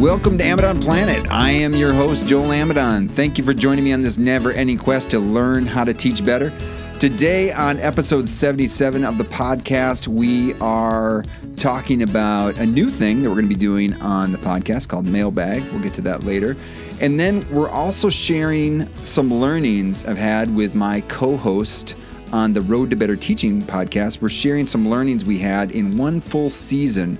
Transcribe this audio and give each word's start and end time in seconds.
Welcome 0.00 0.38
to 0.38 0.44
Amidon 0.44 0.80
Planet. 0.80 1.30
I 1.30 1.50
am 1.50 1.74
your 1.74 1.92
host, 1.92 2.26
Joel 2.26 2.52
Amidon. 2.52 3.06
Thank 3.06 3.36
you 3.36 3.44
for 3.44 3.52
joining 3.52 3.84
me 3.84 3.92
on 3.92 4.00
this 4.00 4.16
never 4.16 4.50
ending 4.50 4.78
quest 4.78 5.10
to 5.10 5.18
learn 5.18 5.66
how 5.66 5.84
to 5.84 5.92
teach 5.92 6.24
better. 6.24 6.56
Today, 6.98 7.52
on 7.52 7.78
episode 7.80 8.26
77 8.26 9.04
of 9.04 9.18
the 9.18 9.24
podcast, 9.24 10.08
we 10.08 10.54
are 10.54 11.22
talking 11.56 12.02
about 12.02 12.56
a 12.58 12.64
new 12.64 12.88
thing 12.88 13.20
that 13.20 13.28
we're 13.28 13.34
going 13.34 13.50
to 13.50 13.54
be 13.54 13.60
doing 13.60 13.92
on 14.00 14.32
the 14.32 14.38
podcast 14.38 14.88
called 14.88 15.04
Mailbag. 15.04 15.70
We'll 15.70 15.82
get 15.82 15.92
to 15.94 16.02
that 16.02 16.24
later. 16.24 16.56
And 17.02 17.20
then 17.20 17.46
we're 17.50 17.68
also 17.68 18.08
sharing 18.08 18.86
some 19.04 19.30
learnings 19.30 20.06
I've 20.06 20.16
had 20.16 20.56
with 20.56 20.74
my 20.74 21.02
co 21.02 21.36
host 21.36 21.94
on 22.32 22.54
the 22.54 22.62
Road 22.62 22.88
to 22.88 22.96
Better 22.96 23.16
Teaching 23.16 23.60
podcast. 23.60 24.22
We're 24.22 24.30
sharing 24.30 24.64
some 24.64 24.88
learnings 24.88 25.26
we 25.26 25.36
had 25.36 25.72
in 25.72 25.98
one 25.98 26.22
full 26.22 26.48
season 26.48 27.18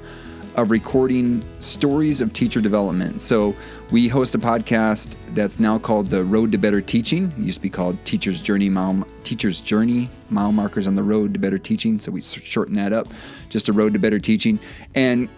of 0.57 0.71
recording 0.71 1.45
stories 1.61 2.21
of 2.21 2.33
teacher 2.33 2.61
development. 2.61 3.21
So 3.21 3.55
we 3.91 4.09
host 4.09 4.35
a 4.35 4.39
podcast 4.39 5.17
that's 5.35 5.59
now 5.59 5.79
called 5.79 6.11
the 6.11 6.25
Road 6.25 6.53
to 6.53 6.59
Better 6.59 6.81
Teaching. 6.81 7.33
It 7.39 7.43
used 7.43 7.59
to 7.59 7.63
be 7.63 7.71
called 7.71 8.03
Teacher's 8.05 8.43
Journey 8.43 8.69
Mile 8.69 9.07
Teacher's 9.25 9.61
Journey 9.61 10.11
Mile 10.29 10.53
Markers 10.53 10.87
on 10.87 10.95
the 10.95 11.03
Road 11.03 11.33
to 11.35 11.41
Better 11.41 11.59
Teaching. 11.59 11.99
So 11.99 12.13
we 12.13 12.23
shorten 12.23 12.75
that 12.75 12.93
up, 12.93 13.09
just 13.49 13.69
a 13.69 13.73
Road 13.73 13.93
to 13.95 13.99
Better 13.99 14.19
Teaching. 14.19 14.59
And 14.95 15.29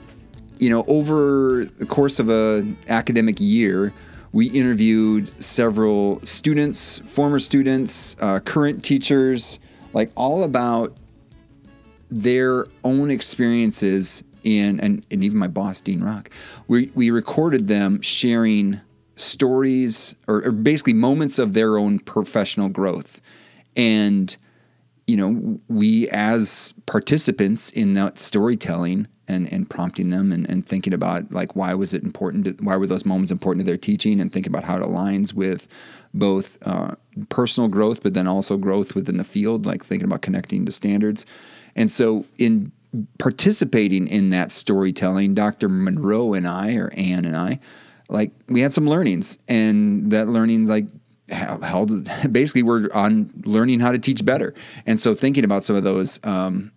you 0.58 0.70
know, 0.70 0.84
over 0.86 1.64
the 1.64 1.86
course 1.86 2.18
of 2.18 2.30
a 2.30 2.66
academic 2.88 3.40
year, 3.40 3.92
we 4.32 4.46
interviewed 4.46 5.32
several 5.42 6.24
students, 6.24 6.98
former 7.00 7.38
students, 7.38 8.16
uh, 8.20 8.40
current 8.40 8.82
teachers, 8.82 9.60
like 9.92 10.10
all 10.16 10.44
about 10.44 10.96
their 12.10 12.66
own 12.84 13.10
experiences 13.10 14.22
in 14.44 14.80
and, 14.80 15.04
and 15.10 15.24
even 15.24 15.38
my 15.38 15.48
boss 15.48 15.80
Dean 15.80 16.02
Rock, 16.02 16.30
we 16.68 16.90
we 16.94 17.10
recorded 17.10 17.68
them 17.68 18.00
sharing 18.00 18.80
stories 19.16 20.14
or, 20.26 20.44
or 20.44 20.52
basically 20.52 20.94
moments 20.94 21.38
of 21.38 21.52
their 21.52 21.76
own 21.78 21.98
professional 21.98 22.68
growth, 22.68 23.20
and 23.76 24.36
you 25.06 25.16
know 25.16 25.60
we 25.68 26.08
as 26.10 26.74
participants 26.86 27.70
in 27.70 27.94
that 27.94 28.18
storytelling 28.18 29.08
and, 29.28 29.52
and 29.52 29.68
prompting 29.68 30.10
them 30.10 30.32
and, 30.32 30.48
and 30.48 30.66
thinking 30.66 30.92
about 30.92 31.32
like 31.32 31.56
why 31.56 31.74
was 31.74 31.94
it 31.94 32.02
important 32.02 32.44
to, 32.44 32.64
why 32.64 32.76
were 32.76 32.86
those 32.86 33.04
moments 33.04 33.32
important 33.32 33.64
to 33.64 33.66
their 33.66 33.78
teaching 33.78 34.20
and 34.20 34.32
thinking 34.32 34.52
about 34.52 34.64
how 34.64 34.76
it 34.76 34.82
aligns 34.82 35.32
with 35.32 35.66
both 36.14 36.58
uh, 36.66 36.94
personal 37.28 37.68
growth 37.68 38.02
but 38.02 38.14
then 38.14 38.26
also 38.26 38.56
growth 38.56 38.94
within 38.94 39.16
the 39.16 39.24
field 39.24 39.64
like 39.64 39.84
thinking 39.84 40.04
about 40.04 40.22
connecting 40.22 40.66
to 40.66 40.72
standards. 40.72 41.24
And 41.74 41.90
so 41.90 42.26
in 42.38 42.72
participating 43.18 44.08
in 44.08 44.30
that 44.30 44.52
storytelling, 44.52 45.34
Dr. 45.34 45.68
Monroe 45.68 46.34
and 46.34 46.46
I, 46.46 46.74
or 46.74 46.92
Anne 46.96 47.24
and 47.24 47.36
I, 47.36 47.60
like 48.08 48.32
we 48.48 48.60
had 48.60 48.72
some 48.72 48.88
learnings, 48.88 49.38
and 49.48 50.10
that 50.10 50.28
learning 50.28 50.66
like 50.66 50.86
held 51.28 52.08
basically 52.32 52.62
we're 52.62 52.88
on 52.92 53.30
learning 53.44 53.80
how 53.80 53.92
to 53.92 53.98
teach 53.98 54.24
better, 54.24 54.54
and 54.86 55.00
so 55.00 55.14
thinking 55.14 55.44
about 55.44 55.64
some 55.64 55.76
of 55.76 55.84
those 55.84 56.20
um, 56.24 56.72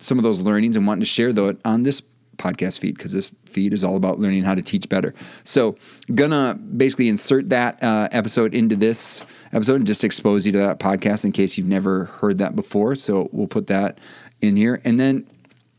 some 0.00 0.18
of 0.18 0.24
those 0.24 0.40
learnings 0.40 0.76
and 0.76 0.86
wanting 0.86 1.00
to 1.00 1.06
share 1.06 1.32
those 1.32 1.56
on 1.64 1.82
this 1.82 2.02
podcast 2.36 2.78
feed 2.78 2.96
because 2.96 3.12
this 3.12 3.32
feed 3.46 3.72
is 3.72 3.82
all 3.82 3.96
about 3.96 4.18
learning 4.18 4.44
how 4.44 4.54
to 4.54 4.62
teach 4.62 4.88
better. 4.88 5.14
So, 5.44 5.76
gonna 6.14 6.54
basically 6.54 7.08
insert 7.08 7.48
that 7.50 7.82
uh, 7.82 8.08
episode 8.12 8.54
into 8.54 8.76
this 8.76 9.24
episode 9.52 9.76
and 9.76 9.86
just 9.86 10.04
expose 10.04 10.46
you 10.46 10.52
to 10.52 10.58
that 10.58 10.78
podcast 10.78 11.24
in 11.24 11.32
case 11.32 11.56
you've 11.58 11.66
never 11.66 12.06
heard 12.06 12.38
that 12.38 12.54
before. 12.54 12.94
So, 12.94 13.28
we'll 13.32 13.46
put 13.46 13.66
that 13.68 13.98
in 14.40 14.56
here, 14.56 14.80
and 14.84 15.00
then 15.00 15.26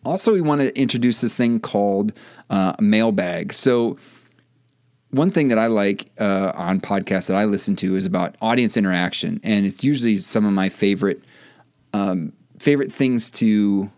also, 0.07 0.33
we 0.33 0.41
want 0.41 0.61
to 0.61 0.79
introduce 0.79 1.21
this 1.21 1.35
thing 1.35 1.59
called 1.59 2.13
uh, 2.49 2.73
mailbag. 2.79 3.53
So, 3.53 3.97
one 5.11 5.31
thing 5.31 5.47
that 5.49 5.57
I 5.57 5.67
like 5.67 6.11
uh, 6.19 6.51
on 6.55 6.81
podcasts 6.81 7.27
that 7.27 7.35
I 7.35 7.45
listen 7.45 7.75
to 7.77 7.95
is 7.95 8.05
about 8.05 8.35
audience 8.41 8.77
interaction, 8.77 9.39
and 9.43 9.65
it's 9.65 9.83
usually 9.83 10.17
some 10.17 10.45
of 10.45 10.53
my 10.53 10.69
favorite 10.69 11.23
um, 11.93 12.33
favorite 12.59 12.93
things 12.93 13.31
to 13.31 13.91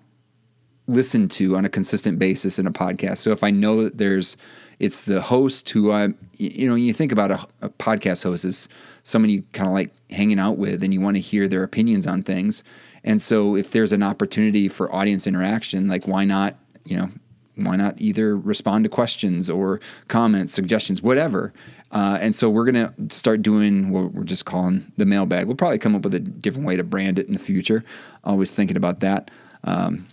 listen 0.87 1.29
to 1.29 1.55
on 1.55 1.65
a 1.65 1.69
consistent 1.69 2.17
basis 2.17 2.57
in 2.57 2.65
a 2.65 2.71
podcast. 2.71 3.19
So 3.19 3.31
if 3.31 3.43
I 3.43 3.51
know 3.51 3.83
that 3.83 3.97
there's 3.97 4.35
it's 4.79 5.03
the 5.03 5.21
host 5.21 5.69
who 5.69 5.91
I 5.91 6.09
you 6.37 6.67
know 6.67 6.75
you 6.75 6.93
think 6.93 7.11
about 7.11 7.31
a, 7.31 7.47
a 7.61 7.69
podcast 7.69 8.23
host 8.23 8.45
is 8.45 8.69
someone 9.03 9.29
you 9.29 9.43
kind 9.53 9.67
of 9.67 9.73
like 9.73 9.91
hanging 10.09 10.39
out 10.39 10.57
with, 10.57 10.83
and 10.83 10.93
you 10.93 11.01
want 11.01 11.17
to 11.17 11.21
hear 11.21 11.47
their 11.47 11.63
opinions 11.63 12.07
on 12.07 12.23
things. 12.23 12.63
And 13.09 13.19
so 13.19 13.55
if 13.55 13.71
there's 13.71 13.91
an 13.91 14.03
opportunity 14.03 14.67
for 14.67 14.93
audience 14.93 15.25
interaction, 15.25 15.87
like 15.87 16.07
why 16.07 16.25
not, 16.25 16.57
you 16.85 16.95
know, 16.95 17.09
why 17.55 17.75
not 17.75 17.99
either 17.99 18.37
respond 18.37 18.83
to 18.83 18.89
questions 18.89 19.49
or 19.49 19.79
comments, 20.07 20.53
suggestions, 20.53 21.01
whatever. 21.01 21.51
Uh, 21.89 22.19
and 22.21 22.35
so 22.35 22.51
we're 22.51 22.71
going 22.71 22.75
to 22.75 22.93
start 23.09 23.41
doing 23.41 23.89
what 23.89 24.13
we're 24.13 24.23
just 24.23 24.45
calling 24.45 24.91
the 24.97 25.07
mailbag. 25.07 25.47
We'll 25.47 25.55
probably 25.55 25.79
come 25.79 25.95
up 25.95 26.03
with 26.03 26.13
a 26.13 26.19
different 26.19 26.67
way 26.67 26.75
to 26.75 26.83
brand 26.83 27.17
it 27.17 27.25
in 27.25 27.33
the 27.33 27.39
future. 27.39 27.83
Always 28.23 28.51
thinking 28.51 28.77
about 28.77 28.99
that. 28.99 29.31
Um, 29.63 30.07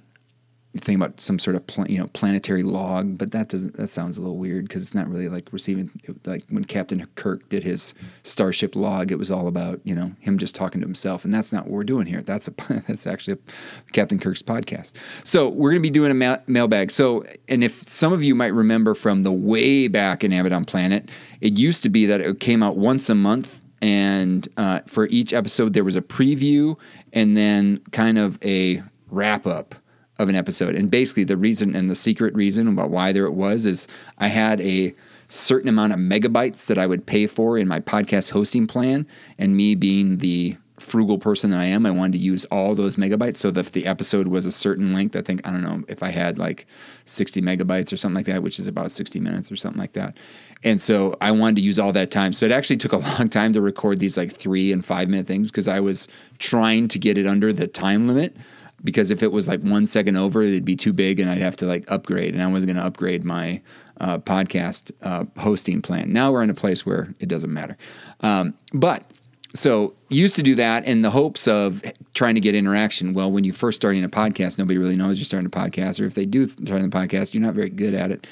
think 0.80 0.96
about 0.96 1.20
some 1.20 1.38
sort 1.38 1.56
of 1.56 1.66
pl- 1.66 1.88
you 1.88 1.98
know 1.98 2.06
planetary 2.08 2.62
log, 2.62 3.18
but 3.18 3.32
that 3.32 3.48
doesn't 3.48 3.76
that 3.76 3.88
sounds 3.88 4.16
a 4.16 4.20
little 4.20 4.36
weird 4.36 4.66
because 4.68 4.82
it's 4.82 4.94
not 4.94 5.08
really 5.08 5.28
like 5.28 5.52
receiving 5.52 5.90
like 6.24 6.44
when 6.50 6.64
Captain 6.64 7.06
Kirk 7.14 7.48
did 7.48 7.64
his 7.64 7.94
starship 8.22 8.76
log, 8.76 9.10
it 9.10 9.18
was 9.18 9.30
all 9.30 9.46
about 9.46 9.80
you 9.84 9.94
know 9.94 10.12
him 10.20 10.38
just 10.38 10.54
talking 10.54 10.80
to 10.80 10.86
himself, 10.86 11.24
and 11.24 11.32
that's 11.32 11.52
not 11.52 11.64
what 11.64 11.72
we're 11.72 11.84
doing 11.84 12.06
here. 12.06 12.22
That's 12.22 12.48
a 12.48 12.54
that's 12.86 13.06
actually 13.06 13.34
a 13.34 13.92
Captain 13.92 14.18
Kirk's 14.18 14.42
podcast. 14.42 14.92
So 15.24 15.48
we're 15.48 15.70
going 15.70 15.82
to 15.82 15.88
be 15.88 15.90
doing 15.90 16.10
a 16.10 16.14
ma- 16.14 16.38
mailbag. 16.46 16.90
So 16.90 17.24
and 17.48 17.62
if 17.62 17.88
some 17.88 18.12
of 18.12 18.22
you 18.22 18.34
might 18.34 18.54
remember 18.54 18.94
from 18.94 19.22
the 19.22 19.32
way 19.32 19.88
back 19.88 20.24
in 20.24 20.32
Amidon 20.32 20.64
Planet, 20.66 21.10
it 21.40 21.58
used 21.58 21.82
to 21.82 21.88
be 21.88 22.06
that 22.06 22.20
it 22.20 22.40
came 22.40 22.62
out 22.62 22.76
once 22.76 23.08
a 23.10 23.14
month 23.14 23.62
and 23.82 24.48
uh, 24.56 24.80
for 24.86 25.06
each 25.08 25.32
episode 25.32 25.72
there 25.72 25.84
was 25.84 25.96
a 25.96 26.02
preview 26.02 26.76
and 27.12 27.36
then 27.36 27.78
kind 27.92 28.18
of 28.18 28.38
a 28.44 28.82
wrap 29.10 29.46
up 29.46 29.74
of 30.18 30.28
an 30.28 30.34
episode. 30.34 30.74
And 30.74 30.90
basically, 30.90 31.24
the 31.24 31.36
reason 31.36 31.74
and 31.74 31.90
the 31.90 31.94
secret 31.94 32.34
reason 32.34 32.68
about 32.68 32.90
why 32.90 33.12
there 33.12 33.26
it 33.26 33.34
was 33.34 33.66
is 33.66 33.86
I 34.18 34.28
had 34.28 34.60
a 34.60 34.94
certain 35.28 35.68
amount 35.68 35.92
of 35.92 35.98
megabytes 35.98 36.66
that 36.66 36.78
I 36.78 36.86
would 36.86 37.06
pay 37.06 37.26
for 37.26 37.58
in 37.58 37.68
my 37.68 37.80
podcast 37.80 38.30
hosting 38.30 38.66
plan. 38.66 39.06
And 39.38 39.56
me 39.56 39.74
being 39.74 40.18
the 40.18 40.56
frugal 40.78 41.18
person 41.18 41.50
that 41.50 41.60
I 41.60 41.64
am, 41.64 41.86
I 41.86 41.90
wanted 41.90 42.12
to 42.12 42.18
use 42.18 42.44
all 42.46 42.74
those 42.74 42.96
megabytes. 42.96 43.36
So 43.38 43.48
if 43.48 43.72
the 43.72 43.86
episode 43.86 44.28
was 44.28 44.46
a 44.46 44.52
certain 44.52 44.92
length, 44.92 45.16
I 45.16 45.22
think, 45.22 45.46
I 45.46 45.50
don't 45.50 45.62
know, 45.62 45.82
if 45.88 46.02
I 46.02 46.10
had 46.10 46.38
like 46.38 46.66
60 47.06 47.40
megabytes 47.40 47.92
or 47.92 47.96
something 47.96 48.14
like 48.14 48.26
that, 48.26 48.42
which 48.42 48.58
is 48.58 48.68
about 48.68 48.90
60 48.92 49.18
minutes 49.20 49.50
or 49.50 49.56
something 49.56 49.80
like 49.80 49.94
that. 49.94 50.16
And 50.62 50.80
so 50.80 51.14
I 51.20 51.32
wanted 51.32 51.56
to 51.56 51.62
use 51.62 51.78
all 51.78 51.92
that 51.92 52.10
time. 52.10 52.32
So 52.32 52.46
it 52.46 52.52
actually 52.52 52.76
took 52.76 52.92
a 52.92 52.96
long 53.18 53.28
time 53.28 53.52
to 53.54 53.60
record 53.60 53.98
these 53.98 54.16
like 54.16 54.32
three 54.32 54.72
and 54.72 54.84
five 54.84 55.08
minute 55.08 55.26
things 55.26 55.50
because 55.50 55.68
I 55.68 55.80
was 55.80 56.08
trying 56.38 56.88
to 56.88 56.98
get 56.98 57.18
it 57.18 57.26
under 57.26 57.52
the 57.52 57.66
time 57.66 58.06
limit 58.06 58.36
because 58.86 59.10
if 59.10 59.22
it 59.22 59.32
was 59.32 59.48
like 59.48 59.60
one 59.60 59.84
second 59.84 60.16
over, 60.16 60.40
it'd 60.42 60.64
be 60.64 60.76
too 60.76 60.94
big 60.94 61.20
and 61.20 61.28
I'd 61.28 61.42
have 61.42 61.56
to 61.56 61.66
like 61.66 61.90
upgrade. 61.90 62.32
And 62.32 62.42
I 62.42 62.46
wasn't 62.46 62.72
going 62.72 62.82
to 62.82 62.86
upgrade 62.86 63.24
my 63.24 63.60
uh, 64.00 64.18
podcast 64.18 64.92
uh, 65.02 65.24
hosting 65.38 65.82
plan. 65.82 66.12
Now 66.12 66.32
we're 66.32 66.42
in 66.42 66.50
a 66.50 66.54
place 66.54 66.86
where 66.86 67.14
it 67.18 67.28
doesn't 67.28 67.52
matter. 67.52 67.76
Um, 68.20 68.54
but 68.72 69.10
so 69.54 69.94
used 70.08 70.36
to 70.36 70.42
do 70.42 70.54
that 70.54 70.86
in 70.86 71.02
the 71.02 71.10
hopes 71.10 71.48
of 71.48 71.82
trying 72.14 72.34
to 72.34 72.40
get 72.40 72.54
interaction. 72.54 73.14
Well, 73.14 73.30
when 73.30 73.44
you 73.44 73.52
first 73.52 73.76
starting 73.76 74.04
a 74.04 74.08
podcast, 74.08 74.58
nobody 74.58 74.78
really 74.78 74.96
knows 74.96 75.18
you're 75.18 75.24
starting 75.24 75.46
a 75.46 75.50
podcast, 75.50 76.00
or 76.00 76.04
if 76.04 76.14
they 76.14 76.26
do 76.26 76.48
start 76.48 76.82
a 76.82 76.84
podcast, 76.88 77.34
you're 77.34 77.42
not 77.42 77.54
very 77.54 77.70
good 77.70 77.94
at 77.94 78.10
it. 78.10 78.26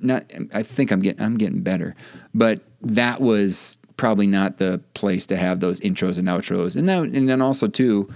Not, 0.00 0.30
I 0.52 0.62
think 0.62 0.90
I'm 0.90 1.00
getting 1.00 1.22
I'm 1.22 1.36
getting 1.36 1.60
better, 1.60 1.94
but 2.34 2.60
that 2.80 3.20
was 3.20 3.76
probably 3.96 4.26
not 4.26 4.58
the 4.58 4.80
place 4.94 5.26
to 5.26 5.36
have 5.36 5.60
those 5.60 5.78
intros 5.80 6.18
and 6.18 6.26
outros. 6.26 6.74
And 6.74 6.86
now 6.86 7.02
and 7.02 7.28
then 7.28 7.42
also 7.42 7.66
too, 7.68 8.12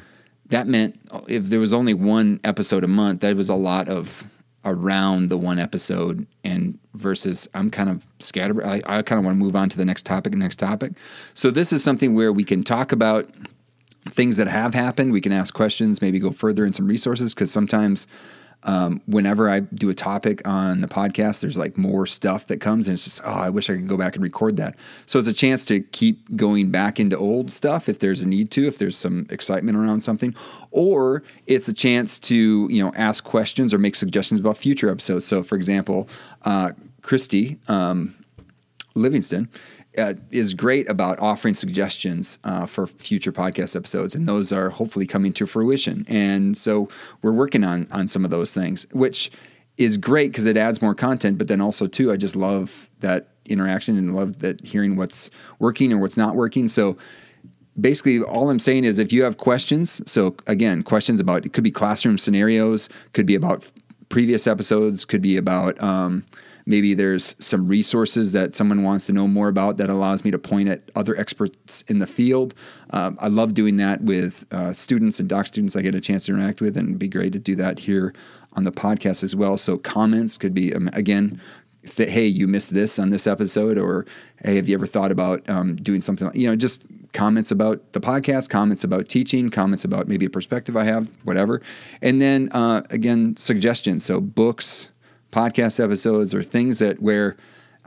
that 0.49 0.67
meant 0.67 1.01
if 1.29 1.45
there 1.45 1.61
was 1.61 1.73
only 1.73 1.95
one 1.95 2.41
episode 2.45 2.85
a 2.85 2.89
month, 2.89 3.21
that 3.21 3.37
was 3.37 3.49
a 3.49 3.55
lot 3.55 3.89
of 3.89 4.25
around 4.65 5.31
the 5.31 5.39
one 5.39 5.61
episode 5.61 6.27
and 6.43 6.79
versus 6.95 7.49
I'm 7.55 7.71
kind 7.71 7.89
of 7.89 8.05
scattered. 8.19 8.63
I, 8.65 8.83
I 8.85 9.03
kind 9.03 9.19
of 9.19 9.25
want 9.25 9.39
to 9.39 9.45
move 9.45 9.55
on 9.55 9.69
to 9.69 9.77
the 9.77 9.85
next 9.85 10.05
topic 10.05 10.35
next 10.35 10.57
topic. 10.57 10.93
So 11.35 11.51
this 11.51 11.73
is 11.73 11.85
something 11.85 12.15
where 12.15 12.33
we 12.33 12.43
can 12.43 12.65
talk 12.65 12.91
about 12.91 13.31
things 14.11 14.37
that 14.37 14.49
have 14.49 14.75
happened. 14.75 15.13
We 15.13 15.21
can 15.21 15.33
ask 15.33 15.55
questions, 15.55 16.03
maybe 16.03 16.19
go 16.19 16.33
further 16.33 16.65
in 16.65 16.73
some 16.73 16.87
resources 16.87 17.33
because 17.33 17.51
sometimes 17.51 18.07
um, 18.63 19.01
whenever 19.07 19.49
I 19.49 19.61
do 19.61 19.91
a 19.91 19.95
topic 19.95 20.47
on 20.47 20.81
the 20.81 20.89
podcast, 20.89 21.41
there's 21.41 21.57
like 21.57 21.77
more 21.77 22.05
stuff 22.07 22.47
that 22.49 22.61
comes, 22.61 22.89
and 22.89 22.95
it's 22.95 23.05
just, 23.05 23.21
oh, 23.25 23.31
I 23.31 23.49
wish 23.49 23.71
I 23.71 23.75
could 23.75 23.89
go 23.89 23.97
back 23.97 24.15
and 24.15 24.23
record 24.23 24.57
that. 24.57 24.75
So 25.07 25.19
it's 25.19 25.29
a 25.29 25.33
chance 25.33 25.65
to 25.67 25.81
keep 25.81 26.37
going 26.37 26.71
back 26.71 26.99
into 26.99 27.17
old 27.17 27.53
stuff 27.53 27.89
if 27.89 28.01
there's 28.01 28.23
a 28.23 28.29
need 28.29 28.51
to, 28.53 28.67
if 28.67 28.79
there's 28.79 28.97
some 28.97 29.27
excitement 29.31 29.79
around 29.79 30.01
something, 30.01 30.35
or 30.73 31.23
it's 31.47 31.69
a 31.69 31.73
chance 31.73 32.19
to, 32.21 32.69
you 32.71 32.83
know, 32.83 32.93
ask 32.97 33.23
questions 33.23 33.73
or 33.73 33.79
make 33.79 33.95
suggestions 33.95 34.41
about 34.41 34.57
future 34.57 34.91
episodes. 34.91 35.25
So, 35.25 35.43
for 35.43 35.55
example, 35.55 36.09
uh, 36.43 36.73
Christy 37.03 37.59
um, 37.69 38.17
Livingston 38.95 39.49
uh, 39.99 40.15
is 40.31 40.55
great 40.55 40.89
about 40.89 41.19
offering 41.21 41.55
suggestions 41.55 42.39
uh, 42.45 42.67
for 42.67 42.87
future 42.87 43.33
podcast 43.33 43.77
episodes, 43.77 44.15
and 44.15 44.29
those 44.29 44.53
are 44.53 44.71
hopefully 44.71 45.07
coming 45.07 45.33
to 45.35 45.47
fruition. 45.47 46.05
And 46.09 46.57
so 46.57 46.89
we're 47.23 47.33
working 47.33 47.65
on 47.65 47.87
on 47.91 48.09
some 48.09 48.25
of 48.25 48.31
those 48.31 48.53
things, 48.55 48.87
which 48.93 49.31
is 49.77 49.97
great 49.97 50.33
because 50.33 50.47
it 50.47 50.57
adds 50.57 50.81
more 50.81 50.95
content. 50.95 51.39
But 51.39 51.49
then 51.49 51.61
also 51.61 51.87
too, 51.87 52.11
I 52.11 52.17
just 52.17 52.37
love 52.37 52.89
that 53.01 53.29
interaction 53.45 53.97
and 53.97 54.15
love 54.15 54.41
that 54.41 54.65
hearing 54.65 54.97
what's 54.97 55.31
working 55.59 55.93
and 55.93 56.01
what's 56.01 56.17
not 56.17 56.35
working. 56.35 56.69
So 56.69 56.97
basically 57.79 58.21
all 58.23 58.51
I'm 58.51 58.59
saying 58.59 58.85
is 58.85 58.99
if 58.99 59.13
you 59.13 59.25
have 59.25 59.37
questions, 59.37 60.03
so 60.11 60.37
again, 60.47 60.83
questions 60.83 61.21
about 61.21 61.45
it 61.45 61.53
could 61.53 61.65
be 61.65 61.71
classroom 61.71 62.19
scenarios, 62.19 62.89
could 63.13 63.27
be 63.27 63.35
about 63.35 63.71
previous 64.09 64.47
episodes, 64.47 65.05
could 65.05 65.23
be 65.23 65.37
about 65.37 65.81
um, 65.83 66.25
maybe 66.67 66.95
there's 66.95 67.37
some 67.39 67.69
resources 67.69 68.33
that 68.33 68.55
someone 68.55 68.83
wants 68.83 69.07
to 69.07 69.13
know 69.13 69.29
more 69.29 69.49
about 69.49 69.77
that 69.77 69.89
allows 69.89 70.25
me 70.25 70.31
to 70.33 70.39
point 70.39 70.69
at 70.69 70.91
other 70.95 71.17
experts 71.17 71.83
in 71.89 72.01
the 72.01 72.07
field. 72.07 72.55
Um, 72.91 73.17
I 73.21 73.29
love 73.29 73.55
doing 73.55 73.77
that 73.79 74.03
with 74.03 74.45
uh, 74.53 74.73
students 74.73 75.21
and 75.21 75.29
doc 75.29 75.47
students 75.47 75.77
I 75.77 75.83
get 75.83 75.95
a 75.95 76.01
chance 76.01 76.27
to 76.27 76.33
interact 76.33 76.61
with, 76.61 76.77
and 76.77 76.89
it'd 76.89 76.99
be 76.99 77.09
great 77.09 77.33
to 77.33 77.39
do 77.39 77.55
that 77.57 77.81
here 77.81 78.13
on 78.55 78.65
the 78.65 78.73
podcast 78.73 79.23
as 79.23 79.37
well. 79.37 79.57
So 79.57 79.79
comments 79.79 80.37
could 80.37 80.55
be 80.55 80.75
um, 80.75 80.91
again 80.93 81.41
th- 81.87 82.11
hey, 82.11 82.27
you 82.27 82.47
missed 82.47 82.75
this 82.75 82.99
on 82.99 83.11
this 83.11 83.27
episode, 83.27 83.79
or 83.79 84.07
hey, 84.45 84.57
have 84.57 84.69
you 84.69 84.75
ever 84.75 84.87
thought 84.87 85.13
about 85.13 85.49
um, 85.49 85.77
doing 85.77 86.01
something? 86.01 86.27
Like, 86.27 86.37
you 86.37 86.49
know, 86.49 86.57
just 86.57 86.85
comments 87.13 87.51
about 87.51 87.93
the 87.93 88.01
podcast, 88.01 88.49
comments 88.49 88.85
about 88.85 89.09
teaching, 89.09 89.51
comments 89.51 89.85
about 89.85 90.09
maybe 90.09 90.27
a 90.27 90.31
perspective 90.31 90.77
I 90.77 90.85
have, 90.85 91.11
whatever. 91.25 91.63
And 92.03 92.21
then 92.21 92.51
uh, 92.53 92.83
again, 92.91 93.37
suggestions. 93.37 94.05
So 94.05 94.21
books, 94.21 94.91
podcast 95.33 95.83
episodes, 95.83 96.35
or 96.35 96.43
things 96.43 96.79
that 96.79 97.01
where 97.01 97.37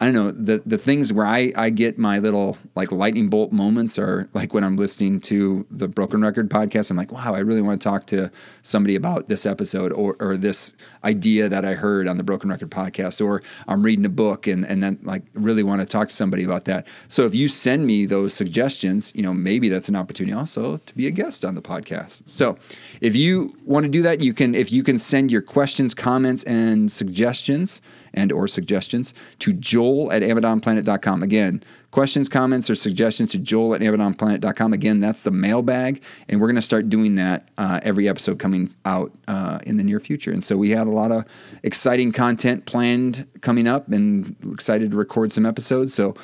I 0.01 0.06
don't 0.06 0.13
know 0.13 0.31
the 0.31 0.63
the 0.66 0.78
things 0.78 1.12
where 1.12 1.25
I 1.25 1.51
I 1.57 1.69
get 1.69 1.98
my 1.98 2.19
little 2.19 2.57
like 2.74 2.90
lightning 2.90 3.28
bolt 3.28 3.51
moments 3.51 4.00
are 4.00 4.30
like 4.34 4.54
when 4.54 4.63
I'm 4.63 4.78
listening 4.78 5.19
to 5.22 5.66
the 5.69 5.90
Broken 5.90 6.22
Record 6.22 6.50
podcast. 6.50 6.90
I'm 6.90 6.96
like, 6.96 7.12
wow, 7.12 7.36
I 7.36 7.40
really 7.40 7.62
want 7.62 7.81
to 7.81 7.90
talk 7.90 8.06
to 8.07 8.31
somebody 8.62 8.96
about 8.96 9.28
this 9.28 9.46
episode 9.46 9.92
or 9.92 10.16
or 10.22 10.38
this 10.38 10.74
idea 11.04 11.50
that 11.50 11.66
I 11.66 11.74
heard 11.74 12.07
on 12.07 12.16
the 12.16 12.24
Broken 12.24 12.50
Record 12.50 12.72
podcast, 12.72 13.24
or 13.24 13.44
I'm 13.68 13.84
reading 13.84 14.06
a 14.06 14.10
book 14.10 14.48
and 14.48 14.66
and 14.66 14.81
then 14.81 15.00
like 15.04 15.24
really 15.34 15.63
want 15.63 15.81
to 15.81 15.86
talk 15.86 16.07
to 16.07 16.13
somebody 16.13 16.46
about 16.46 16.63
that. 16.66 16.88
So 17.10 17.25
if 17.25 17.36
you 17.36 17.50
send 17.50 17.86
me 17.86 18.06
those 18.06 18.34
suggestions, 18.34 19.12
you 19.13 19.22
know 19.22 19.34
maybe 19.34 19.68
that's 19.68 19.90
an 19.90 19.98
opportunity 19.98 20.34
also 20.34 20.78
to 20.78 20.96
be 20.96 21.07
a 21.07 21.12
guest 21.12 21.44
on 21.44 21.56
the 21.56 21.62
podcast. 21.62 22.24
So 22.25 22.57
if 23.01 23.18
you 23.18 23.54
want 23.66 23.84
to 23.84 23.90
do 23.90 24.01
that, 24.04 24.22
you 24.22 24.34
can 24.34 24.56
if 24.56 24.72
you 24.72 24.81
can 24.81 24.98
send 24.98 25.30
your 25.30 25.42
questions, 25.42 25.94
comments, 25.94 26.44
and 26.44 26.90
suggestions 26.90 27.81
and 28.14 28.32
or 28.32 28.48
suggestions 28.48 29.14
to 29.40 29.54
joel 29.54 30.12
at 30.12 30.22
amidonplanet.com. 30.22 31.24
Again, 31.24 31.64
questions, 31.92 32.30
comments, 32.30 32.70
or 32.70 32.76
suggestions 32.76 33.32
to 33.32 33.40
joel 33.40 33.74
at 33.74 33.82
amidonplanet.com. 33.82 34.74
Again, 34.74 35.00
that's 35.00 35.24
the 35.24 35.32
mailbag, 35.32 36.02
and 36.28 36.40
we're 36.40 36.48
going 36.48 36.56
to 36.56 36.62
start 36.62 36.90
doing 36.90 37.16
that 37.16 37.50
uh, 37.58 37.80
every 37.84 38.08
episode 38.08 38.40
coming 38.40 38.74
out 38.86 39.14
uh, 39.28 39.60
in 39.66 39.78
the 39.78 39.84
near 39.84 40.00
future. 40.00 40.32
And 40.32 40.44
so 40.44 40.58
we 40.58 40.72
had 40.72 40.88
a 40.88 40.92
lot 40.92 41.12
of 41.12 41.26
exciting 41.64 42.12
content 42.12 42.66
planned 42.66 43.28
coming 43.42 43.68
up 43.68 43.90
and 43.90 44.36
excited 44.52 44.92
to 44.92 44.98
record 44.98 45.32
some 45.32 45.46
episodes. 45.46 45.94
So 45.94 46.16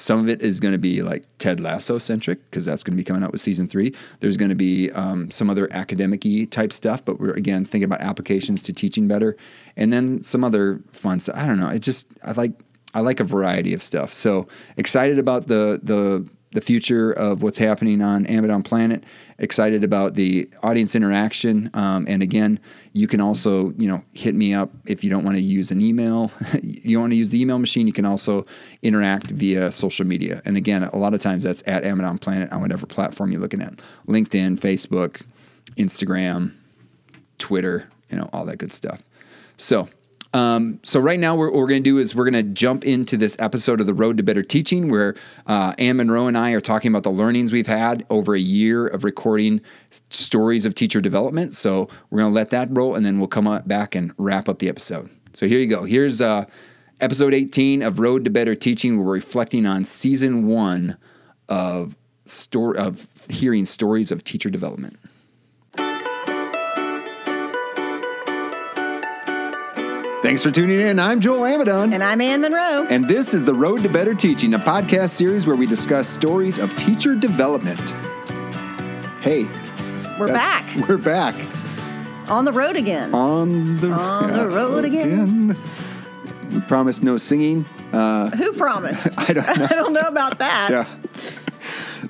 some 0.00 0.18
of 0.18 0.28
it 0.28 0.42
is 0.42 0.60
going 0.60 0.72
to 0.72 0.78
be 0.78 1.02
like 1.02 1.24
Ted 1.38 1.60
Lasso 1.60 1.98
centric 1.98 2.38
because 2.50 2.64
that's 2.64 2.82
going 2.82 2.92
to 2.92 2.96
be 2.96 3.04
coming 3.04 3.22
out 3.22 3.32
with 3.32 3.40
season 3.40 3.66
three. 3.66 3.94
There's 4.20 4.36
going 4.36 4.48
to 4.48 4.54
be 4.54 4.90
um, 4.92 5.30
some 5.30 5.50
other 5.50 5.68
academic 5.72 6.24
type 6.50 6.72
stuff, 6.72 7.04
but 7.04 7.20
we're 7.20 7.34
again 7.34 7.64
thinking 7.64 7.84
about 7.84 8.00
applications 8.00 8.62
to 8.64 8.72
teaching 8.72 9.06
better, 9.06 9.36
and 9.76 9.92
then 9.92 10.22
some 10.22 10.42
other 10.42 10.80
fun 10.92 11.20
stuff. 11.20 11.36
I 11.36 11.46
don't 11.46 11.60
know. 11.60 11.68
It 11.68 11.80
just 11.80 12.08
I 12.24 12.32
like 12.32 12.52
I 12.94 13.00
like 13.00 13.20
a 13.20 13.24
variety 13.24 13.74
of 13.74 13.82
stuff. 13.82 14.12
So 14.12 14.48
excited 14.76 15.18
about 15.18 15.46
the 15.46 15.80
the 15.82 16.28
the 16.52 16.60
future 16.60 17.12
of 17.12 17.42
what's 17.42 17.58
happening 17.58 18.02
on 18.02 18.26
Amidon 18.26 18.64
Planet. 18.64 19.04
Excited 19.40 19.82
about 19.84 20.14
the 20.14 20.48
audience 20.62 20.94
interaction. 20.94 21.70
Um, 21.72 22.04
and 22.06 22.22
again, 22.22 22.60
you 22.92 23.08
can 23.08 23.20
also, 23.20 23.70
you 23.78 23.88
know, 23.88 24.04
hit 24.12 24.34
me 24.34 24.52
up 24.52 24.70
if 24.86 25.02
you 25.02 25.08
don't 25.08 25.24
want 25.24 25.36
to 25.38 25.42
use 25.42 25.70
an 25.70 25.80
email. 25.80 26.30
you 26.62 27.00
want 27.00 27.12
to 27.12 27.16
use 27.16 27.30
the 27.30 27.40
email 27.40 27.58
machine. 27.58 27.86
You 27.86 27.92
can 27.94 28.04
also 28.04 28.44
interact 28.82 29.30
via 29.30 29.72
social 29.72 30.06
media. 30.06 30.42
And 30.44 30.58
again, 30.58 30.82
a 30.82 30.96
lot 30.96 31.14
of 31.14 31.20
times 31.20 31.42
that's 31.42 31.62
at 31.66 31.84
Amidon 31.84 32.20
Planet 32.20 32.52
on 32.52 32.60
whatever 32.60 32.86
platform 32.86 33.32
you're 33.32 33.40
looking 33.40 33.62
at: 33.62 33.80
LinkedIn, 34.06 34.60
Facebook, 34.60 35.22
Instagram, 35.76 36.54
Twitter, 37.38 37.88
you 38.10 38.18
know, 38.18 38.28
all 38.34 38.44
that 38.44 38.58
good 38.58 38.72
stuff. 38.72 39.00
So 39.56 39.88
um, 40.32 40.78
so 40.84 41.00
right 41.00 41.18
now, 41.18 41.34
what 41.34 41.52
we're 41.52 41.66
going 41.66 41.82
to 41.82 41.90
do 41.90 41.98
is 41.98 42.14
we're 42.14 42.30
going 42.30 42.44
to 42.44 42.52
jump 42.52 42.84
into 42.84 43.16
this 43.16 43.36
episode 43.40 43.80
of 43.80 43.86
the 43.86 43.94
Road 43.94 44.16
to 44.18 44.22
Better 44.22 44.42
Teaching, 44.42 44.88
where 44.88 45.16
uh, 45.46 45.74
Ann 45.78 45.96
Monroe 45.96 46.28
and 46.28 46.38
I 46.38 46.52
are 46.52 46.60
talking 46.60 46.90
about 46.90 47.02
the 47.02 47.10
learnings 47.10 47.52
we've 47.52 47.66
had 47.66 48.06
over 48.10 48.34
a 48.34 48.40
year 48.40 48.86
of 48.86 49.02
recording 49.02 49.60
stories 50.08 50.64
of 50.64 50.74
teacher 50.74 51.00
development. 51.00 51.54
So 51.54 51.88
we're 52.10 52.20
going 52.20 52.30
to 52.30 52.34
let 52.34 52.50
that 52.50 52.68
roll, 52.70 52.94
and 52.94 53.04
then 53.04 53.18
we'll 53.18 53.28
come 53.28 53.60
back 53.66 53.96
and 53.96 54.12
wrap 54.18 54.48
up 54.48 54.60
the 54.60 54.68
episode. 54.68 55.10
So 55.32 55.48
here 55.48 55.58
you 55.58 55.66
go. 55.66 55.84
Here's 55.84 56.20
uh, 56.20 56.44
episode 57.00 57.34
18 57.34 57.82
of 57.82 57.98
Road 57.98 58.24
to 58.24 58.30
Better 58.30 58.54
Teaching. 58.54 58.98
We're 58.98 59.12
reflecting 59.12 59.66
on 59.66 59.84
season 59.84 60.46
one 60.46 60.96
of 61.48 61.96
story 62.26 62.78
of 62.78 63.08
hearing 63.28 63.64
stories 63.64 64.12
of 64.12 64.22
teacher 64.22 64.48
development. 64.48 64.96
Thanks 70.22 70.42
for 70.42 70.50
tuning 70.50 70.80
in. 70.80 70.98
I'm 70.98 71.18
Joel 71.18 71.46
Amidon. 71.46 71.94
And 71.94 72.04
I'm 72.04 72.20
Ann 72.20 72.42
Monroe. 72.42 72.86
And 72.90 73.08
this 73.08 73.32
is 73.32 73.42
The 73.42 73.54
Road 73.54 73.82
to 73.84 73.88
Better 73.88 74.14
Teaching, 74.14 74.52
a 74.52 74.58
podcast 74.58 75.10
series 75.10 75.46
where 75.46 75.56
we 75.56 75.64
discuss 75.66 76.10
stories 76.10 76.58
of 76.58 76.76
teacher 76.76 77.14
development. 77.14 77.80
Hey, 79.22 79.44
we're 80.18 80.26
back. 80.28 80.66
We're 80.88 80.98
back. 80.98 81.34
On 82.28 82.44
the 82.44 82.52
road 82.52 82.76
again. 82.76 83.14
On 83.14 83.78
the, 83.78 83.90
On 83.92 84.30
the 84.30 84.50
road 84.50 84.84
again. 84.84 85.22
again. 85.22 85.56
We 86.52 86.60
promised 86.60 87.02
no 87.02 87.16
singing. 87.16 87.64
Uh, 87.90 88.28
Who 88.36 88.52
promised? 88.52 89.08
I 89.18 89.32
don't 89.32 89.58
know. 89.58 89.66
I 89.70 89.74
don't 89.74 89.92
know 89.94 90.06
about 90.06 90.38
that. 90.38 90.68
Yeah. 90.70 90.86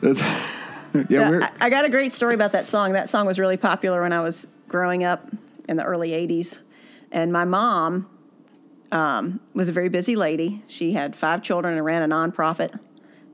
Yeah, 0.02 1.04
yeah 1.08 1.50
I, 1.60 1.66
I 1.66 1.70
got 1.70 1.84
a 1.84 1.88
great 1.88 2.12
story 2.12 2.34
about 2.34 2.50
that 2.52 2.68
song. 2.68 2.92
That 2.92 3.08
song 3.08 3.26
was 3.26 3.38
really 3.38 3.56
popular 3.56 4.02
when 4.02 4.12
I 4.12 4.20
was 4.20 4.48
growing 4.68 5.04
up 5.04 5.28
in 5.68 5.76
the 5.76 5.84
early 5.84 6.10
80s. 6.10 6.58
And 7.12 7.32
my 7.32 7.44
mom 7.44 8.08
um, 8.92 9.40
was 9.54 9.68
a 9.68 9.72
very 9.72 9.88
busy 9.88 10.16
lady. 10.16 10.62
She 10.66 10.92
had 10.92 11.16
five 11.16 11.42
children 11.42 11.76
and 11.76 11.84
ran 11.84 12.02
a 12.02 12.14
nonprofit, 12.14 12.78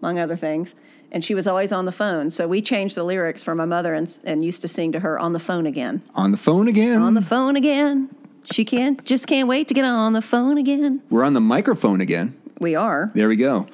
among 0.01 0.19
other 0.19 0.37
things. 0.37 0.75
And 1.13 1.25
she 1.25 1.35
was 1.35 1.47
always 1.47 1.73
on 1.73 1.85
the 1.85 1.93
phone. 1.93 2.31
So 2.31 2.49
we 2.49 2.61
changed 2.61 2.97
the 2.97 3.05
lyrics 3.05 3.43
for 3.43 3.55
my 3.55 3.65
mother 3.65 3.95
and, 3.95 4.21
and 4.25 4.45
used 4.45 4.61
to 4.63 4.69
sing 4.69 4.93
to 4.93 5.01
her 5.01 5.19
on 5.19 5.33
the 5.33 5.39
phone 5.39 5.67
again. 5.67 6.03
On 6.15 6.33
the 6.33 6.37
phone 6.37 6.69
again? 6.69 7.01
On 7.01 7.15
the 7.15 7.23
phone 7.23 7.57
again. 7.57 8.11
She 8.51 8.65
can't, 8.65 9.03
just 9.05 9.27
can't 9.27 9.49
wait 9.49 9.69
to 9.69 9.75
get 9.75 9.85
on 9.85 10.13
the 10.13 10.23
phone 10.23 10.59
again. 10.59 11.03
We're 11.11 11.25
on 11.25 11.35
the 11.35 11.41
microphone 11.41 12.01
again. 12.01 12.39
We 12.59 12.75
are. 12.75 13.11
There 13.15 13.29
we 13.29 13.37
go. 13.37 13.67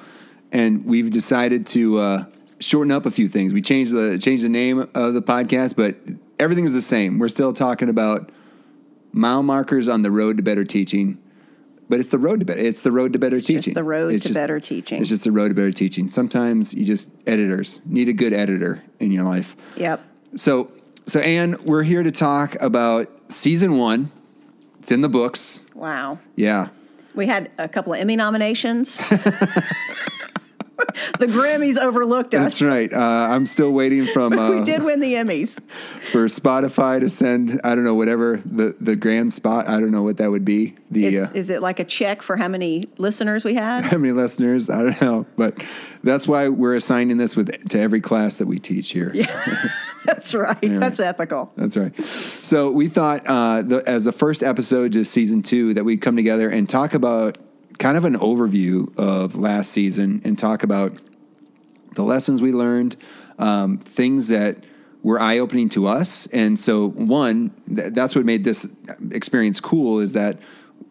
And 0.51 0.85
we've 0.85 1.09
decided 1.09 1.65
to 1.67 1.97
uh, 1.99 2.25
shorten 2.59 2.91
up 2.91 3.05
a 3.05 3.11
few 3.11 3.27
things. 3.27 3.53
We 3.53 3.61
changed 3.61 3.91
the 3.91 4.17
changed 4.17 4.43
the 4.43 4.49
name 4.49 4.79
of 4.93 5.13
the 5.13 5.21
podcast, 5.21 5.75
but 5.75 5.97
everything 6.39 6.65
is 6.65 6.73
the 6.73 6.81
same. 6.81 7.19
We're 7.19 7.29
still 7.29 7.53
talking 7.53 7.89
about 7.89 8.29
mile 9.13 9.43
markers 9.43 9.87
on 9.87 10.01
the 10.01 10.11
road 10.11 10.37
to 10.37 10.43
better 10.43 10.65
teaching. 10.65 11.19
But 11.89 11.99
it's 11.99 12.09
the 12.09 12.17
road 12.17 12.39
to 12.39 12.45
better. 12.45 12.59
It's 12.59 12.81
the 12.81 12.91
road 12.91 13.13
to 13.13 13.19
better 13.19 13.35
it's 13.35 13.45
teaching. 13.45 13.61
Just 13.61 13.75
the 13.75 13.83
road 13.83 14.13
it's 14.13 14.23
to 14.23 14.29
just, 14.29 14.37
better 14.37 14.59
teaching. 14.59 14.99
It's 14.99 15.09
just 15.09 15.23
the 15.23 15.31
road 15.31 15.49
to 15.49 15.53
better 15.53 15.71
teaching. 15.71 16.07
Sometimes 16.07 16.73
you 16.73 16.85
just 16.85 17.09
editors 17.27 17.81
need 17.85 18.09
a 18.09 18.13
good 18.13 18.33
editor 18.33 18.83
in 18.99 19.11
your 19.11 19.23
life. 19.23 19.55
Yep. 19.75 20.01
So, 20.35 20.71
so 21.05 21.19
Anne, 21.19 21.57
we're 21.63 21.83
here 21.83 22.01
to 22.01 22.11
talk 22.11 22.55
about 22.61 23.31
season 23.31 23.77
one. 23.77 24.11
It's 24.79 24.91
in 24.91 25.01
the 25.01 25.09
books. 25.09 25.63
Wow. 25.75 26.19
Yeah. 26.35 26.69
We 27.15 27.27
had 27.27 27.51
a 27.57 27.69
couple 27.69 27.93
of 27.93 27.99
Emmy 27.99 28.15
nominations. 28.15 28.99
the 31.19 31.27
Grammys 31.27 31.77
overlooked 31.77 32.33
us. 32.33 32.59
That's 32.59 32.61
right. 32.61 32.93
Uh, 32.93 32.99
I'm 33.31 33.45
still 33.45 33.71
waiting 33.71 34.05
from. 34.07 34.33
Uh, 34.43 34.57
we 34.57 34.63
did 34.63 34.83
win 34.83 34.99
the 34.99 35.13
Emmys 35.13 35.59
for 36.11 36.25
Spotify 36.25 36.99
to 36.99 37.09
send. 37.09 37.61
I 37.63 37.75
don't 37.75 37.83
know 37.83 37.93
whatever 37.93 38.41
the 38.43 38.75
the 38.79 38.95
grand 38.95 39.31
spot. 39.31 39.67
I 39.67 39.79
don't 39.79 39.91
know 39.91 40.01
what 40.01 40.17
that 40.17 40.31
would 40.31 40.43
be. 40.43 40.75
The 40.89 41.05
is, 41.05 41.15
uh, 41.15 41.31
is 41.33 41.49
it 41.49 41.61
like 41.61 41.79
a 41.79 41.83
check 41.83 42.21
for 42.21 42.35
how 42.35 42.47
many 42.47 42.85
listeners 42.97 43.45
we 43.45 43.53
had? 43.53 43.85
How 43.85 43.97
many 43.97 44.11
listeners? 44.11 44.69
I 44.69 44.81
don't 44.81 45.01
know, 45.01 45.25
but 45.37 45.63
that's 46.03 46.27
why 46.27 46.49
we're 46.49 46.75
assigning 46.75 47.17
this 47.17 47.35
with 47.35 47.69
to 47.69 47.79
every 47.79 48.01
class 48.01 48.37
that 48.37 48.47
we 48.47 48.57
teach 48.59 48.91
here. 48.91 49.11
Yeah. 49.13 49.69
That's 50.05 50.33
right. 50.33 50.57
Anyway, 50.61 50.79
That's 50.79 50.99
ethical. 50.99 51.51
That's 51.55 51.77
right. 51.77 51.95
So 52.05 52.71
we 52.71 52.89
thought, 52.89 53.25
uh, 53.25 53.61
the, 53.61 53.83
as 53.87 54.03
the 54.03 54.11
first 54.11 54.43
episode 54.43 54.93
to 54.93 55.05
season 55.05 55.43
two, 55.43 55.73
that 55.75 55.85
we'd 55.85 56.01
come 56.01 56.17
together 56.17 56.49
and 56.49 56.69
talk 56.69 56.93
about 56.93 57.37
kind 57.79 57.97
of 57.97 58.05
an 58.05 58.15
overview 58.15 58.95
of 58.97 59.35
last 59.35 59.71
season 59.71 60.21
and 60.23 60.37
talk 60.37 60.63
about 60.63 60.97
the 61.93 62.03
lessons 62.03 62.41
we 62.41 62.51
learned, 62.51 62.95
um, 63.39 63.77
things 63.77 64.29
that 64.29 64.63
were 65.03 65.19
eye 65.19 65.37
opening 65.39 65.69
to 65.69 65.87
us. 65.87 66.27
And 66.27 66.59
so, 66.59 66.89
one, 66.89 67.51
th- 67.73 67.93
that's 67.93 68.15
what 68.15 68.25
made 68.25 68.43
this 68.43 68.67
experience 69.11 69.59
cool 69.59 69.99
is 69.99 70.13
that 70.13 70.39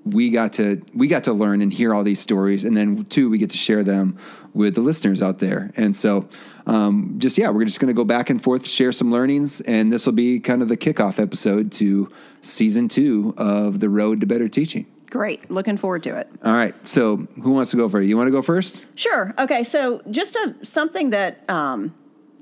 we 0.04 0.30
got 0.30 0.52
to 0.54 0.82
we 0.94 1.06
got 1.06 1.24
to 1.24 1.32
learn 1.32 1.62
and 1.62 1.72
hear 1.72 1.94
all 1.94 2.02
these 2.02 2.20
stories, 2.20 2.64
and 2.64 2.76
then 2.76 3.04
two, 3.06 3.30
we 3.30 3.38
get 3.38 3.50
to 3.50 3.56
share 3.56 3.82
them 3.82 4.18
with 4.54 4.74
the 4.74 4.80
listeners 4.80 5.22
out 5.22 5.38
there. 5.38 5.72
And 5.76 5.94
so, 5.94 6.28
um, 6.66 7.14
just 7.18 7.38
yeah, 7.38 7.50
we're 7.50 7.64
just 7.64 7.80
going 7.80 7.88
to 7.88 7.94
go 7.94 8.04
back 8.04 8.28
and 8.28 8.42
forth, 8.42 8.66
share 8.66 8.92
some 8.92 9.10
learnings, 9.10 9.60
and 9.62 9.92
this 9.92 10.06
will 10.06 10.12
be 10.12 10.40
kind 10.40 10.60
of 10.62 10.68
the 10.68 10.76
kickoff 10.76 11.18
episode 11.18 11.72
to 11.72 12.10
season 12.40 12.88
two 12.88 13.34
of 13.36 13.80
the 13.80 13.88
Road 13.88 14.20
to 14.20 14.26
Better 14.26 14.48
Teaching. 14.48 14.86
Great. 15.12 15.50
Looking 15.50 15.76
forward 15.76 16.02
to 16.04 16.16
it. 16.18 16.26
All 16.42 16.54
right. 16.54 16.74
So, 16.88 17.18
who 17.42 17.50
wants 17.50 17.70
to 17.72 17.76
go 17.76 17.86
first? 17.86 18.06
You 18.08 18.16
want 18.16 18.28
to 18.28 18.30
go 18.32 18.40
first? 18.40 18.82
Sure. 18.94 19.34
Okay. 19.38 19.62
So, 19.62 20.00
just 20.10 20.36
a, 20.36 20.54
something 20.62 21.10
that 21.10 21.44
um, 21.50 21.94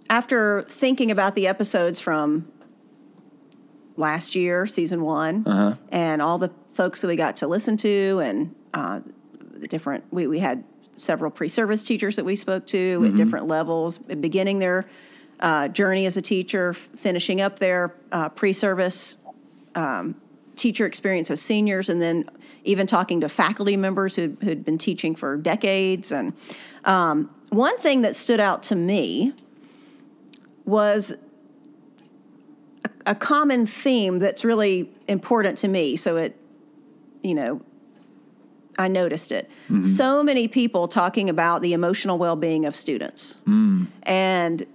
after 0.09 0.63
thinking 0.63 1.11
about 1.11 1.35
the 1.35 1.49
episodes 1.49 1.99
from 1.99 2.47
last 3.97 4.37
year, 4.37 4.69
season 4.69 5.03
one, 5.03 5.43
Uh-huh. 5.45 5.75
and 5.91 6.23
all 6.23 6.39
the 6.39 6.53
folks 6.75 7.01
that 7.01 7.09
we 7.09 7.17
got 7.17 7.39
to 7.39 7.49
listen 7.49 7.77
to, 7.79 8.21
and 8.21 8.55
uh, 8.73 9.01
the 9.55 9.67
different, 9.67 10.05
we, 10.13 10.29
we 10.29 10.39
had 10.39 10.63
several 10.97 11.33
pre 11.33 11.49
service 11.49 11.83
teachers 11.83 12.15
that 12.15 12.25
we 12.25 12.37
spoke 12.37 12.69
to 12.69 13.05
at 13.05 13.17
different 13.17 13.49
levels, 13.49 13.99
beginning 13.99 14.61
their 14.61 14.87
uh, 15.41 15.67
journey 15.67 16.07
as 16.07 16.17
a 16.17 16.23
teacher, 16.23 16.73
finishing 16.73 17.41
up 17.41 17.59
their 17.59 17.97
uh, 18.13 18.29
pre 18.29 18.53
service 18.53 19.17
teacher 20.57 20.87
experience 20.87 21.31
as 21.31 21.41
seniors, 21.41 21.89
and 21.89 22.01
then 22.01 22.29
even 22.65 22.87
talking 22.87 23.21
to 23.21 23.29
faculty 23.29 23.77
members 23.77 24.17
who 24.17 24.37
who'd 24.43 24.65
been 24.65 24.79
teaching 24.79 25.15
for 25.15 25.37
decades. 25.37 26.13
And 26.13 26.33
um, 26.85 27.31
one 27.51 27.79
thing 27.79 28.03
that 28.03 28.17
stood 28.17 28.41
out 28.41 28.63
to 28.65 28.77
me 28.77 29.33
was 30.65 31.13
a, 32.85 32.91
a 33.07 33.15
common 33.15 33.67
theme 33.67 34.19
that's 34.19 34.45
really 34.45 34.91
important 35.09 35.59
to 35.59 35.69
me. 35.69 35.97
So 35.97 36.17
it, 36.17 36.37
you 37.23 37.35
know, 37.35 37.63
I 38.79 38.89
noticed 38.89 39.33
it. 39.33 39.51
So 39.85 40.23
many 40.23 40.49
people 40.49 40.89
talking 40.89 41.29
about 41.29 41.61
the 41.61 41.73
emotional 41.73 42.19
well 42.19 42.37
being 42.37 42.65
of 42.65 42.75
students. 42.75 43.37
And 44.05 44.67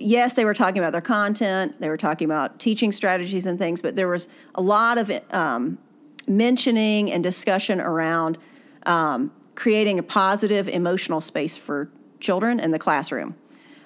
yes, 0.00 0.34
they 0.34 0.44
were 0.44 0.54
talking 0.54 0.78
about 0.78 0.92
their 0.92 1.00
content, 1.00 1.80
they 1.80 1.88
were 1.88 1.96
talking 1.96 2.24
about 2.24 2.58
teaching 2.58 2.92
strategies 2.92 3.46
and 3.46 3.58
things, 3.58 3.82
but 3.82 3.96
there 3.96 4.08
was 4.08 4.28
a 4.54 4.62
lot 4.62 4.98
of 4.98 5.10
um, 5.32 5.78
mentioning 6.26 7.10
and 7.10 7.22
discussion 7.22 7.80
around 7.80 8.38
um, 8.86 9.30
creating 9.54 9.98
a 9.98 10.02
positive 10.02 10.68
emotional 10.68 11.20
space 11.20 11.56
for 11.56 11.90
children 12.20 12.60
in 12.60 12.70
the 12.70 12.78
classroom. 12.78 13.34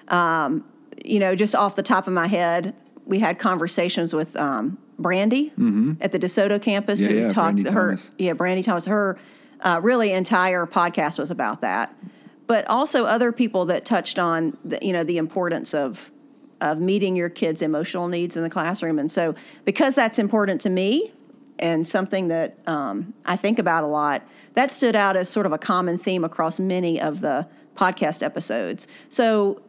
Um, 0.09 0.65
you 1.05 1.19
know, 1.19 1.35
just 1.35 1.55
off 1.55 1.77
the 1.77 1.83
top 1.83 2.07
of 2.07 2.13
my 2.13 2.27
head, 2.27 2.75
we 3.07 3.19
had 3.19 3.39
conversations 3.39 4.15
with 4.15 4.37
um, 4.37 4.79
Brandy 4.99 5.53
at 6.01 6.13
the 6.13 6.19
DeSoto 6.19 6.61
campus 6.61 7.01
Mm-hmm. 7.01 7.11
Yeah, 7.11 7.17
who 7.17 7.27
yeah, 7.27 7.33
talked 7.33 7.55
Brandy 7.55 7.63
her. 7.65 7.87
Thomas. 7.87 8.11
Yeah, 8.19 8.33
Brandy 8.35 8.63
Thomas. 8.63 8.87
Her 8.87 9.19
uh, 9.61 9.81
really 9.83 10.13
entire 10.13 10.67
podcast 10.67 11.19
was 11.19 11.31
about 11.31 11.61
that, 11.63 11.95
but 12.47 12.69
also 12.69 13.05
other 13.05 13.33
people 13.33 13.65
that 13.67 13.85
touched 13.85 14.19
on 14.19 14.57
the, 14.65 14.79
you 14.83 14.93
know 14.93 15.05
the 15.05 15.19
importance 15.19 15.75
of 15.75 16.11
of 16.61 16.79
meeting 16.81 17.15
your 17.17 17.29
kids' 17.29 17.61
emotional 17.63 18.09
needs 18.09 18.37
in 18.37 18.43
the 18.43 18.49
classroom. 18.49 18.99
And 18.99 19.11
so, 19.11 19.35
because 19.65 19.95
that's 19.95 20.19
important 20.19 20.61
to 20.63 20.71
me 20.71 21.13
and 21.59 21.87
something 21.87 22.29
that 22.29 22.57
um, 22.67 23.13
I 23.27 23.37
think 23.37 23.59
about 23.59 23.85
a 23.85 23.87
lot, 23.87 24.23
that 24.55 24.73
stood 24.73 24.97
out 24.97 25.17
as 25.17 25.29
sort 25.29 25.47
of 25.47 25.53
a 25.53 25.59
common 25.59 25.99
theme 25.99 26.25
across 26.25 26.59
many 26.59 27.01
of 27.01 27.21
the 27.21 27.47
podcast 27.77 28.23
episodes. 28.23 28.87
So, 29.11 29.61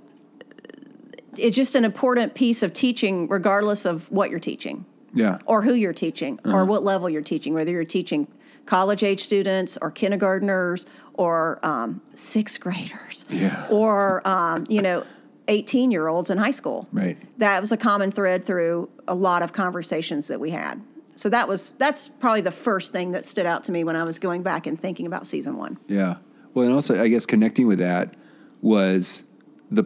it's 1.38 1.56
just 1.56 1.76
an 1.76 1.84
important 1.84 2.34
piece 2.34 2.64
of 2.64 2.72
teaching, 2.72 3.28
regardless 3.28 3.86
of 3.86 4.10
what 4.10 4.30
you're 4.30 4.40
teaching 4.40 4.86
Yeah. 5.14 5.40
or 5.46 5.64
who 5.64 5.74
you're 5.74 5.92
teaching 5.94 6.40
or 6.46 6.64
what 6.64 6.84
level 6.84 7.10
you're 7.10 7.22
teaching, 7.22 7.54
whether 7.54 7.72
you're 7.72 7.84
teaching 7.84 8.28
college 8.66 9.04
age 9.04 9.24
students 9.24 9.78
or 9.82 9.92
kindergartners 9.92 10.86
or 11.18 11.60
um, 11.66 12.02
sixth 12.14 12.60
graders 12.60 13.26
Yeah. 13.30 13.68
or, 13.70 14.26
um, 14.28 14.66
you 14.70 14.82
know, 14.82 15.04
18 15.48 15.92
year 15.92 16.08
olds 16.08 16.30
in 16.30 16.38
high 16.38 16.52
school. 16.52 16.88
Right. 16.92 17.18
That 17.40 17.62
was 17.62 17.72
a 17.72 17.78
common 17.78 18.12
thread 18.12 18.46
through 18.46 18.90
a 19.08 19.16
lot 19.16 19.44
of 19.44 19.54
conversations 19.54 20.28
that 20.28 20.40
we 20.40 20.52
had. 20.52 20.82
So 21.16 21.30
that 21.30 21.48
was 21.48 21.72
that's 21.78 22.08
probably 22.08 22.42
the 22.42 22.52
first 22.52 22.92
thing 22.92 23.12
that 23.12 23.26
stood 23.26 23.46
out 23.46 23.64
to 23.66 23.72
me 23.72 23.84
when 23.84 23.96
I 23.96 24.04
was 24.04 24.20
going 24.20 24.44
back 24.44 24.68
and 24.68 24.80
thinking 24.80 25.06
about 25.06 25.26
season 25.28 25.56
one. 25.58 25.78
Yeah. 25.88 26.16
Well, 26.54 26.66
and 26.66 26.74
also, 26.74 27.02
I 27.02 27.08
guess 27.08 27.26
connecting 27.26 27.68
with 27.68 27.80
that 27.80 28.14
was 28.62 29.24
the, 29.72 29.86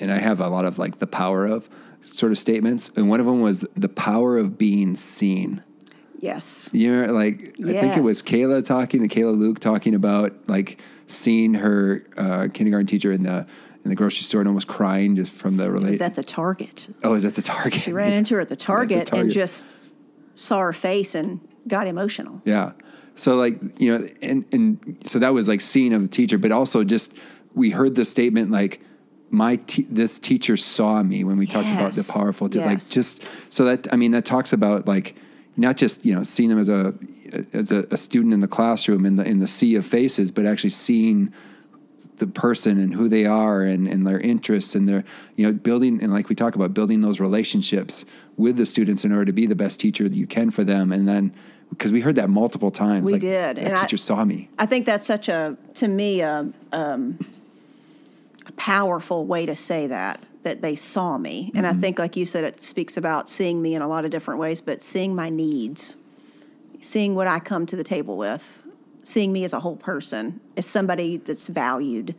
and 0.00 0.10
I 0.10 0.18
have 0.18 0.40
a 0.40 0.48
lot 0.48 0.64
of 0.64 0.78
like 0.78 0.98
the 0.98 1.06
power 1.06 1.46
of 1.46 1.68
sort 2.02 2.32
of 2.32 2.38
statements. 2.38 2.90
And 2.96 3.08
one 3.08 3.20
of 3.20 3.26
them 3.26 3.40
was 3.40 3.64
the 3.76 3.88
power 3.88 4.38
of 4.38 4.56
being 4.58 4.94
seen. 4.94 5.62
Yes. 6.20 6.68
You 6.72 7.06
know, 7.06 7.12
like, 7.12 7.54
I 7.64 7.72
think 7.72 7.96
it 7.96 8.02
was 8.02 8.22
Kayla 8.22 8.64
talking 8.64 9.06
to 9.06 9.14
Kayla 9.14 9.36
Luke 9.38 9.60
talking 9.60 9.94
about 9.94 10.32
like 10.48 10.80
seeing 11.06 11.54
her 11.54 12.04
uh, 12.16 12.48
kindergarten 12.52 12.86
teacher 12.86 13.12
in 13.12 13.22
the, 13.22 13.46
in 13.84 13.90
the 13.90 13.94
grocery 13.94 14.22
store 14.24 14.40
and 14.40 14.48
almost 14.48 14.66
crying 14.66 15.14
just 15.16 15.32
from 15.32 15.56
the 15.56 15.64
It 15.64 15.70
was 15.72 15.82
relate. 15.82 16.00
at 16.00 16.14
the 16.16 16.24
Target. 16.24 16.88
oh, 17.04 17.14
is 17.14 17.24
at 17.24 17.34
the 17.36 17.42
Target. 17.42 17.80
She 17.82 17.92
ran 17.92 18.12
into 18.12 18.34
her 18.34 18.40
at 18.42 18.48
the 18.48 18.56
Target, 18.56 18.98
and 18.98 19.06
Target. 19.06 19.32
just 19.32 19.74
saw 20.34 20.60
her 20.60 20.72
face 20.72 21.14
and 21.14 21.40
got 21.68 21.86
emotional. 21.86 22.42
Yeah. 22.44 22.72
So 23.14 23.36
like 23.36 23.58
you 23.80 23.96
know, 23.98 24.08
and 24.22 24.44
and 24.52 24.98
so 25.04 25.18
that 25.18 25.32
was 25.34 25.48
like 25.48 25.60
seeing 25.60 25.92
of 25.92 26.02
the 26.02 26.08
teacher, 26.08 26.38
but 26.38 26.52
also 26.52 26.84
just 26.84 27.14
we 27.54 27.70
heard 27.70 27.94
the 27.96 28.04
statement 28.04 28.50
like 28.50 28.80
my 29.30 29.56
te- 29.56 29.86
this 29.90 30.18
teacher 30.18 30.56
saw 30.56 31.02
me 31.02 31.24
when 31.24 31.36
we 31.36 31.46
talked 31.46 31.68
about 31.68 31.92
the 31.92 31.98
Yes. 32.02 32.10
powerful 32.10 32.48
te- 32.48 32.60
like 32.60 32.86
just 32.88 33.22
so 33.50 33.64
that 33.64 33.92
I 33.92 33.96
mean 33.96 34.12
that 34.12 34.24
talks 34.24 34.52
about 34.52 34.86
like 34.86 35.16
not 35.58 35.76
just 35.76 36.04
you 36.04 36.14
know 36.14 36.22
seeing 36.22 36.48
them 36.48 36.58
as 36.58 36.68
a 36.68 36.94
as 37.52 37.72
a, 37.72 37.86
a 37.90 37.96
student 37.98 38.32
in 38.32 38.40
the 38.40 38.48
classroom 38.48 39.04
in 39.04 39.16
the 39.16 39.24
in 39.26 39.40
the 39.40 39.48
sea 39.48 39.74
of 39.74 39.84
faces, 39.84 40.30
but 40.30 40.46
actually 40.46 40.70
seeing 40.70 41.32
the 42.16 42.26
person 42.26 42.80
and 42.80 42.94
who 42.94 43.08
they 43.08 43.26
are 43.26 43.62
and, 43.62 43.86
and 43.86 44.06
their 44.06 44.18
interests 44.18 44.74
and 44.74 44.88
their 44.88 45.04
you 45.36 45.46
know 45.46 45.52
building 45.52 46.02
and 46.02 46.12
like 46.12 46.28
we 46.28 46.34
talk 46.34 46.54
about 46.54 46.74
building 46.74 47.00
those 47.00 47.20
relationships 47.20 48.04
with 48.36 48.56
the 48.56 48.66
students 48.66 49.04
in 49.04 49.12
order 49.12 49.24
to 49.26 49.32
be 49.32 49.46
the 49.46 49.54
best 49.54 49.78
teacher 49.80 50.08
that 50.08 50.16
you 50.16 50.26
can 50.26 50.50
for 50.50 50.64
them. 50.64 50.92
And 50.92 51.08
then 51.08 51.34
because 51.70 51.92
we 51.92 52.00
heard 52.00 52.14
that 52.16 52.30
multiple 52.30 52.70
times 52.70 53.06
We 53.06 53.12
like, 53.12 53.20
did, 53.20 53.56
that 53.56 53.58
and 53.58 53.74
I- 53.74 53.82
teacher 53.82 53.96
saw 53.96 54.24
me. 54.24 54.48
I 54.58 54.66
think 54.66 54.86
that's 54.86 55.06
such 55.06 55.28
a, 55.28 55.56
to 55.74 55.88
me, 55.88 56.20
a, 56.22 56.50
um, 56.72 57.18
a 58.46 58.52
powerful 58.52 59.26
way 59.26 59.44
to 59.44 59.54
say 59.54 59.86
that, 59.88 60.22
that 60.42 60.62
they 60.62 60.74
saw 60.74 61.18
me. 61.18 61.50
And 61.54 61.66
I 61.66 61.72
think, 61.72 61.98
like 61.98 62.16
you 62.16 62.24
said, 62.24 62.44
it 62.44 62.62
speaks 62.62 62.96
about 62.96 63.28
seeing 63.28 63.60
me 63.60 63.74
in 63.74 63.82
a 63.82 63.88
lot 63.88 64.04
of 64.04 64.10
different 64.10 64.40
ways, 64.40 64.60
but 64.60 64.82
seeing 64.82 65.14
my 65.14 65.28
needs, 65.28 65.96
seeing 66.80 67.14
what 67.14 67.26
I 67.26 67.38
come 67.38 67.66
to 67.66 67.76
the 67.76 67.84
table 67.84 68.16
with, 68.16 68.62
seeing 69.02 69.32
me 69.32 69.44
as 69.44 69.52
a 69.52 69.60
whole 69.60 69.76
person, 69.76 70.40
as 70.56 70.66
somebody 70.66 71.16
that's 71.16 71.48
valued. 71.48 72.14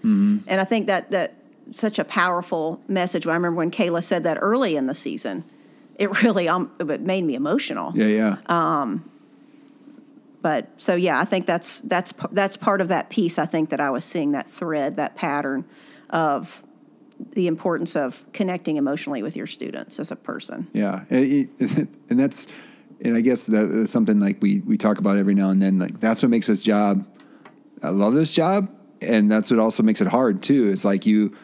And 0.48 0.62
I 0.62 0.64
think 0.66 0.88
that, 0.88 1.12
that 1.12 1.36
such 1.72 2.00
a 2.00 2.04
powerful 2.04 2.82
message. 2.88 3.26
I 3.26 3.34
remember 3.34 3.58
when 3.58 3.72
Kayla 3.72 4.04
said 4.04 4.24
that 4.24 4.38
early 4.42 4.76
in 4.76 4.88
the 4.88 4.94
season, 4.94 5.44
it 5.96 6.24
really 6.24 6.48
um, 6.48 6.72
it 6.80 7.02
made 7.02 7.24
me 7.24 7.36
emotional 7.36 7.92
yeah 7.96 8.06
yeah 8.08 8.38
Uh, 8.46 9.04
but 10.42 10.70
so 10.78 10.96
yeah, 10.96 11.20
I 11.20 11.26
think 11.26 11.46
that's 11.46 11.82
that's 11.82 12.14
that's 12.32 12.56
part 12.58 12.82
of 12.82 12.88
that 12.88 13.10
piece. 13.10 13.38
I 13.38 13.46
think 13.46 13.70
that 13.70 13.82
I 13.82 13.90
was 13.90 14.06
seeing 14.06 14.32
that 14.32 14.50
thread, 14.50 14.96
that 14.96 15.16
pattern 15.16 15.66
of 16.10 16.64
the 17.20 17.48
importance 17.48 17.96
of 17.96 18.24
connecting 18.34 18.78
emotionally 18.78 19.22
with 19.22 19.36
your 19.36 19.48
students 19.48 20.00
as 20.00 20.12
a 20.12 20.16
person. 20.16 20.68
Yeah, 20.74 21.04
and, 21.10 21.50
and 22.10 22.20
that's, 22.20 22.48
and 23.02 23.16
I 23.16 23.22
guess 23.22 23.44
that's 23.44 23.92
something 23.92 24.20
like 24.20 24.42
we 24.42 24.60
we 24.60 24.78
talk 24.78 24.98
about 24.98 25.18
every 25.18 25.36
now 25.36 25.50
and 25.50 25.62
then. 25.62 25.80
Like 25.80 26.00
that's 26.00 26.22
what 26.24 26.30
makes 26.30 26.48
this 26.48 26.64
job. 26.64 27.06
I 27.82 27.90
love 27.90 28.14
this 28.14 28.32
job, 28.32 28.70
and 29.02 29.32
that's 29.32 29.52
what 29.52 29.60
also 29.60 29.84
makes 29.84 30.02
it 30.02 30.08
hard 30.08 30.42
too. 30.42 30.70
It's 30.70 30.86
like 30.86 31.06
you 31.06 31.36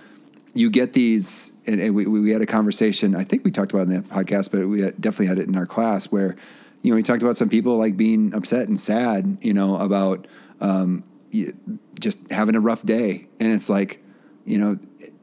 you 0.53 0.69
get 0.69 0.93
these, 0.93 1.51
and, 1.67 1.79
and 1.81 1.93
we 1.93 2.05
we 2.05 2.31
had 2.31 2.41
a 2.41 2.45
conversation. 2.45 3.15
I 3.15 3.23
think 3.23 3.43
we 3.43 3.51
talked 3.51 3.73
about 3.73 3.87
in 3.87 3.89
the 3.89 4.01
podcast, 4.01 4.51
but 4.51 4.67
we 4.67 4.81
definitely 4.81 5.27
had 5.27 5.39
it 5.39 5.47
in 5.47 5.55
our 5.55 5.65
class 5.65 6.05
where 6.05 6.35
you 6.81 6.91
know 6.91 6.95
we 6.95 7.03
talked 7.03 7.21
about 7.21 7.37
some 7.37 7.49
people 7.49 7.77
like 7.77 7.97
being 7.97 8.33
upset 8.33 8.67
and 8.67 8.79
sad, 8.79 9.37
you 9.41 9.53
know, 9.53 9.77
about 9.77 10.27
um, 10.61 11.03
just 11.99 12.19
having 12.31 12.55
a 12.55 12.59
rough 12.59 12.83
day, 12.83 13.27
and 13.39 13.51
it's 13.51 13.69
like 13.69 14.01
you 14.45 14.57
know 14.57 14.79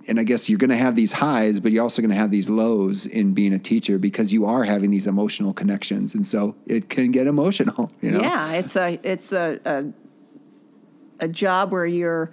and 0.09 0.19
i 0.21 0.23
guess 0.25 0.49
you're 0.49 0.59
going 0.59 0.71
to 0.71 0.77
have 0.77 0.97
these 0.97 1.13
highs 1.13 1.61
but 1.61 1.73
you're 1.73 1.83
also 1.83 2.03
going 2.03 2.11
to 2.11 2.17
have 2.17 2.31
these 2.31 2.49
lows 2.51 3.07
in 3.07 3.35
being 3.35 3.53
a 3.53 3.59
teacher 3.59 3.99
because 3.99 4.33
you 4.33 4.45
are 4.45 4.65
having 4.65 4.91
these 4.91 5.07
emotional 5.07 5.53
connections 5.53 6.15
and 6.15 6.27
so 6.27 6.55
it 6.67 6.89
can 6.89 7.11
get 7.11 7.27
emotional 7.27 7.91
you 8.01 8.11
know 8.11 8.21
Yeah, 8.21 8.53
it's 8.55 8.77
a 8.77 8.99
it's 9.03 9.33
a 9.33 9.61
a, 9.65 9.85
a 11.25 11.29
job 11.29 11.71
where 11.73 11.87
you're 11.87 12.33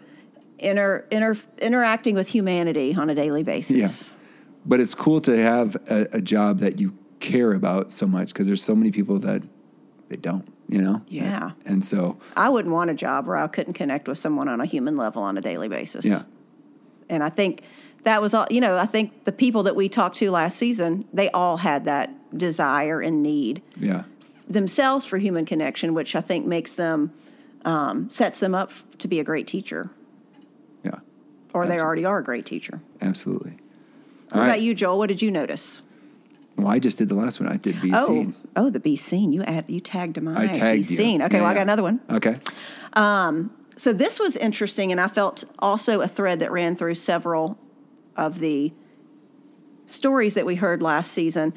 inter, 0.57 1.05
inter, 1.11 1.37
interacting 1.59 2.15
with 2.15 2.27
humanity 2.27 2.93
on 2.95 3.09
a 3.09 3.15
daily 3.15 3.43
basis. 3.43 3.77
Yeah. 3.77 4.17
but 4.65 4.79
it's 4.81 4.93
cool 4.95 5.21
to 5.21 5.37
have 5.37 5.75
a, 5.89 6.07
a 6.13 6.21
job 6.21 6.59
that 6.59 6.79
you 6.79 6.93
care 7.19 7.53
about 7.53 7.91
so 7.91 8.05
much 8.07 8.29
because 8.33 8.47
there's 8.47 8.63
so 8.63 8.75
many 8.75 8.91
people 8.91 9.19
that 9.19 9.41
they 10.09 10.15
don't 10.17 10.47
you 10.67 10.81
know 10.81 11.01
Yeah. 11.07 11.51
and 11.65 11.83
so 11.83 12.17
I 12.35 12.49
wouldn't 12.49 12.73
want 12.73 12.89
a 12.89 12.93
job 12.93 13.25
where 13.27 13.35
I 13.37 13.47
couldn't 13.47 13.73
connect 13.73 14.07
with 14.07 14.17
someone 14.17 14.47
on 14.47 14.59
a 14.61 14.65
human 14.65 14.95
level 14.95 15.21
on 15.23 15.37
a 15.37 15.41
daily 15.41 15.67
basis. 15.69 16.05
yeah 16.05 16.21
And 17.09 17.23
I 17.23 17.29
think 17.29 17.63
that 18.03 18.21
was 18.21 18.33
all, 18.33 18.45
you 18.49 18.61
know, 18.61 18.77
I 18.77 18.85
think 18.85 19.25
the 19.25 19.31
people 19.31 19.63
that 19.63 19.75
we 19.75 19.89
talked 19.89 20.17
to 20.17 20.31
last 20.31 20.57
season, 20.57 21.05
they 21.13 21.29
all 21.31 21.57
had 21.57 21.85
that 21.85 22.11
desire 22.37 23.01
and 23.01 23.23
need 23.23 23.61
yeah 23.75 24.03
themselves 24.47 25.05
for 25.05 25.17
human 25.17 25.45
connection, 25.45 25.93
which 25.93 26.15
I 26.15 26.21
think 26.21 26.45
makes 26.45 26.73
them, 26.75 27.11
um, 27.65 28.09
sets 28.09 28.39
them 28.39 28.55
up 28.55 28.71
to 28.99 29.07
be 29.07 29.19
a 29.19 29.23
great 29.23 29.45
teacher, 29.47 29.89
yeah 30.83 30.99
or 31.53 31.67
they 31.67 31.79
already 31.79 32.05
are 32.05 32.17
a 32.19 32.23
great 32.23 32.45
teacher. 32.45 32.81
absolutely 33.01 33.57
What 34.31 34.43
about 34.45 34.61
you, 34.61 34.73
Joel? 34.73 34.97
What 34.97 35.07
did 35.07 35.21
you 35.21 35.29
notice? 35.31 35.81
Well, 36.57 36.67
I 36.67 36.79
just 36.79 36.97
did 36.97 37.09
the 37.09 37.15
last 37.15 37.39
one. 37.39 37.47
I 37.49 37.55
did 37.57 37.81
be 37.81 37.91
Oh, 37.93 38.07
seen. 38.07 38.35
oh, 38.55 38.69
the 38.69 38.79
be 38.79 38.95
seen. 38.97 39.31
You 39.31 39.43
add, 39.43 39.65
you 39.67 39.79
tagged 39.79 40.21
mine. 40.21 40.35
I 40.35 40.47
tagged 40.47 40.87
be 40.87 40.93
you. 40.93 40.97
seen. 40.97 41.21
Okay, 41.21 41.37
Yeah, 41.37 41.43
well, 41.43 41.51
I 41.51 41.53
got 41.53 41.61
another 41.61 41.83
one. 41.83 41.99
Okay. 42.09 42.37
So 43.79 43.93
this 43.93 44.19
was 44.19 44.35
interesting, 44.35 44.91
and 44.91 44.99
I 44.99 45.07
felt 45.07 45.45
also 45.59 46.01
a 46.01 46.07
thread 46.07 46.39
that 46.39 46.51
ran 46.51 46.75
through 46.75 46.95
several 46.95 47.57
of 48.17 48.39
the 48.39 48.73
stories 49.87 50.33
that 50.33 50.45
we 50.45 50.55
heard 50.55 50.81
last 50.81 51.13
season. 51.13 51.53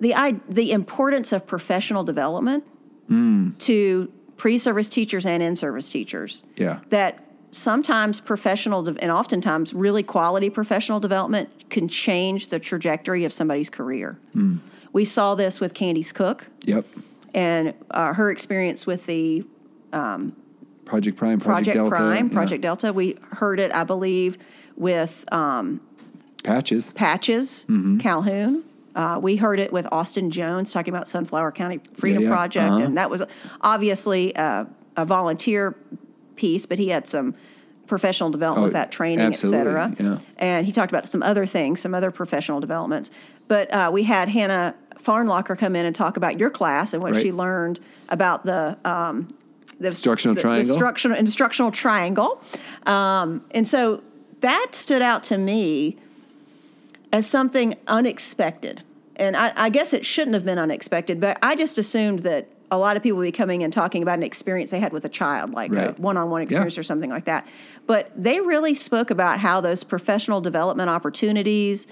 The 0.00 0.14
I, 0.14 0.40
the 0.48 0.72
importance 0.72 1.30
of 1.30 1.46
professional 1.46 2.04
development 2.04 2.64
mm. 3.10 3.58
to 3.58 4.10
pre-service 4.38 4.88
teachers 4.88 5.26
and 5.26 5.42
in-service 5.42 5.90
teachers. 5.90 6.42
Yeah. 6.56 6.80
That 6.88 7.22
sometimes 7.50 8.18
professional 8.18 8.84
de- 8.84 9.02
and 9.02 9.12
oftentimes 9.12 9.74
really 9.74 10.02
quality 10.02 10.48
professional 10.48 11.00
development 11.00 11.68
can 11.68 11.86
change 11.86 12.48
the 12.48 12.58
trajectory 12.58 13.26
of 13.26 13.32
somebody's 13.34 13.68
career. 13.68 14.18
Mm. 14.34 14.60
We 14.94 15.04
saw 15.04 15.34
this 15.34 15.60
with 15.60 15.74
Candy's 15.74 16.12
Cook 16.12 16.46
Yep. 16.62 16.86
and 17.34 17.74
uh, 17.90 18.14
her 18.14 18.30
experience 18.30 18.86
with 18.86 19.04
the 19.04 19.44
um, 19.92 20.34
Project 20.88 21.16
Prime, 21.18 21.38
Project, 21.38 21.76
Project 21.76 21.76
Delta. 21.76 21.96
Prime, 22.34 22.48
yeah. 22.50 22.56
Delta. 22.58 22.92
We 22.92 23.16
heard 23.32 23.60
it, 23.60 23.70
I 23.72 23.84
believe, 23.84 24.38
with 24.76 25.24
um, 25.32 25.80
Patches. 26.44 26.92
Patches 26.92 27.64
Mm-hmm. 27.68 27.98
Calhoun. 27.98 28.64
Uh, 28.94 29.18
we 29.22 29.36
heard 29.36 29.60
it 29.60 29.72
with 29.72 29.86
Austin 29.92 30.30
Jones 30.30 30.72
talking 30.72 30.92
about 30.92 31.06
Sunflower 31.08 31.52
County 31.52 31.80
Freedom 31.94 32.22
Yeah, 32.22 32.28
yeah. 32.30 32.34
Project, 32.34 32.70
Uh-huh. 32.72 32.82
and 32.84 32.96
that 32.96 33.10
was 33.10 33.22
obviously 33.60 34.34
uh, 34.34 34.64
a 34.96 35.04
volunteer 35.04 35.76
piece, 36.36 36.66
but 36.66 36.78
he 36.78 36.88
had 36.88 37.06
some 37.06 37.34
professional 37.86 38.30
development 38.30 38.62
Oh, 38.62 38.66
with 38.66 38.72
that 38.74 38.90
training, 38.90 39.20
et 39.26 39.32
cetera. 39.36 39.94
yeah. 39.98 40.18
And 40.38 40.66
he 40.66 40.72
talked 40.72 40.90
about 40.90 41.08
some 41.08 41.22
other 41.22 41.46
things, 41.46 41.80
some 41.80 41.94
other 41.94 42.10
professional 42.10 42.60
developments. 42.60 43.10
But 43.46 43.72
uh, 43.72 43.90
we 43.92 44.02
had 44.02 44.28
Hannah 44.28 44.74
Farnlocker 45.02 45.56
come 45.56 45.76
in 45.76 45.86
and 45.86 45.94
talk 45.94 46.16
about 46.16 46.38
your 46.40 46.50
class 46.50 46.92
and 46.92 47.02
what 47.02 47.12
Right. 47.12 47.22
she 47.22 47.30
learned 47.32 47.78
about 48.08 48.44
the 48.44 48.76
um, 48.84 49.28
the 49.80 49.88
Instructional 49.88 50.34
the, 50.34 50.40
triangle? 50.40 50.70
instructional 50.70 51.16
instructional 51.16 51.70
triangle. 51.70 52.42
Um, 52.86 53.44
and 53.52 53.66
so 53.66 54.02
that 54.40 54.68
stood 54.72 55.02
out 55.02 55.22
to 55.24 55.38
me 55.38 55.96
as 57.12 57.26
something 57.26 57.74
unexpected. 57.86 58.82
And 59.16 59.36
I, 59.36 59.52
I 59.56 59.68
guess 59.68 59.92
it 59.92 60.04
shouldn't 60.06 60.34
have 60.34 60.44
been 60.44 60.58
unexpected, 60.58 61.20
but 61.20 61.38
I 61.42 61.56
just 61.56 61.78
assumed 61.78 62.20
that 62.20 62.48
a 62.70 62.76
lot 62.78 62.96
of 62.96 63.02
people 63.02 63.16
would 63.18 63.24
be 63.24 63.32
coming 63.32 63.62
and 63.62 63.72
talking 63.72 64.02
about 64.02 64.18
an 64.18 64.22
experience 64.22 64.70
they 64.70 64.78
had 64.78 64.92
with 64.92 65.04
a 65.04 65.08
child, 65.08 65.52
like 65.52 65.72
a 65.72 65.92
one 65.96 66.16
on 66.16 66.28
one 66.30 66.42
experience 66.42 66.76
Yeah. 66.76 66.80
or 66.80 66.82
something 66.84 67.08
like 67.10 67.24
that. 67.24 67.46
But 67.86 68.10
they 68.14 68.40
really 68.40 68.74
spoke 68.74 69.10
about 69.10 69.40
how 69.40 69.60
those 69.60 69.82
professional 69.84 70.40
development 70.42 70.90
opportunities 70.90 71.86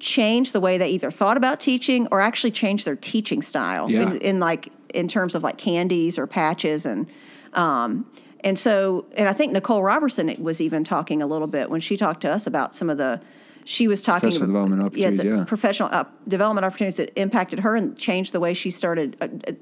changed 0.00 0.52
the 0.52 0.60
way 0.60 0.78
they 0.78 0.88
either 0.88 1.10
thought 1.10 1.36
about 1.36 1.60
teaching 1.60 2.08
or 2.10 2.20
actually 2.20 2.50
changed 2.50 2.86
their 2.86 2.96
teaching 2.96 3.40
style 3.40 3.88
Yeah. 3.90 4.02
in, 4.10 4.16
in 4.18 4.40
like 4.40 4.72
in 4.94 5.08
terms 5.08 5.34
of 5.34 5.42
like 5.42 5.58
candies 5.58 6.18
or 6.18 6.26
patches 6.26 6.86
and 6.86 7.06
um, 7.54 8.06
and 8.42 8.58
so 8.58 9.06
and 9.16 9.28
I 9.28 9.32
think 9.32 9.52
Nicole 9.52 9.82
Robertson 9.82 10.34
was 10.42 10.60
even 10.60 10.84
talking 10.84 11.20
a 11.22 11.26
little 11.26 11.48
bit 11.48 11.70
when 11.70 11.80
she 11.80 11.96
talked 11.96 12.20
to 12.22 12.30
us 12.30 12.46
about 12.46 12.74
some 12.74 12.88
of 12.90 12.98
the 12.98 13.20
she 13.64 13.88
was 13.88 14.02
talking 14.02 14.30
Professional 14.30 14.50
about 14.50 14.52
development 14.52 14.82
opportunities, 14.82 15.20
the 15.20 15.36
yeah. 15.36 15.44
professional 15.44 15.88
up, 15.92 16.28
development 16.28 16.64
opportunities 16.64 16.96
that 16.96 17.12
impacted 17.20 17.60
her 17.60 17.76
and 17.76 17.96
changed 17.96 18.32
the 18.32 18.40
way 18.40 18.54
she 18.54 18.70
started 18.70 19.16
uh, 19.20 19.28
uh, 19.46 19.52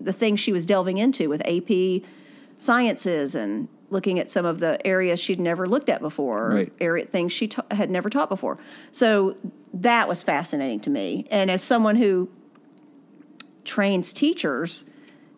the 0.00 0.12
things 0.12 0.40
she 0.40 0.52
was 0.52 0.66
delving 0.66 0.96
into 0.96 1.28
with 1.28 1.42
AP 1.46 2.02
sciences 2.58 3.34
and 3.34 3.68
looking 3.90 4.18
at 4.18 4.30
some 4.30 4.46
of 4.46 4.58
the 4.58 4.84
areas 4.86 5.20
she'd 5.20 5.38
never 5.38 5.68
looked 5.68 5.88
at 5.88 6.00
before, 6.00 6.46
or 6.46 6.54
Right. 6.54 6.72
area 6.80 7.04
things 7.04 7.32
she 7.32 7.48
ta- 7.48 7.64
had 7.70 7.90
never 7.90 8.08
taught 8.08 8.28
before. 8.30 8.58
So 8.90 9.36
that 9.74 10.08
was 10.08 10.22
fascinating 10.22 10.80
to 10.80 10.90
me. 10.90 11.26
And 11.30 11.50
as 11.50 11.62
someone 11.62 11.96
who 11.96 12.30
trains 13.64 14.12
teachers, 14.12 14.84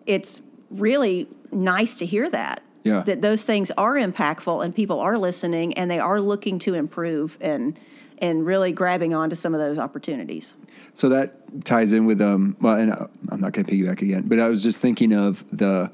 it's 0.07 0.43
really 0.71 1.29
nice 1.53 1.97
to 1.99 2.07
hear 2.07 2.29
that. 2.31 2.63
Yeah. 2.83 3.03
That 3.03 3.23
those 3.23 3.47
things 3.47 3.71
are 3.79 3.95
impactful 3.95 4.63
and 4.63 4.75
people 4.75 5.01
are 5.01 5.17
listening 5.17 5.73
and 5.75 5.91
they 5.91 5.99
are 5.99 6.21
looking 6.21 6.59
to 6.61 6.75
improve 6.75 7.39
and 7.41 7.79
and 8.19 8.47
really 8.47 8.73
grabbing 8.73 9.15
onto 9.15 9.35
some 9.35 9.55
of 9.55 9.61
those 9.61 9.79
opportunities. 9.79 10.55
So 10.93 11.09
that 11.09 11.65
ties 11.65 11.93
in 11.93 12.07
with 12.07 12.21
um. 12.21 12.57
Well, 12.61 12.79
and 12.79 12.93
uh, 12.93 13.07
I'm 13.31 13.41
not 13.41 13.53
going 13.53 13.65
to 13.65 13.73
piggyback 13.73 14.03
again, 14.03 14.25
but 14.27 14.39
I 14.39 14.49
was 14.49 14.63
just 14.63 14.81
thinking 14.81 15.13
of 15.13 15.45
the, 15.51 15.91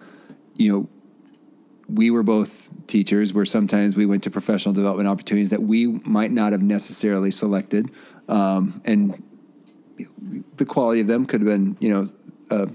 you 0.55 0.73
know, 0.73 0.88
we 1.88 2.11
were 2.11 2.23
both 2.23 2.69
teachers 2.87 3.33
where 3.33 3.45
sometimes 3.45 3.97
we 3.97 4.07
went 4.07 4.23
to 4.25 4.31
professional 4.31 4.75
development 4.75 5.09
opportunities 5.09 5.51
that 5.51 5.62
we 5.62 5.87
might 5.87 6.31
not 6.31 6.53
have 6.53 6.62
necessarily 6.62 7.31
selected, 7.31 7.90
um, 8.29 8.83
and 8.85 9.23
the 10.57 10.64
quality 10.64 11.01
of 11.01 11.07
them 11.07 11.27
could 11.27 11.40
have 11.40 11.49
been, 11.49 11.77
you 11.81 11.88
know, 11.88 12.05
uh, 12.51 12.67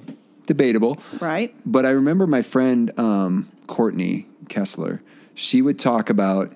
debatable. 0.45 0.97
Right? 1.19 1.55
But 1.65 1.85
I 1.85 1.91
remember 1.91 2.27
my 2.27 2.41
friend 2.41 2.97
um, 2.99 3.51
Courtney 3.67 4.27
Kessler. 4.49 5.01
She 5.33 5.61
would 5.61 5.79
talk 5.79 6.09
about 6.09 6.53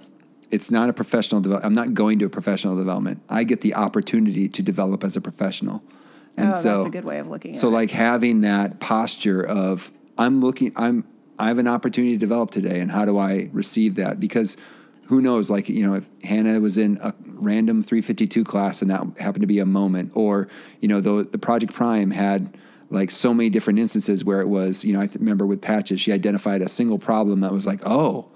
it's 0.52 0.72
not 0.72 0.90
a 0.90 0.94
professional 0.94 1.42
development. 1.42 1.66
I'm 1.66 1.76
not 1.76 1.94
going 1.94 2.20
to 2.20 2.26
a 2.26 2.30
professional 2.30 2.76
development. 2.76 3.22
I 3.30 3.44
get 3.44 3.62
the 3.62 3.76
opportunity 3.76 4.48
to 4.48 4.64
develop 4.64 5.04
as 5.04 5.16
a 5.16 5.22
professional. 5.22 5.84
And 6.38 6.50
oh, 6.50 6.54
so 6.54 6.74
that's 6.76 6.88
a 6.88 6.90
good 6.90 7.06
way 7.06 7.20
of 7.20 7.28
looking 7.28 7.52
at 7.52 7.58
so 7.58 7.68
it. 7.68 7.72
like 7.72 7.92
having 7.92 8.42
that 8.42 8.80
posture 8.80 9.46
of 9.46 9.92
I'm 10.18 10.42
looking 10.42 10.72
I'm 10.76 11.06
I 11.38 11.48
have 11.48 11.58
an 11.58 11.68
opportunity 11.68 12.14
to 12.14 12.20
develop 12.20 12.52
today 12.52 12.80
and 12.80 12.92
how 12.92 13.06
do 13.06 13.18
I 13.18 13.50
receive 13.52 13.96
that 13.96 14.20
because 14.20 14.58
who 15.08 15.22
knows 15.22 15.50
like 15.50 15.68
you 15.70 15.86
know 15.86 15.96
if 15.96 16.06
Hannah 16.24 16.60
was 16.60 16.78
in 16.78 16.98
a 17.02 17.14
random 17.26 17.84
352 17.84 18.44
class 18.44 18.82
and 18.82 18.90
that 18.92 19.06
happened 19.20 19.42
to 19.42 19.48
be 19.48 19.60
a 19.60 19.66
moment 19.66 20.12
or 20.16 20.48
you 20.80 20.88
know 20.88 21.02
the 21.02 21.28
the 21.30 21.38
project 21.38 21.74
prime 21.74 22.12
had 22.12 22.58
like 22.90 23.12
so 23.12 23.34
many 23.34 23.50
different 23.50 23.80
instances 23.80 24.24
where 24.26 24.42
it 24.42 24.48
was 24.48 24.84
you 24.84 24.94
know 24.94 25.02
I 25.02 25.06
th- 25.08 25.18
remember 25.20 25.46
with 25.46 25.62
patches 25.62 26.02
she 26.02 26.12
identified 26.12 26.62
a 26.62 26.70
single 26.70 27.00
problem 27.00 27.42
that 27.42 27.52
was 27.52 27.66
like 27.66 27.82
oh 27.86 28.30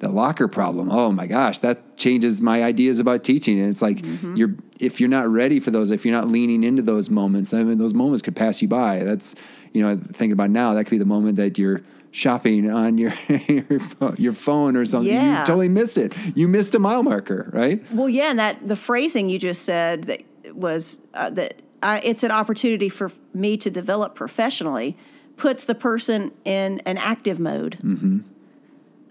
the 0.00 0.10
locker 0.10 0.46
problem. 0.48 0.90
Oh 0.90 1.10
my 1.12 1.26
gosh 1.26 1.58
that 1.60 1.96
changes 1.96 2.40
my 2.42 2.62
ideas 2.62 3.00
about 3.00 3.24
teaching. 3.24 3.58
And 3.60 3.70
it's 3.70 3.80
like 3.82 3.98
Mm-hmm. 3.98 4.34
you're 4.36 4.54
if 4.78 5.00
you're 5.00 5.08
not 5.10 5.28
ready 5.28 5.60
for 5.60 5.70
those 5.70 5.90
if 5.90 6.04
you're 6.04 6.14
not 6.14 6.28
leaning 6.28 6.64
into 6.64 6.82
those 6.82 7.08
moments 7.10 7.52
I 7.54 7.62
mean 7.64 7.78
those 7.78 7.94
moments 7.94 8.22
could 8.22 8.36
pass 8.36 8.60
you 8.62 8.68
by. 8.68 8.98
That's 9.04 9.34
you 9.72 9.82
know 9.82 9.96
thinking 9.96 10.32
about 10.32 10.50
now 10.50 10.74
that 10.74 10.84
could 10.84 10.90
be 10.90 10.98
the 10.98 11.04
moment 11.06 11.36
that 11.36 11.56
you're 11.58 11.82
shopping 12.12 12.68
on 12.70 12.98
your 12.98 13.12
your, 13.48 13.78
phone, 13.78 14.16
your 14.18 14.32
phone 14.32 14.76
or 14.76 14.84
something. 14.84 15.12
Yeah. 15.12 15.38
you 15.40 15.44
totally 15.46 15.68
missed 15.68 15.96
it. 15.96 16.12
You 16.34 16.48
missed 16.48 16.74
a 16.74 16.78
mile 16.78 17.02
marker 17.04 17.48
right? 17.54 17.80
Well, 17.92 18.08
yeah, 18.08 18.30
and 18.30 18.38
that 18.38 18.66
the 18.66 18.76
phrasing 18.76 19.28
you 19.30 19.38
just 19.38 19.62
said 19.62 20.04
that 20.04 20.22
was 20.54 20.98
uh, 21.14 21.30
that 21.30 21.62
I, 21.82 22.00
it's 22.00 22.22
an 22.22 22.30
opportunity 22.30 22.88
for 22.88 23.10
me 23.32 23.56
to 23.58 23.70
develop 23.70 24.14
professionally 24.14 24.96
puts 25.36 25.64
the 25.64 25.74
person 25.74 26.32
in 26.44 26.80
an 26.80 26.98
active 26.98 27.40
mode 27.40 27.78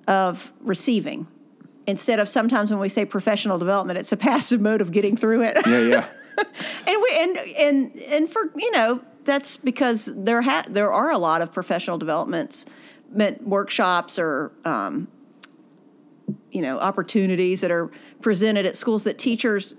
of 0.07 0.51
receiving. 0.61 1.27
Instead 1.87 2.19
of 2.19 2.29
sometimes 2.29 2.69
when 2.69 2.79
we 2.79 2.89
say 2.89 3.03
professional 3.05 3.57
development, 3.57 3.97
it's 3.97 4.11
a 4.11 4.17
passive 4.17 4.61
mode 4.61 4.81
of 4.81 4.91
getting 4.91 5.17
through 5.17 5.41
it. 5.43 5.57
yeah 5.65 5.79
yeah. 5.79 6.05
And 6.87 6.97
we 7.01 7.09
and 7.17 7.37
and 7.37 7.95
and 8.03 8.29
for 8.29 8.49
you 8.55 8.71
know 8.71 9.01
that's 9.25 9.57
because 9.57 10.09
there 10.15 10.41
ha- 10.41 10.65
there 10.69 10.91
are 10.91 11.11
a 11.11 11.17
lot 11.17 11.41
of 11.41 11.51
professional 11.51 11.97
developments 11.97 12.65
workshops 13.41 14.17
or 14.17 14.51
um, 14.65 15.07
you 16.51 16.61
know 16.61 16.79
opportunities 16.79 17.61
that 17.61 17.71
are 17.71 17.91
presented 18.21 18.65
at 18.65 18.77
schools 18.77 19.03
that 19.03 19.17
teachers 19.17 19.75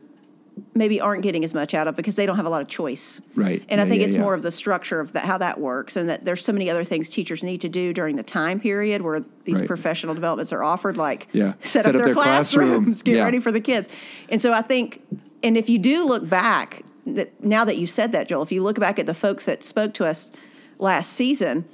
maybe 0.74 1.00
aren't 1.00 1.22
getting 1.22 1.44
as 1.44 1.54
much 1.54 1.74
out 1.74 1.86
of 1.88 1.96
because 1.96 2.16
they 2.16 2.26
don't 2.26 2.36
have 2.36 2.46
a 2.46 2.50
lot 2.50 2.62
of 2.62 2.68
choice 2.68 3.20
Right. 3.34 3.62
and 3.68 3.80
i 3.80 3.86
think 3.86 4.00
yeah, 4.00 4.06
it's 4.06 4.16
yeah. 4.16 4.22
more 4.22 4.34
of 4.34 4.42
the 4.42 4.50
structure 4.50 5.00
of 5.00 5.12
that 5.12 5.24
how 5.24 5.38
that 5.38 5.60
works 5.60 5.96
and 5.96 6.08
that 6.08 6.24
there's 6.24 6.44
so 6.44 6.52
many 6.52 6.68
other 6.70 6.84
things 6.84 7.08
teachers 7.10 7.42
need 7.44 7.60
to 7.62 7.68
do 7.68 7.92
during 7.92 8.16
the 8.16 8.22
time 8.22 8.60
period 8.60 9.02
where 9.02 9.22
these 9.44 9.58
Right. 9.60 9.66
professional 9.68 10.14
developments 10.14 10.52
are 10.52 10.62
offered 10.62 10.96
like 10.96 11.28
Yeah. 11.32 11.52
set, 11.60 11.84
Set 11.84 11.86
up, 11.86 11.88
up 11.88 11.92
their, 11.96 12.04
their 12.06 12.14
classroom. 12.14 12.68
classrooms 12.68 13.02
get 13.02 13.16
Yeah. 13.16 13.24
ready 13.24 13.40
for 13.40 13.52
the 13.52 13.60
kids 13.60 13.88
and 14.28 14.40
so 14.40 14.52
i 14.52 14.62
think 14.62 15.02
and 15.42 15.56
if 15.56 15.68
you 15.68 15.78
do 15.78 16.04
look 16.06 16.28
back 16.28 16.82
that 17.06 17.42
now 17.44 17.64
that 17.64 17.76
you 17.76 17.86
said 17.86 18.12
that 18.12 18.28
joel 18.28 18.42
if 18.42 18.52
you 18.52 18.62
look 18.62 18.78
back 18.78 18.98
at 18.98 19.06
the 19.06 19.14
folks 19.14 19.46
that 19.46 19.62
spoke 19.64 19.94
to 19.94 20.04
us 20.06 20.30
last 20.78 21.12
season 21.12 21.64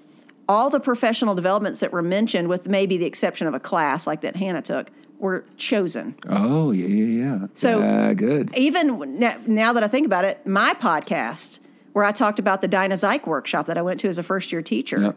all 0.49 0.71
the 0.71 0.79
professional 0.79 1.35
developments 1.35 1.81
that 1.81 1.93
were 1.93 2.03
mentioned 2.03 2.47
with 2.49 2.69
maybe 2.69 2.97
the 2.97 3.05
exception 3.07 3.49
of 3.49 3.55
a 3.55 3.59
class 3.61 4.07
like 4.07 4.21
that 4.21 4.37
hannah 4.37 4.63
took 4.63 4.91
were 5.19 5.45
chosen 5.57 6.15
oh 6.29 6.71
yeah 6.71 6.87
yeah 6.87 7.25
yeah 7.41 7.47
So- 7.55 7.81
yeah, 7.81 8.13
good 8.15 8.55
even 8.57 9.19
now, 9.19 9.37
now 9.47 9.73
that 9.73 9.83
I 9.83 9.89
think 9.89 10.07
about 10.07 10.25
it, 10.25 10.47
my 10.47 10.75
podcast 10.75 11.59
where 11.93 12.05
I 12.05 12.13
talked 12.13 12.39
about 12.39 12.61
the 12.61 12.69
Dinah 12.69 12.97
Zike 12.97 13.27
workshop 13.27 13.65
that 13.67 13.79
I 13.79 13.83
went 13.83 14.01
to 14.01 14.09
as 14.09 14.19
a 14.19 14.23
first 14.23 14.53
year 14.53 14.61
teacher. 14.61 15.01
Yep. 15.01 15.17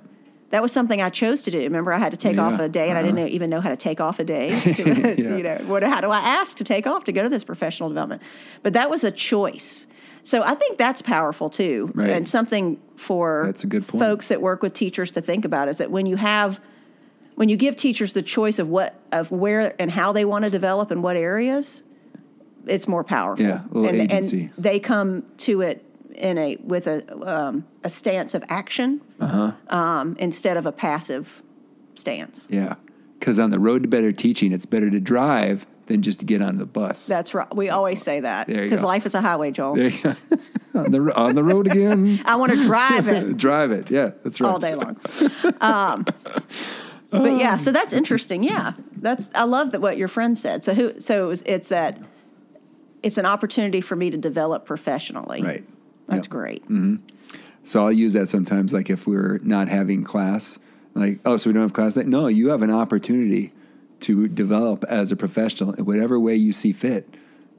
That 0.51 0.61
was 0.61 0.71
something 0.71 1.01
I 1.01 1.09
chose 1.09 1.41
to 1.43 1.51
do. 1.51 1.59
Remember, 1.59 1.91
I 1.91 1.97
had 1.99 2.11
to 2.11 2.17
take 2.17 2.37
Yeah, 2.37 2.43
off 2.45 2.59
a 2.59 2.69
day, 2.69 2.87
and 2.89 2.97
I 2.97 3.01
didn't 3.03 3.19
uh-huh. 3.19 3.27
even 3.29 3.49
know 3.49 3.59
how 3.61 3.67
to 3.69 3.75
take 3.75 3.99
off 3.99 4.17
a 4.19 4.23
day. 4.23 4.49
Yeah. 5.17 5.35
You 5.35 5.43
know, 5.43 5.55
what? 5.67 5.83
How 5.83 5.99
do 6.01 6.09
I 6.09 6.19
ask 6.19 6.55
to 6.57 6.63
take 6.63 6.87
off 6.87 7.03
to 7.03 7.11
go 7.11 7.21
to 7.21 7.27
this 7.29 7.43
professional 7.43 7.89
development? 7.89 8.21
But 8.63 8.73
that 8.73 8.89
was 8.89 9.03
a 9.03 9.11
choice. 9.11 9.87
So 10.23 10.41
I 10.41 10.55
think 10.55 10.77
that's 10.77 11.01
powerful 11.01 11.49
too, 11.49 11.91
Right. 11.93 12.09
and 12.11 12.27
something 12.27 12.79
for 12.95 13.43
That's 13.47 13.63
a 13.65 13.67
good 13.67 13.85
point. 13.87 14.01
folks 14.01 14.27
that 14.29 14.41
work 14.41 14.63
with 14.63 14.73
teachers 14.73 15.11
to 15.11 15.21
think 15.21 15.43
about 15.45 15.67
is 15.67 15.77
that 15.79 15.91
when 15.91 16.05
you 16.05 16.15
have 16.15 16.59
when 17.39 17.47
you 17.47 17.55
give 17.55 17.77
teachers 17.77 18.11
the 18.11 18.21
choice 18.21 18.59
of 18.59 18.67
what 18.67 18.99
of 19.13 19.31
where 19.31 19.73
and 19.79 19.89
how 19.89 20.11
they 20.11 20.25
want 20.25 20.43
to 20.43 20.51
develop 20.51 20.91
in 20.91 21.01
what 21.01 21.15
areas, 21.15 21.83
it's 22.67 22.85
more 22.85 23.01
powerful. 23.01 23.45
Yeah, 23.45 23.61
a 23.71 23.77
little 23.77 24.01
and, 24.01 24.11
agency. 24.11 24.41
and 24.41 24.51
they 24.57 24.77
come 24.77 25.23
to 25.37 25.61
it 25.61 25.85
in 26.15 26.37
a 26.37 26.57
with 26.61 26.85
a 26.85 27.15
um, 27.25 27.65
a 27.81 27.89
stance 27.89 28.33
of 28.33 28.43
action 28.49 28.99
Uh-huh. 29.21 29.53
um, 29.69 30.17
instead 30.19 30.57
of 30.57 30.65
a 30.65 30.73
passive 30.73 31.41
stance. 31.95 32.45
Yeah. 32.51 32.75
Because 33.17 33.39
on 33.39 33.51
the 33.51 33.59
road 33.59 33.83
to 33.83 33.87
better 33.87 34.11
teaching, 34.11 34.51
it's 34.51 34.65
better 34.65 34.89
to 34.89 34.99
drive 34.99 35.65
than 35.85 36.01
just 36.01 36.19
to 36.19 36.25
get 36.25 36.41
on 36.41 36.57
the 36.57 36.65
bus. 36.65 37.07
That's 37.07 37.33
right. 37.33 37.55
We 37.55 37.69
always 37.69 38.01
say 38.03 38.19
that 38.19 38.47
because 38.47 38.83
life 38.83 39.05
is 39.05 39.15
a 39.15 39.21
highway, 39.21 39.51
Joel. 39.51 39.75
there 39.75 39.87
you 39.87 40.01
go. 40.03 40.13
on, 40.75 40.91
the, 40.91 41.13
on 41.15 41.35
the 41.35 41.43
road 41.45 41.67
again. 41.67 42.19
I 42.25 42.35
want 42.35 42.51
to 42.51 42.61
drive 42.63 43.07
it 43.07 43.37
Drive 43.47 43.71
it. 43.71 43.89
Yeah, 43.89 44.11
that's 44.25 44.41
right. 44.41 44.49
all 44.49 44.59
day 44.59 44.75
long. 44.75 44.97
Um, 45.61 46.05
but 47.11 47.37
yeah, 47.39 47.57
so 47.57 47.71
that's 47.71 47.93
interesting. 47.93 48.43
Yeah, 48.43 48.73
that's 48.97 49.31
I 49.33 49.43
love 49.43 49.71
that 49.71 49.81
what 49.81 49.97
your 49.97 50.07
friend 50.07 50.37
said. 50.37 50.63
So 50.63 50.73
who? 50.73 50.99
So 51.01 51.25
it 51.25 51.27
was, 51.27 51.43
it's 51.45 51.69
that 51.69 51.99
it's 53.01 53.17
an 53.17 53.25
opportunity 53.25 53.81
for 53.81 53.95
me 53.95 54.09
to 54.11 54.17
develop 54.17 54.65
professionally. 54.65 55.41
Right. 55.41 55.63
That's 56.07 56.27
Yep. 56.27 56.31
great. 56.31 56.63
So 57.63 57.81
I'll 57.83 57.91
use 57.91 58.13
that 58.13 58.29
sometimes, 58.29 58.73
like 58.73 58.89
if 58.89 59.05
we're 59.05 59.39
not 59.43 59.69
having 59.69 60.03
class, 60.03 60.57
like, 60.95 61.19
oh, 61.25 61.37
so 61.37 61.49
we 61.49 61.53
don't 61.53 61.61
have 61.61 61.73
class. 61.73 61.95
Like, 61.95 62.07
no, 62.07 62.27
you 62.27 62.49
have 62.49 62.61
an 62.61 62.71
opportunity 62.71 63.53
to 64.01 64.27
develop 64.27 64.83
as 64.85 65.11
a 65.11 65.15
professional 65.15 65.73
in 65.73 65.85
whatever 65.85 66.19
way 66.19 66.35
you 66.35 66.51
see 66.51 66.71
fit. 66.71 67.07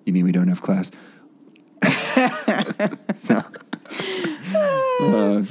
You 0.05 0.13
mean 0.13 0.25
we 0.25 0.33
don't 0.33 0.49
have 0.49 0.63
class? 0.63 0.91
so, 3.17 3.37
uh, 5.01 5.43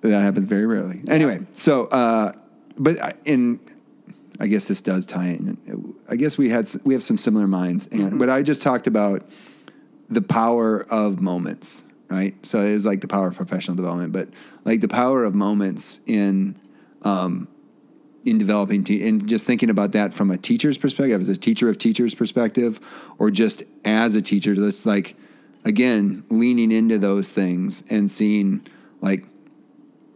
that 0.00 0.20
happens 0.22 0.46
very 0.46 0.66
rarely. 0.66 1.02
Anyway, 1.08 1.40
so, 1.54 1.86
uh, 1.86 2.32
but 2.78 3.00
I- 3.00 3.14
in, 3.24 3.60
I 4.40 4.46
guess 4.48 4.66
this 4.66 4.80
does 4.80 5.06
tie 5.06 5.28
in. 5.28 5.94
I 6.08 6.16
guess 6.16 6.36
we 6.36 6.48
had 6.50 6.68
we 6.84 6.94
have 6.94 7.02
some 7.02 7.18
similar 7.18 7.46
minds, 7.46 7.88
and 7.92 8.18
but 8.18 8.28
I 8.30 8.42
just 8.42 8.62
talked 8.62 8.86
about 8.86 9.28
the 10.10 10.22
power 10.22 10.84
of 10.90 11.20
moments, 11.20 11.84
right? 12.10 12.34
So 12.44 12.60
it 12.60 12.70
is 12.70 12.84
like 12.84 13.00
the 13.00 13.08
power 13.08 13.28
of 13.28 13.36
professional 13.36 13.76
development, 13.76 14.12
but 14.12 14.28
like 14.64 14.80
the 14.80 14.88
power 14.88 15.24
of 15.24 15.34
moments 15.34 16.00
in 16.06 16.56
um, 17.02 17.48
in 18.24 18.38
developing 18.38 18.82
te- 18.84 19.06
and 19.06 19.26
just 19.28 19.46
thinking 19.46 19.70
about 19.70 19.92
that 19.92 20.12
from 20.14 20.30
a 20.30 20.36
teacher's 20.36 20.78
perspective, 20.78 21.20
as 21.20 21.28
a 21.28 21.36
teacher 21.36 21.68
of 21.68 21.78
teachers' 21.78 22.14
perspective, 22.14 22.80
or 23.18 23.30
just 23.30 23.62
as 23.84 24.14
a 24.14 24.22
teacher, 24.22 24.54
that's 24.54 24.84
like 24.84 25.14
again 25.64 26.24
leaning 26.28 26.72
into 26.72 26.98
those 26.98 27.28
things 27.28 27.84
and 27.88 28.10
seeing 28.10 28.66
like 29.00 29.24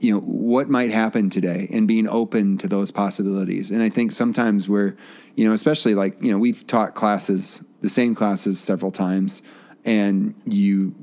you 0.01 0.15
know 0.15 0.21
what 0.21 0.69
might 0.69 0.93
happen 0.93 1.29
today 1.31 1.69
and 1.73 1.89
being 1.89 2.09
open 2.09 2.59
to 2.59 2.69
those 2.69 2.91
possibilities. 2.91 3.71
And 3.71 3.83
i 3.83 3.89
think 3.89 4.13
sometimes 4.13 4.69
we're 4.69 4.97
you 5.35 5.47
know 5.47 5.53
especially 5.53 5.95
like 5.95 6.23
you 6.23 6.31
know 6.31 6.39
we've 6.39 6.67
taught 6.67 6.95
classes 6.95 7.63
the 7.81 7.89
same 7.89 8.15
classes 8.15 8.59
several 8.59 8.93
times 8.93 9.43
and 9.85 10.35
you 10.45 10.95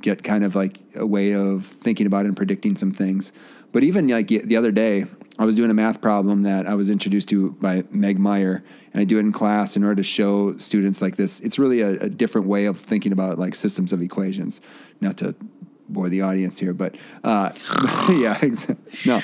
get 0.00 0.22
kind 0.22 0.44
of 0.44 0.54
like 0.54 0.78
a 0.96 1.06
way 1.06 1.34
of 1.34 1.66
thinking 1.66 2.06
about 2.06 2.24
and 2.24 2.36
predicting 2.36 2.76
some 2.76 2.92
things. 2.92 3.32
But 3.72 3.84
even 3.84 4.08
like 4.08 4.28
the 4.28 4.56
other 4.56 4.72
day 4.72 5.06
i 5.38 5.46
was 5.46 5.56
doing 5.56 5.70
a 5.70 5.74
math 5.74 6.02
problem 6.02 6.42
that 6.42 6.66
i 6.66 6.74
was 6.74 6.90
introduced 6.90 7.26
to 7.26 7.52
by 7.52 7.82
meg 7.90 8.18
meyer 8.18 8.62
and 8.92 9.00
i 9.00 9.04
do 9.04 9.16
it 9.16 9.20
in 9.20 9.32
class 9.32 9.76
in 9.76 9.82
order 9.82 9.96
to 9.96 10.02
show 10.02 10.56
students 10.58 11.00
like 11.00 11.16
this. 11.16 11.40
It's 11.40 11.58
really 11.58 11.80
a, 11.80 11.92
a 12.02 12.10
different 12.10 12.46
way 12.46 12.66
of 12.66 12.78
thinking 12.78 13.12
about 13.12 13.38
like 13.38 13.54
systems 13.54 13.92
of 13.92 14.02
equations 14.02 14.60
not 15.00 15.16
to 15.18 15.34
bore 15.92 16.08
the 16.08 16.22
audience 16.22 16.58
here, 16.58 16.72
but 16.72 16.96
uh, 17.24 17.52
yeah, 18.10 18.38
no, 19.06 19.22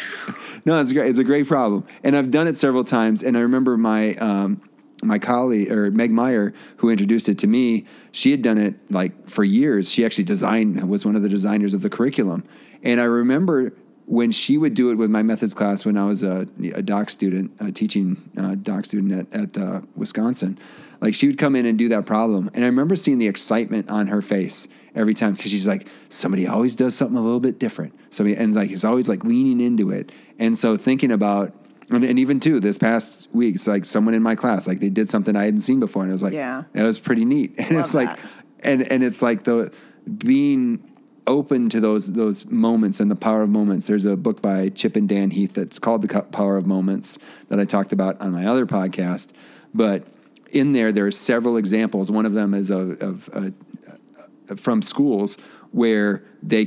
no, 0.65 0.81
it's 0.81 0.93
great. 0.93 1.11
It's 1.11 1.19
a 1.19 1.25
great 1.25 1.49
problem, 1.49 1.87
and 2.03 2.17
I've 2.17 2.31
done 2.31 2.47
it 2.47 2.59
several 2.59 2.85
times. 2.85 3.23
And 3.23 3.37
I 3.37 3.41
remember 3.41 3.77
my 3.77 4.15
um, 4.15 4.63
my 5.03 5.19
colleague 5.19 5.71
or 5.71 5.91
Meg 5.91 6.11
Meyer, 6.11 6.53
who 6.79 6.91
introduced 6.91 7.29
it 7.29 7.39
to 7.39 7.47
me. 7.47 7.87
She 8.13 8.31
had 8.31 8.43
done 8.43 8.59
it 8.59 8.75
like 8.91 9.29
for 9.29 9.45
years. 9.45 9.91
She 9.91 10.05
actually 10.05 10.25
designed 10.25 10.89
was 10.89 11.05
one 11.05 11.17
of 11.17 11.23
the 11.23 11.29
designers 11.29 11.75
of 11.75 11.83
the 11.83 11.91
curriculum, 11.91 12.45
and 12.83 13.01
I 13.01 13.05
remember 13.05 13.73
when 14.07 14.33
she 14.33 14.57
would 14.57 14.73
do 14.73 14.91
it 14.91 14.95
with 14.95 15.11
my 15.11 15.23
methods 15.23 15.53
class 15.53 15.85
when 15.85 15.99
I 15.99 16.07
was 16.07 16.23
a, 16.23 16.47
a 16.73 16.81
doc 16.81 17.11
student, 17.11 17.77
teaching 17.77 18.17
uh, 18.39 18.55
doc 18.55 18.87
student 18.87 19.29
at, 19.35 19.41
at 19.41 19.59
uh, 19.59 19.83
Wisconsin. 19.97 20.59
Like 21.03 21.15
she 21.15 21.27
would 21.27 21.37
come 21.37 21.55
in 21.55 21.67
and 21.67 21.79
do 21.79 21.89
that 21.91 22.07
problem, 22.07 22.51
and 22.55 22.65
I 22.65 22.69
remember 22.69 22.97
seeing 22.97 23.19
the 23.19 23.29
excitement 23.29 23.91
on 23.91 24.07
her 24.09 24.23
face 24.23 24.67
every 24.99 25.15
time 25.15 25.33
because 25.35 25.51
she's 25.51 25.67
like, 25.67 25.87
somebody 26.11 26.47
always 26.47 26.75
does 26.75 26.95
something 26.95 27.17
a 27.17 27.23
little 27.23 27.41
bit 27.41 27.59
different. 27.59 27.95
Somebody 28.11 28.37
and 28.37 28.55
like 28.55 28.71
is 28.71 28.85
always 28.85 29.09
like 29.09 29.25
leaning 29.25 29.61
into 29.61 29.91
it, 29.91 30.13
and 30.39 30.57
so 30.59 30.77
thinking 30.77 31.13
about. 31.13 31.55
And, 31.91 32.05
and 32.05 32.19
even 32.19 32.39
too, 32.39 32.61
this 32.61 32.77
past 32.77 33.29
week, 33.33 33.55
it's 33.55 33.67
like 33.67 33.87
someone 33.87 34.13
in 34.13 34.23
my 34.23 34.35
class, 34.35 34.67
like 34.67 34.79
they 34.79 34.91
did 34.91 35.09
something 35.09 35.35
I 35.35 35.45
hadn't 35.47 35.61
seen 35.61 35.81
before, 35.81 36.03
and 36.03 36.11
it 36.11 36.13
was 36.13 36.23
like, 36.23 36.35
Yeah. 36.35 36.65
it 36.75 36.83
was 36.83 36.99
pretty 36.99 37.25
neat. 37.25 37.55
And 37.59 37.71
Love 37.71 37.87
it's 37.87 37.95
like, 37.95 38.09
that. 38.11 38.21
and 38.61 38.93
and 38.93 39.03
it's 39.03 39.23
like 39.23 39.45
the 39.45 39.73
being 40.19 40.85
open 41.27 41.71
to 41.71 41.81
those 41.81 42.13
those 42.13 42.45
moments 42.45 43.01
and 43.01 43.11
the 43.11 43.17
power 43.17 43.41
of 43.43 43.49
moments. 43.49 43.87
There's 43.87 44.05
a 44.05 44.17
book 44.17 44.43
by 44.43 44.69
Chip 44.69 44.97
and 44.97 45.09
Dan 45.09 45.31
Heath 45.31 45.55
that's 45.55 45.79
called 45.79 46.03
The 46.03 46.23
Power 46.25 46.59
of 46.59 46.67
Moments 46.67 47.19
that 47.49 47.59
I 47.59 47.65
talked 47.65 47.93
about 47.95 48.21
on 48.21 48.33
my 48.33 48.45
other 48.47 48.67
podcast. 48.67 49.29
But 49.73 50.07
in 50.51 50.73
there, 50.73 50.93
there 50.93 51.07
are 51.07 51.11
several 51.11 51.57
examples. 51.57 52.11
One 52.11 52.27
of 52.27 52.35
them 52.35 52.53
is 52.53 52.69
of, 52.71 53.01
of 53.01 53.31
uh, 53.33 53.51
from 54.57 54.83
schools 54.83 55.37
where 55.73 56.25
they 56.43 56.67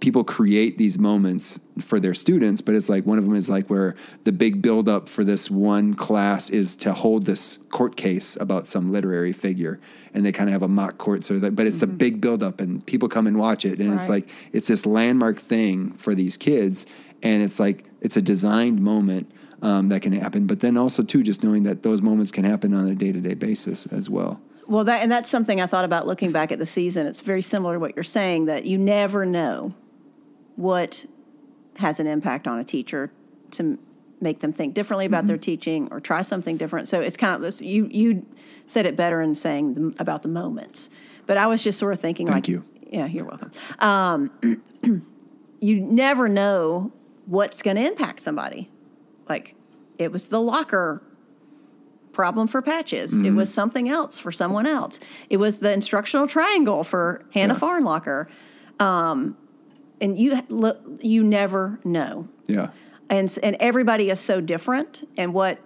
people 0.00 0.24
create 0.24 0.76
these 0.76 0.98
moments 0.98 1.60
for 1.78 2.00
their 2.00 2.14
students 2.14 2.60
but 2.60 2.74
it's 2.74 2.88
like 2.88 3.06
one 3.06 3.18
of 3.18 3.24
them 3.24 3.34
is 3.34 3.48
like 3.48 3.68
where 3.70 3.94
the 4.24 4.32
big 4.32 4.60
build 4.60 4.88
up 4.88 5.08
for 5.08 5.22
this 5.22 5.50
one 5.50 5.94
class 5.94 6.50
is 6.50 6.74
to 6.74 6.92
hold 6.92 7.26
this 7.26 7.58
court 7.70 7.96
case 7.96 8.36
about 8.40 8.66
some 8.66 8.90
literary 8.90 9.32
figure 9.32 9.80
and 10.14 10.24
they 10.26 10.32
kind 10.32 10.48
of 10.48 10.52
have 10.52 10.62
a 10.62 10.68
mock 10.68 10.98
court 10.98 11.24
so 11.24 11.38
that 11.38 11.54
but 11.54 11.66
it's 11.66 11.78
the 11.78 11.86
big 11.86 12.20
build 12.20 12.42
up 12.42 12.60
and 12.60 12.84
people 12.86 13.08
come 13.08 13.26
and 13.26 13.38
watch 13.38 13.64
it 13.64 13.78
and 13.78 13.94
it's 13.94 14.08
like 14.08 14.28
it's 14.52 14.68
this 14.68 14.84
landmark 14.84 15.38
thing 15.38 15.92
for 15.92 16.14
these 16.14 16.36
kids 16.36 16.86
and 17.22 17.42
it's 17.42 17.60
like 17.60 17.84
it's 18.00 18.16
a 18.16 18.22
designed 18.22 18.80
moment 18.80 19.30
um, 19.62 19.90
that 19.90 20.00
can 20.00 20.12
happen 20.12 20.46
but 20.46 20.60
then 20.60 20.76
also 20.76 21.02
too 21.02 21.22
just 21.22 21.44
knowing 21.44 21.62
that 21.62 21.82
those 21.82 22.02
moments 22.02 22.32
can 22.32 22.44
happen 22.44 22.74
on 22.74 22.88
a 22.88 22.94
day-to-day 22.94 23.34
basis 23.34 23.86
as 23.86 24.10
well 24.10 24.40
Well, 24.70 24.84
that 24.84 25.02
and 25.02 25.10
that's 25.10 25.28
something 25.28 25.60
I 25.60 25.66
thought 25.66 25.84
about 25.84 26.06
looking 26.06 26.30
back 26.30 26.52
at 26.52 26.60
the 26.60 26.64
season. 26.64 27.08
It's 27.08 27.20
very 27.20 27.42
similar 27.42 27.74
to 27.74 27.80
what 27.80 27.96
you're 27.96 28.04
saying 28.04 28.44
that 28.44 28.66
you 28.66 28.78
never 28.78 29.26
know 29.26 29.74
what 30.54 31.06
has 31.78 31.98
an 31.98 32.06
impact 32.06 32.46
on 32.46 32.56
a 32.60 32.62
teacher 32.62 33.10
to 33.52 33.80
make 34.20 34.38
them 34.38 34.52
think 34.52 34.74
differently 34.74 35.06
about 35.06 35.26
their 35.26 35.38
teaching 35.38 35.88
or 35.90 35.98
try 35.98 36.22
something 36.22 36.56
different. 36.56 36.88
So 36.88 37.00
it's 37.00 37.16
kind 37.16 37.34
of 37.34 37.40
this. 37.40 37.60
You 37.60 37.88
you 37.90 38.24
said 38.68 38.86
it 38.86 38.94
better 38.94 39.20
in 39.20 39.34
saying 39.34 39.74
the, 39.74 39.94
about 39.98 40.22
the 40.22 40.28
moments, 40.28 40.88
but 41.26 41.36
I 41.36 41.48
was 41.48 41.64
just 41.64 41.76
sort 41.76 41.92
of 41.92 41.98
thinking 41.98 42.28
Thank 42.28 42.44
like, 42.44 42.48
you. 42.48 42.64
yeah, 42.92 43.06
you're 43.06 43.24
welcome. 43.24 43.50
Um, 43.80 44.30
you 45.60 45.80
never 45.80 46.28
know 46.28 46.92
what's 47.26 47.60
going 47.60 47.76
to 47.76 47.84
impact 47.84 48.20
somebody. 48.20 48.70
Like 49.28 49.56
it 49.98 50.12
was 50.12 50.28
the 50.28 50.40
locker 50.40 51.02
problem 52.12 52.46
for 52.48 52.60
patches. 52.62 53.16
It 53.16 53.30
was 53.30 53.52
something 53.52 53.88
else 53.88 54.18
for 54.18 54.32
someone 54.32 54.66
else. 54.66 54.98
It 55.28 55.36
was 55.38 55.58
the 55.58 55.72
instructional 55.72 56.26
triangle 56.26 56.84
for 56.84 57.24
Hannah 57.32 57.54
Yeah. 57.54 57.60
Farnlocker. 57.60 58.26
Um, 58.78 59.36
and 60.00 60.18
you 60.18 60.40
you 61.00 61.22
never 61.22 61.78
know. 61.84 62.26
yeah 62.46 62.68
And 63.08 63.36
and 63.42 63.56
everybody 63.60 64.10
is 64.10 64.18
so 64.20 64.40
different. 64.40 65.06
And 65.18 65.34
what 65.34 65.58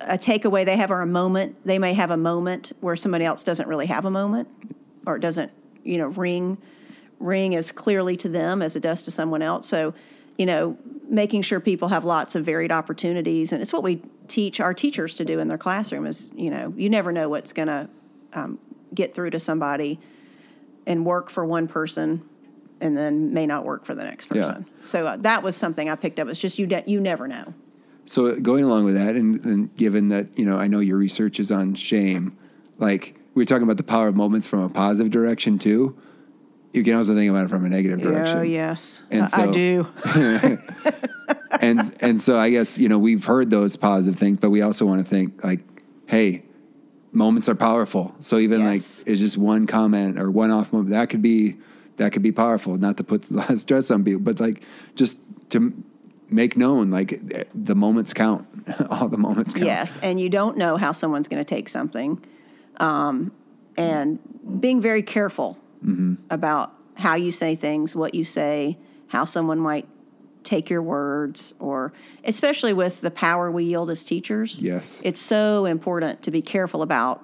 a 0.00 0.16
takeaway 0.18 0.64
they 0.64 0.76
have 0.76 0.90
or 0.90 1.00
a 1.00 1.06
moment 1.06 1.56
they 1.64 1.78
may 1.78 1.94
have 1.94 2.10
a 2.10 2.16
moment 2.16 2.72
where 2.80 2.96
somebody 2.96 3.24
else 3.24 3.42
doesn't 3.42 3.68
really 3.68 3.86
have 3.86 4.04
a 4.04 4.10
moment 4.10 4.48
or 5.06 5.16
it 5.16 5.20
doesn't 5.20 5.50
you 5.84 5.98
know 5.98 6.08
ring 6.08 6.58
ring 7.18 7.54
as 7.54 7.72
clearly 7.72 8.16
to 8.16 8.28
them 8.28 8.60
as 8.62 8.76
it 8.76 8.80
does 8.80 9.02
to 9.02 9.10
someone 9.10 9.42
else. 9.42 9.66
So 9.68 9.92
you 10.38 10.46
know 10.46 10.76
making 11.08 11.42
sure 11.42 11.60
people 11.60 11.88
have 11.88 12.04
lots 12.04 12.34
of 12.34 12.44
varied 12.44 12.72
opportunities 12.72 13.52
and 13.52 13.60
it's 13.60 13.72
what 13.72 13.82
we 13.82 14.00
teach 14.28 14.60
our 14.60 14.72
teachers 14.72 15.14
to 15.14 15.24
do 15.24 15.38
in 15.38 15.48
their 15.48 15.58
classroom 15.58 16.06
is 16.06 16.30
you 16.34 16.50
know 16.50 16.72
you 16.76 16.88
never 16.88 17.12
know 17.12 17.28
what's 17.28 17.52
going 17.52 17.68
to 17.68 17.88
um, 18.32 18.58
get 18.94 19.14
through 19.14 19.30
to 19.30 19.38
somebody 19.38 19.98
and 20.86 21.04
work 21.04 21.30
for 21.30 21.44
one 21.44 21.68
person 21.68 22.22
and 22.80 22.96
then 22.96 23.32
may 23.32 23.46
not 23.46 23.64
work 23.64 23.84
for 23.84 23.94
the 23.94 24.04
next 24.04 24.28
Yeah. 24.32 24.42
person. 24.42 24.66
So 24.84 25.06
uh, 25.06 25.16
that 25.18 25.42
was 25.42 25.56
something 25.56 25.88
I 25.88 25.94
picked 25.96 26.18
up. 26.20 26.28
It's 26.28 26.40
just 26.40 26.58
you 26.58 26.66
de- 26.66 26.84
you 26.86 27.00
never 27.00 27.26
know. 27.28 27.54
So 28.06 28.38
going 28.38 28.64
along 28.64 28.84
with 28.84 28.94
that, 28.94 29.16
and, 29.16 29.42
and 29.44 29.74
given 29.76 30.08
that 30.08 30.38
you 30.38 30.44
know, 30.44 30.58
I 30.58 30.66
know 30.68 30.80
your 30.80 30.98
research 30.98 31.40
is 31.40 31.50
on 31.50 31.74
shame. 31.74 32.36
Like 32.78 33.14
we 33.34 33.42
were 33.42 33.46
talking 33.46 33.62
about 33.62 33.78
the 33.78 33.82
power 33.84 34.08
of 34.08 34.16
moments 34.16 34.46
from 34.46 34.60
a 34.60 34.68
positive 34.68 35.10
direction 35.10 35.58
too. 35.58 35.96
You 36.74 36.82
can 36.82 36.94
also 36.94 37.14
think 37.14 37.30
about 37.30 37.44
it 37.46 37.48
from 37.48 37.64
a 37.64 37.68
negative 37.68 38.00
direction. 38.02 38.38
Oh 38.38 38.42
yes, 38.42 39.02
And 39.10 39.28
I- 39.32 39.42
I 39.44 39.50
do. 39.50 39.86
and 41.60 41.94
and 42.00 42.20
so 42.20 42.36
I 42.38 42.50
guess 42.50 42.78
you 42.78 42.88
know 42.88 42.98
we've 42.98 43.24
heard 43.24 43.50
those 43.50 43.76
positive 43.76 44.18
things, 44.18 44.38
but 44.38 44.50
we 44.50 44.60
also 44.62 44.84
want 44.84 45.02
to 45.02 45.08
think 45.08 45.44
like, 45.44 45.60
hey, 46.06 46.42
moments 47.12 47.48
are 47.48 47.54
powerful. 47.54 48.14
So 48.20 48.38
even 48.38 48.62
Yes. 48.62 48.98
like 49.00 49.08
it's 49.08 49.20
just 49.20 49.36
one 49.38 49.66
comment 49.66 50.18
or 50.18 50.30
one 50.30 50.50
off 50.50 50.72
moment 50.72 50.90
that 50.90 51.10
could 51.10 51.22
be 51.22 51.56
that 51.96 52.12
could 52.12 52.22
be 52.22 52.32
powerful. 52.32 52.76
Not 52.76 52.96
to 52.96 53.04
put 53.04 53.30
a 53.30 53.34
lot 53.34 53.50
of 53.50 53.60
stress 53.60 53.90
on 53.90 54.02
people, 54.04 54.20
but 54.20 54.40
like 54.40 54.62
just 54.96 55.18
to 55.50 55.72
make 56.28 56.56
known 56.56 56.90
like 56.90 57.20
the 57.54 57.76
moments 57.76 58.12
count. 58.12 58.46
All 58.90 59.08
the 59.08 59.18
moments 59.18 59.54
count. 59.54 59.66
Yes, 59.66 59.96
and 60.02 60.20
you 60.20 60.28
don't 60.28 60.56
know 60.56 60.76
how 60.76 60.90
someone's 60.92 61.28
going 61.28 61.40
to 61.44 61.48
take 61.48 61.68
something, 61.68 62.18
um, 62.78 63.30
and 63.76 64.18
being 64.60 64.80
very 64.80 65.02
careful 65.02 65.58
Mm-hmm. 65.84 66.14
about 66.30 66.72
how 66.96 67.14
you 67.14 67.30
say 67.32 67.56
things, 67.56 67.94
what 67.94 68.14
you 68.14 68.24
say, 68.24 68.78
how 69.08 69.24
someone 69.24 69.58
might 69.58 69.88
take 70.44 70.70
your 70.70 70.82
words, 70.82 71.54
or 71.58 71.92
especially 72.24 72.72
with 72.72 73.00
the 73.00 73.10
power 73.10 73.50
we 73.50 73.64
yield 73.64 73.90
as 73.90 74.04
teachers. 74.04 74.62
Yes. 74.62 75.02
It's 75.04 75.20
so 75.20 75.64
important 75.64 76.22
to 76.22 76.30
be 76.30 76.42
careful 76.42 76.82
about 76.82 77.22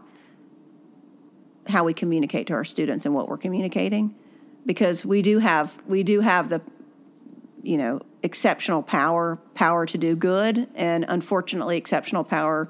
how 1.69 1.85
we 1.85 1.95
communicate 1.95 2.47
to 2.49 2.53
our 2.55 2.65
students 2.65 3.07
and 3.07 3.15
what 3.15 3.29
we're 3.29 3.37
communicating 3.37 4.15
because 4.67 5.05
we 5.05 5.23
do 5.23 5.39
have 5.39 5.79
we 5.87 6.03
do 6.03 6.21
have 6.21 6.49
the 6.49 6.61
you 7.63 7.77
know 7.77 8.01
exceptional 8.23 8.83
power 8.83 9.39
power 9.55 9.87
to 9.87 9.97
do 9.99 10.17
good 10.17 10.69
and 10.75 11.05
unfortunately 11.09 11.77
exceptional 11.77 12.25
power 12.25 12.69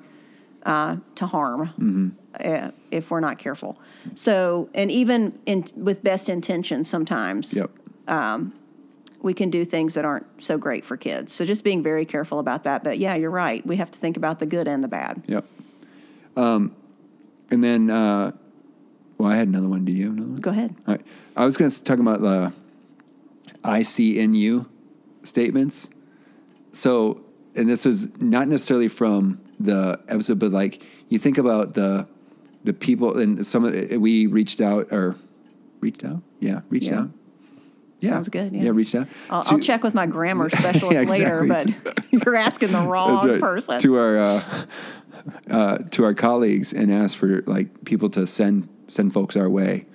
uh, 0.64 0.96
to 1.14 1.26
harm 1.26 1.68
Mm-hmm. 1.78 2.08
Uh, 2.38 2.70
if 2.90 3.10
we're 3.10 3.20
not 3.20 3.38
careful 3.38 3.78
so 4.14 4.68
and 4.74 4.90
even 4.90 5.38
in 5.46 5.64
with 5.76 6.02
best 6.04 6.28
intentions 6.28 6.88
sometimes 6.88 7.54
Yep. 7.56 7.70
we 9.22 9.34
can 9.34 9.50
do 9.50 9.64
things 9.64 9.94
that 9.94 10.04
aren't 10.04 10.26
so 10.42 10.56
great 10.56 10.84
for 10.84 10.96
kids 10.96 11.32
so 11.32 11.44
just 11.44 11.64
being 11.64 11.82
very 11.82 12.04
careful 12.06 12.38
about 12.38 12.64
that 12.64 12.84
but 12.84 12.98
yeah 12.98 13.14
you're 13.16 13.30
right 13.30 13.66
we 13.66 13.76
have 13.76 13.90
to 13.90 13.98
think 13.98 14.16
about 14.16 14.38
the 14.38 14.46
good 14.46 14.66
and 14.68 14.82
the 14.84 14.88
bad 14.88 15.22
Yep. 15.26 15.44
Um, 16.36 16.74
and 17.50 17.62
then, 17.62 17.90
uh, 17.90 18.30
well, 19.18 19.28
I 19.28 19.36
had 19.36 19.48
another 19.48 19.68
one. 19.68 19.84
Did 19.84 19.96
you 19.96 20.04
have 20.04 20.12
another 20.16 20.30
one? 20.30 20.40
go 20.40 20.50
ahead 20.50 20.74
All 20.86 20.94
right. 20.94 21.04
I 21.36 21.44
was 21.44 21.56
going 21.56 21.68
to 21.70 21.84
talk 21.84 21.98
about 21.98 22.20
the 22.22 22.52
ICNU 23.64 24.66
statements. 25.24 25.90
So, 26.72 27.20
and 27.56 27.68
this 27.68 27.84
was 27.84 28.10
not 28.20 28.48
necessarily 28.48 28.88
from 28.88 29.40
the 29.58 29.98
episode, 30.08 30.38
but 30.38 30.52
like 30.52 30.82
you 31.08 31.18
think 31.18 31.36
about 31.36 31.74
the 31.74 32.06
the 32.64 32.72
people 32.72 33.18
and 33.18 33.46
some 33.46 33.64
of 33.64 33.72
the, 33.72 33.96
we 33.96 34.26
reached 34.26 34.60
out 34.60 34.88
or 34.92 35.16
reached 35.80 36.04
out, 36.04 36.22
yeah, 36.40 36.60
reached 36.68 36.86
Yeah. 36.86 37.00
out. 37.00 37.10
Yeah, 38.00 38.10
Sounds 38.10 38.30
good, 38.30 38.52
yeah. 38.54 38.70
reached 38.70 38.94
out. 38.94 39.08
I'll, 39.28 39.42
to- 39.44 39.52
I'll 39.52 39.58
check 39.58 39.82
with 39.84 39.92
my 39.94 40.06
grammar 40.06 40.48
specialist 40.50 40.92
Yeah, 40.92 41.02
later, 41.02 41.44
but 41.46 41.66
you're 42.10 42.34
asking 42.36 42.72
the 42.72 42.80
wrong 42.86 43.28
right. 43.28 43.40
person. 43.40 43.78
to 43.78 43.94
our 43.96 44.18
uh, 44.18 44.42
uh, 45.50 45.78
to 45.90 46.04
our 46.04 46.14
colleagues 46.14 46.72
and 46.72 46.90
ask 46.92 47.18
for 47.18 47.42
like 47.42 47.84
people 47.84 48.08
to 48.10 48.26
send 48.26 48.68
send 48.86 49.12
folks 49.12 49.36
our 49.36 49.48
way. 49.50 49.86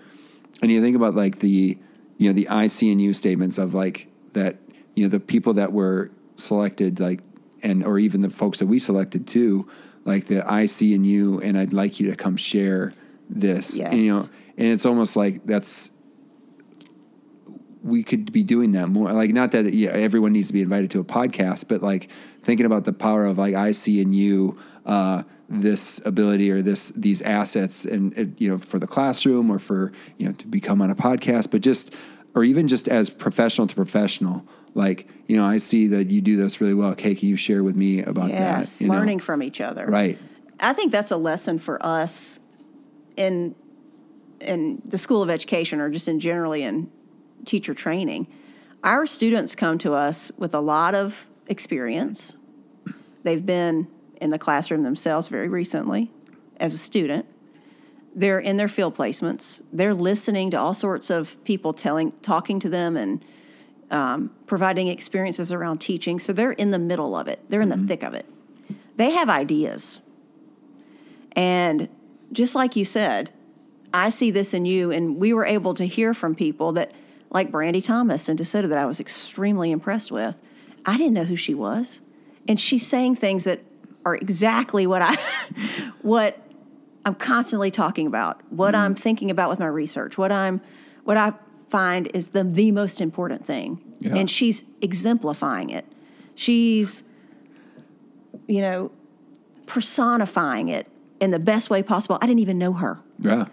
And 0.62 0.72
you 0.72 0.82
think 0.82 0.96
about 0.96 1.16
like 1.16 1.40
the 1.40 1.78
you 2.18 2.30
know 2.30 2.34
the 2.34 2.46
ICNU 2.46 3.16
statements 3.16 3.58
of 3.58 3.74
like 3.74 4.08
that 4.34 4.58
you 4.96 5.04
know 5.04 5.10
the 5.10 5.20
people 5.20 5.54
that 5.56 5.72
were 5.74 6.12
selected 6.36 7.00
like 7.00 7.22
and 7.64 7.84
or 7.84 7.98
even 7.98 8.22
the 8.22 8.30
folks 8.30 8.60
that 8.60 8.68
we 8.68 8.78
selected 8.78 9.26
too 9.26 9.68
like 10.06 10.28
the 10.28 10.68
see 10.68 10.94
in 10.94 11.04
you 11.04 11.42
and 11.42 11.58
I'd 11.58 11.74
like 11.74 12.00
you 12.00 12.10
to 12.10 12.16
come 12.16 12.38
share 12.38 12.94
this 13.30 13.80
and, 13.80 14.02
you 14.02 14.14
know 14.14 14.30
and 14.58 14.68
it's 14.68 14.86
almost 14.86 15.16
like 15.16 15.46
that's 15.46 15.92
we 17.86 18.04
could 18.04 18.32
be 18.32 18.44
doing 18.44 18.72
that 18.72 18.88
more. 18.88 19.14
Like, 19.14 19.32
not 19.32 19.52
that 19.52 19.72
yeah, 19.72 19.92
everyone 19.92 20.34
needs 20.34 20.48
to 20.48 20.54
be 20.54 20.62
invited 20.62 20.90
to 20.92 21.00
a 21.00 21.04
podcast, 21.04 21.68
but 21.68 21.84
like 21.84 22.10
thinking 22.42 22.66
about 22.66 22.84
the 22.84 22.94
power 22.94 23.26
of 23.26 23.38
like 23.38 23.54
I 23.54 23.74
see 23.74 24.02
in 24.02 24.12
you 24.12 24.58
uh, 24.88 25.22
this 25.48 26.02
ability 26.04 26.50
or 26.50 26.64
this 26.64 26.90
these 26.96 27.22
assets, 27.22 27.86
and 27.86 28.18
uh, 28.18 28.24
you 28.40 28.50
know, 28.50 28.58
for 28.58 28.80
the 28.80 28.88
classroom 28.88 29.52
or 29.52 29.60
for 29.60 29.92
you 30.18 30.26
know 30.26 30.34
to 30.34 30.48
become 30.48 30.82
on 30.82 30.90
a 30.90 30.96
podcast, 30.96 31.52
but 31.52 31.62
just 31.62 31.94
or 32.36 32.44
even 32.44 32.68
just 32.68 32.88
as 32.88 33.10
professional 33.10 33.66
to 33.66 33.74
professional. 33.76 34.46
Like, 34.76 35.08
you 35.26 35.38
know, 35.38 35.46
I 35.46 35.58
see 35.58 35.88
that 35.88 36.12
you 36.12 36.22
do 36.22 36.36
this 36.36 36.60
really 36.60 36.74
well. 36.74 36.90
Okay, 36.92 37.16
can 37.16 37.30
you 37.30 37.38
share 37.38 37.64
with 37.64 37.78
me 37.78 38.04
about 38.04 38.30
yes, 38.30 38.78
that? 38.78 38.84
You 38.84 38.92
know? 38.92 38.98
learning 38.98 39.20
from 39.20 39.42
each 39.42 39.62
other. 39.62 39.86
right? 39.86 40.20
I 40.60 40.74
think 40.74 40.92
that's 40.92 41.12
a 41.12 41.18
lesson 41.18 41.58
for 41.60 41.84
us 41.84 42.40
in 43.18 43.56
in 44.42 44.82
the 44.86 44.98
School 44.98 45.24
of 45.24 45.30
Education 45.30 45.80
or 45.80 45.90
just 45.90 46.08
in 46.08 46.20
generally 46.20 46.62
in 46.62 46.92
teacher 47.46 47.74
training. 47.74 48.28
Our 48.84 49.06
students 49.06 49.56
come 49.56 49.78
to 49.80 49.94
us 49.94 50.32
with 50.38 50.54
a 50.54 50.60
lot 50.60 50.94
of 50.94 51.28
experience. 51.48 52.36
They've 53.24 53.44
been 53.44 53.88
in 54.22 54.30
the 54.30 54.38
classroom 54.38 54.84
themselves 54.84 55.30
very 55.30 55.48
recently 55.48 56.12
as 56.58 56.74
a 56.74 56.78
student. 56.78 57.26
They're 58.16 58.40
in 58.40 58.56
their 58.56 58.70
field 58.70 58.96
placements. 58.96 59.62
They're 59.74 59.94
listening 59.94 60.50
to 60.52 60.58
all 60.58 60.74
sorts 60.74 61.10
of 61.10 61.42
people 61.44 61.74
telling, 61.74 62.14
talking 62.22 62.60
to 62.62 62.70
them, 62.70 62.96
and 62.96 63.24
um, 63.92 64.32
providing 64.48 64.88
experiences 64.88 65.52
around 65.52 65.80
teaching. 65.80 66.20
So 66.20 66.32
they're 66.32 66.54
in 66.54 66.72
the 66.72 66.80
middle 66.80 67.16
of 67.16 67.28
it. 67.28 67.42
They're 67.50 67.62
in 67.62 67.70
the 67.70 67.78
thick 67.78 68.04
of 68.04 68.14
it. 68.14 68.26
They 68.96 69.12
have 69.12 69.30
ideas. 69.30 70.00
And 71.34 71.90
just 72.32 72.56
like 72.56 72.76
you 72.76 72.86
said, 72.86 73.32
I 73.94 74.10
see 74.10 74.32
this 74.32 74.54
in 74.54 74.66
you, 74.66 74.92
and 74.92 75.18
we 75.18 75.34
were 75.34 75.46
able 75.46 75.74
to 75.76 75.86
hear 75.86 76.14
from 76.14 76.36
people 76.36 76.72
that, 76.74 76.92
like 77.30 77.52
Brandy 77.52 77.82
Thomas 77.82 78.30
and 78.30 78.40
DeSoto, 78.40 78.70
that 78.70 78.78
I 78.78 78.86
was 78.86 79.00
extremely 79.00 79.72
impressed 79.72 80.12
with. 80.12 80.36
I 80.86 80.98
didn't 80.98 81.14
know 81.14 81.24
who 81.26 81.36
she 81.36 81.54
was, 81.54 82.02
and 82.48 82.60
she's 82.60 82.86
saying 82.86 83.16
things 83.18 83.44
that 83.44 83.62
are 84.06 84.16
exactly 84.16 84.86
what 84.86 85.02
I, 85.02 85.16
what 86.02 86.45
I'm 87.06 87.16
constantly 87.16 87.70
talking 87.70 88.08
about, 88.08 88.42
what 88.52 88.74
I'm 88.76 88.96
mm-hmm. 88.96 89.02
thinking 89.02 89.32
about 89.32 89.50
with 89.50 89.60
my 89.60 89.68
research, 89.68 90.18
what 90.18 90.32
I'm, 90.32 90.60
what 91.04 91.18
I 91.18 91.34
find 91.70 92.10
is 92.14 92.30
the 92.30 92.44
the 92.44 92.72
most 92.72 93.00
important 93.00 93.46
thing, 93.46 93.82
Yeah. 94.00 94.16
and 94.16 94.30
she's 94.30 94.64
exemplifying 94.82 95.70
it. 95.70 95.86
She's, 96.34 97.04
you 98.48 98.62
know, 98.62 98.92
personifying 99.68 100.68
it 100.70 100.88
in 101.20 101.32
the 101.32 101.40
best 101.40 101.70
way 101.70 101.82
possible. 101.82 102.18
I 102.22 102.28
didn't 102.28 102.40
even 102.40 102.58
know 102.58 102.74
her 102.74 103.00
Yeah. 103.20 103.46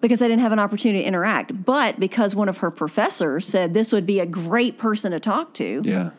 because 0.00 0.20
I 0.20 0.28
didn't 0.28 0.42
have 0.42 0.52
an 0.52 0.58
opportunity 0.58 1.00
to 1.00 1.06
interact. 1.06 1.64
But 1.64 1.98
because 1.98 2.34
one 2.34 2.48
of 2.48 2.58
her 2.58 2.70
professors 2.70 3.46
said 3.46 3.74
this 3.74 3.92
would 3.92 4.06
be 4.06 4.20
a 4.20 4.26
great 4.26 4.76
person 4.78 5.12
to 5.12 5.20
talk 5.20 5.54
to, 5.54 5.82
Yeah. 5.84 6.10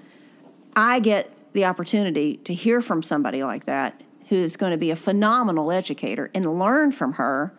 I 0.76 1.00
get 1.00 1.34
the 1.54 1.66
opportunity 1.66 2.38
to 2.38 2.54
hear 2.54 2.82
from 2.82 3.04
somebody 3.04 3.44
like 3.44 3.66
that 3.66 4.02
who 4.30 4.36
is 4.36 4.56
going 4.58 4.72
to 4.72 4.78
be 4.78 4.92
a 4.92 4.96
phenomenal 4.96 5.72
educator 5.72 6.30
and 6.34 6.46
learn 6.60 6.92
from 6.92 7.14
her. 7.14 7.54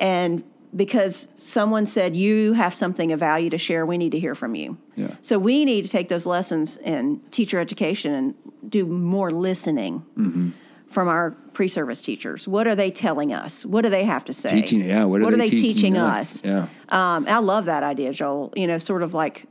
And 0.00 0.42
because 0.74 1.28
someone 1.36 1.86
said, 1.86 2.16
You 2.16 2.54
have 2.54 2.74
something 2.74 3.12
of 3.12 3.20
value 3.20 3.50
to 3.50 3.58
share, 3.58 3.86
we 3.86 3.98
need 3.98 4.12
to 4.12 4.18
hear 4.18 4.34
from 4.34 4.54
you. 4.54 4.78
Yeah. 4.96 5.14
So 5.22 5.38
we 5.38 5.64
need 5.64 5.84
to 5.84 5.90
take 5.90 6.08
those 6.08 6.26
lessons 6.26 6.76
in 6.78 7.20
teacher 7.30 7.58
education 7.58 8.12
and 8.14 8.34
do 8.68 8.86
more 8.86 9.30
listening 9.30 10.04
Mm-hmm. 10.16 10.50
from 10.90 11.08
our 11.08 11.32
pre-service 11.52 12.00
teachers. 12.00 12.48
What 12.48 12.66
are 12.66 12.74
they 12.74 12.90
telling 12.90 13.32
us? 13.32 13.66
What 13.66 13.82
do 13.82 13.90
they 13.90 14.04
have 14.04 14.24
to 14.26 14.32
say? 14.32 14.48
Teaching. 14.48 14.80
Yeah. 14.80 15.04
What 15.04 15.22
are, 15.22 15.36
they, 15.36 15.50
teaching, 15.50 15.96
us? 15.96 16.42
Yeah. 16.44 16.68
Um, 16.88 17.26
I 17.28 17.38
love 17.38 17.66
that 17.66 17.82
idea, 17.82 18.12
Joel. 18.12 18.52
You 18.56 18.66
know, 18.66 18.78
sort 18.78 19.02
of 19.02 19.12
like 19.12 19.46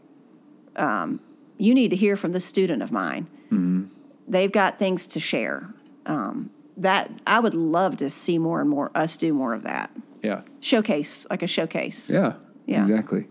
um, 0.75 1.19
you 1.57 1.73
need 1.73 1.89
to 1.89 1.95
hear 1.95 2.15
from 2.15 2.31
the 2.31 2.39
student 2.39 2.81
of 2.81 2.91
mine. 2.91 3.27
Mm-hmm. 3.51 3.96
They've 4.27 4.51
got 4.51 4.77
things 4.77 5.07
to 5.07 5.19
share. 5.19 5.73
Um, 6.05 6.51
that 6.77 7.09
I 7.25 7.39
would 7.39 7.55
love 7.55 7.97
to 7.97 8.09
see 8.09 8.37
more 8.37 8.61
and 8.61 8.69
more 8.69 8.91
us 8.95 9.17
do 9.17 9.33
more 9.33 9.53
of 9.53 9.63
that. 9.63 9.89
Yeah. 10.21 10.41
Showcase, 10.59 11.25
like 11.29 11.41
a 11.43 11.47
showcase. 11.47 12.09
Yeah, 12.09 12.33
Yeah. 12.65 12.81
exactly. 12.81 13.27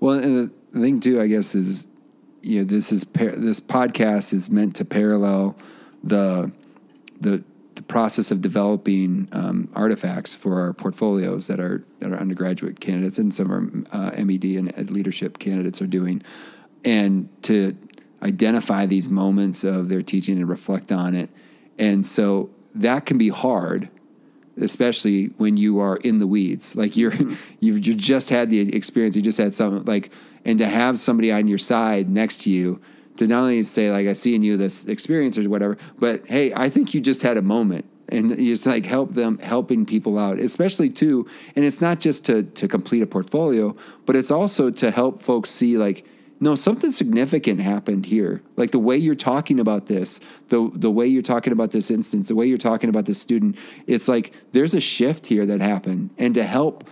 Well, 0.00 0.18
and 0.18 0.50
the 0.72 0.80
thing 0.80 1.00
too, 1.00 1.20
I 1.20 1.26
guess, 1.26 1.54
is 1.54 1.86
you 2.42 2.58
know 2.58 2.64
this 2.64 2.92
is 2.92 3.04
par- 3.04 3.36
this 3.36 3.60
podcast 3.60 4.32
is 4.32 4.50
meant 4.50 4.76
to 4.76 4.84
parallel 4.84 5.56
the 6.04 6.50
the 7.20 7.42
the 7.76 7.82
process 7.82 8.30
of 8.30 8.40
developing 8.42 9.28
um, 9.32 9.68
artifacts 9.74 10.34
for 10.34 10.60
our 10.60 10.72
portfolios 10.74 11.46
that 11.46 11.60
are 11.60 11.84
that 12.00 12.12
our 12.12 12.18
undergraduate 12.18 12.80
candidates 12.80 13.18
and 13.18 13.32
some 13.32 13.50
of 13.50 13.94
our 13.94 14.08
uh, 14.18 14.22
MED 14.24 14.44
and 14.56 14.76
ed 14.76 14.90
leadership 14.90 15.38
candidates 15.38 15.80
are 15.80 15.86
doing, 15.86 16.22
and 16.84 17.28
to 17.42 17.74
identify 18.22 18.86
these 18.86 19.08
moments 19.08 19.64
of 19.64 19.88
their 19.88 20.02
teaching 20.02 20.38
and 20.38 20.48
reflect 20.48 20.92
on 20.92 21.14
it, 21.14 21.30
and 21.78 22.06
so 22.06 22.50
that 22.74 23.06
can 23.06 23.18
be 23.18 23.28
hard 23.28 23.88
especially 24.60 25.26
when 25.38 25.56
you 25.56 25.78
are 25.80 25.96
in 25.96 26.18
the 26.18 26.26
weeds. 26.26 26.76
Like 26.76 26.94
you're 26.94 27.12
mm-hmm. 27.12 27.34
you've 27.60 27.86
you 27.86 27.94
just 27.94 28.28
had 28.28 28.50
the 28.50 28.74
experience 28.76 29.16
you 29.16 29.22
just 29.22 29.38
had 29.38 29.54
something 29.54 29.84
like 29.84 30.10
and 30.44 30.58
to 30.58 30.66
have 30.66 30.98
somebody 30.98 31.32
on 31.32 31.46
your 31.48 31.58
side 31.58 32.08
next 32.08 32.42
to 32.42 32.50
you 32.50 32.80
to 33.16 33.26
not 33.26 33.42
only 33.42 33.62
say 33.62 33.90
like 33.90 34.06
i 34.08 34.12
see 34.12 34.34
in 34.34 34.42
you 34.42 34.56
this 34.56 34.86
experience 34.86 35.38
or 35.38 35.48
whatever 35.48 35.76
but 35.98 36.26
hey 36.26 36.52
i 36.54 36.68
think 36.68 36.94
you 36.94 37.00
just 37.00 37.22
had 37.22 37.36
a 37.36 37.42
moment 37.42 37.84
and 38.08 38.32
it's 38.32 38.66
like 38.66 38.84
help 38.84 39.14
them 39.14 39.38
helping 39.38 39.86
people 39.86 40.18
out 40.18 40.38
especially 40.38 40.88
too 40.88 41.26
and 41.54 41.64
it's 41.64 41.80
not 41.80 42.00
just 42.00 42.24
to 42.24 42.42
to 42.42 42.66
complete 42.66 43.02
a 43.02 43.06
portfolio 43.06 43.74
but 44.06 44.16
it's 44.16 44.30
also 44.30 44.70
to 44.70 44.90
help 44.90 45.22
folks 45.22 45.50
see 45.50 45.76
like 45.76 46.06
no, 46.42 46.56
something 46.56 46.90
significant 46.90 47.60
happened 47.60 48.04
here. 48.04 48.42
Like 48.56 48.72
the 48.72 48.80
way 48.80 48.96
you're 48.96 49.14
talking 49.14 49.60
about 49.60 49.86
this, 49.86 50.18
the 50.48 50.68
the 50.74 50.90
way 50.90 51.06
you're 51.06 51.22
talking 51.22 51.52
about 51.52 51.70
this 51.70 51.88
instance, 51.88 52.26
the 52.26 52.34
way 52.34 52.46
you're 52.46 52.58
talking 52.58 52.90
about 52.90 53.06
this 53.06 53.20
student, 53.20 53.56
it's 53.86 54.08
like 54.08 54.32
there's 54.50 54.74
a 54.74 54.80
shift 54.80 55.26
here 55.26 55.46
that 55.46 55.60
happened. 55.60 56.10
And 56.18 56.34
to 56.34 56.42
help 56.42 56.82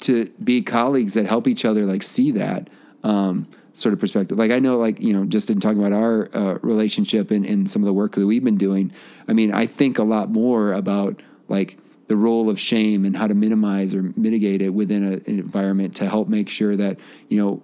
to 0.00 0.26
be 0.42 0.60
colleagues 0.62 1.14
that 1.14 1.26
help 1.26 1.46
each 1.46 1.64
other 1.64 1.86
like 1.86 2.02
see 2.02 2.32
that 2.32 2.68
um, 3.04 3.46
sort 3.74 3.92
of 3.92 4.00
perspective. 4.00 4.36
Like 4.36 4.50
I 4.50 4.58
know, 4.58 4.76
like 4.76 5.00
you 5.00 5.12
know, 5.12 5.24
just 5.24 5.50
in 5.50 5.60
talking 5.60 5.78
about 5.78 5.92
our 5.92 6.28
uh, 6.34 6.58
relationship 6.62 7.30
and, 7.30 7.46
and 7.46 7.70
some 7.70 7.82
of 7.82 7.86
the 7.86 7.92
work 7.92 8.16
that 8.16 8.26
we've 8.26 8.42
been 8.42 8.58
doing. 8.58 8.90
I 9.28 9.34
mean, 9.34 9.52
I 9.52 9.66
think 9.66 10.00
a 10.00 10.04
lot 10.04 10.30
more 10.30 10.72
about 10.72 11.22
like 11.46 11.78
the 12.10 12.16
role 12.16 12.50
of 12.50 12.58
shame 12.58 13.04
and 13.04 13.16
how 13.16 13.28
to 13.28 13.34
minimize 13.34 13.94
or 13.94 14.02
mitigate 14.16 14.60
it 14.60 14.70
within 14.70 15.04
a, 15.04 15.12
an 15.30 15.38
environment 15.38 15.94
to 15.94 16.08
help 16.08 16.26
make 16.26 16.48
sure 16.48 16.74
that 16.74 16.98
you 17.28 17.38
know 17.38 17.62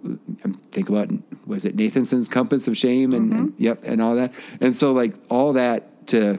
think 0.70 0.88
about 0.88 1.10
was 1.46 1.64
it 1.64 1.74
Nathanson's 1.74 2.28
compass 2.28 2.68
of 2.68 2.76
shame 2.76 3.12
and, 3.12 3.32
and 3.32 3.48
mm-hmm. 3.48 3.62
yep 3.62 3.82
and 3.82 4.00
all 4.00 4.14
that. 4.14 4.32
And 4.60 4.76
so 4.76 4.92
like 4.92 5.14
all 5.28 5.54
that 5.54 6.06
to 6.08 6.38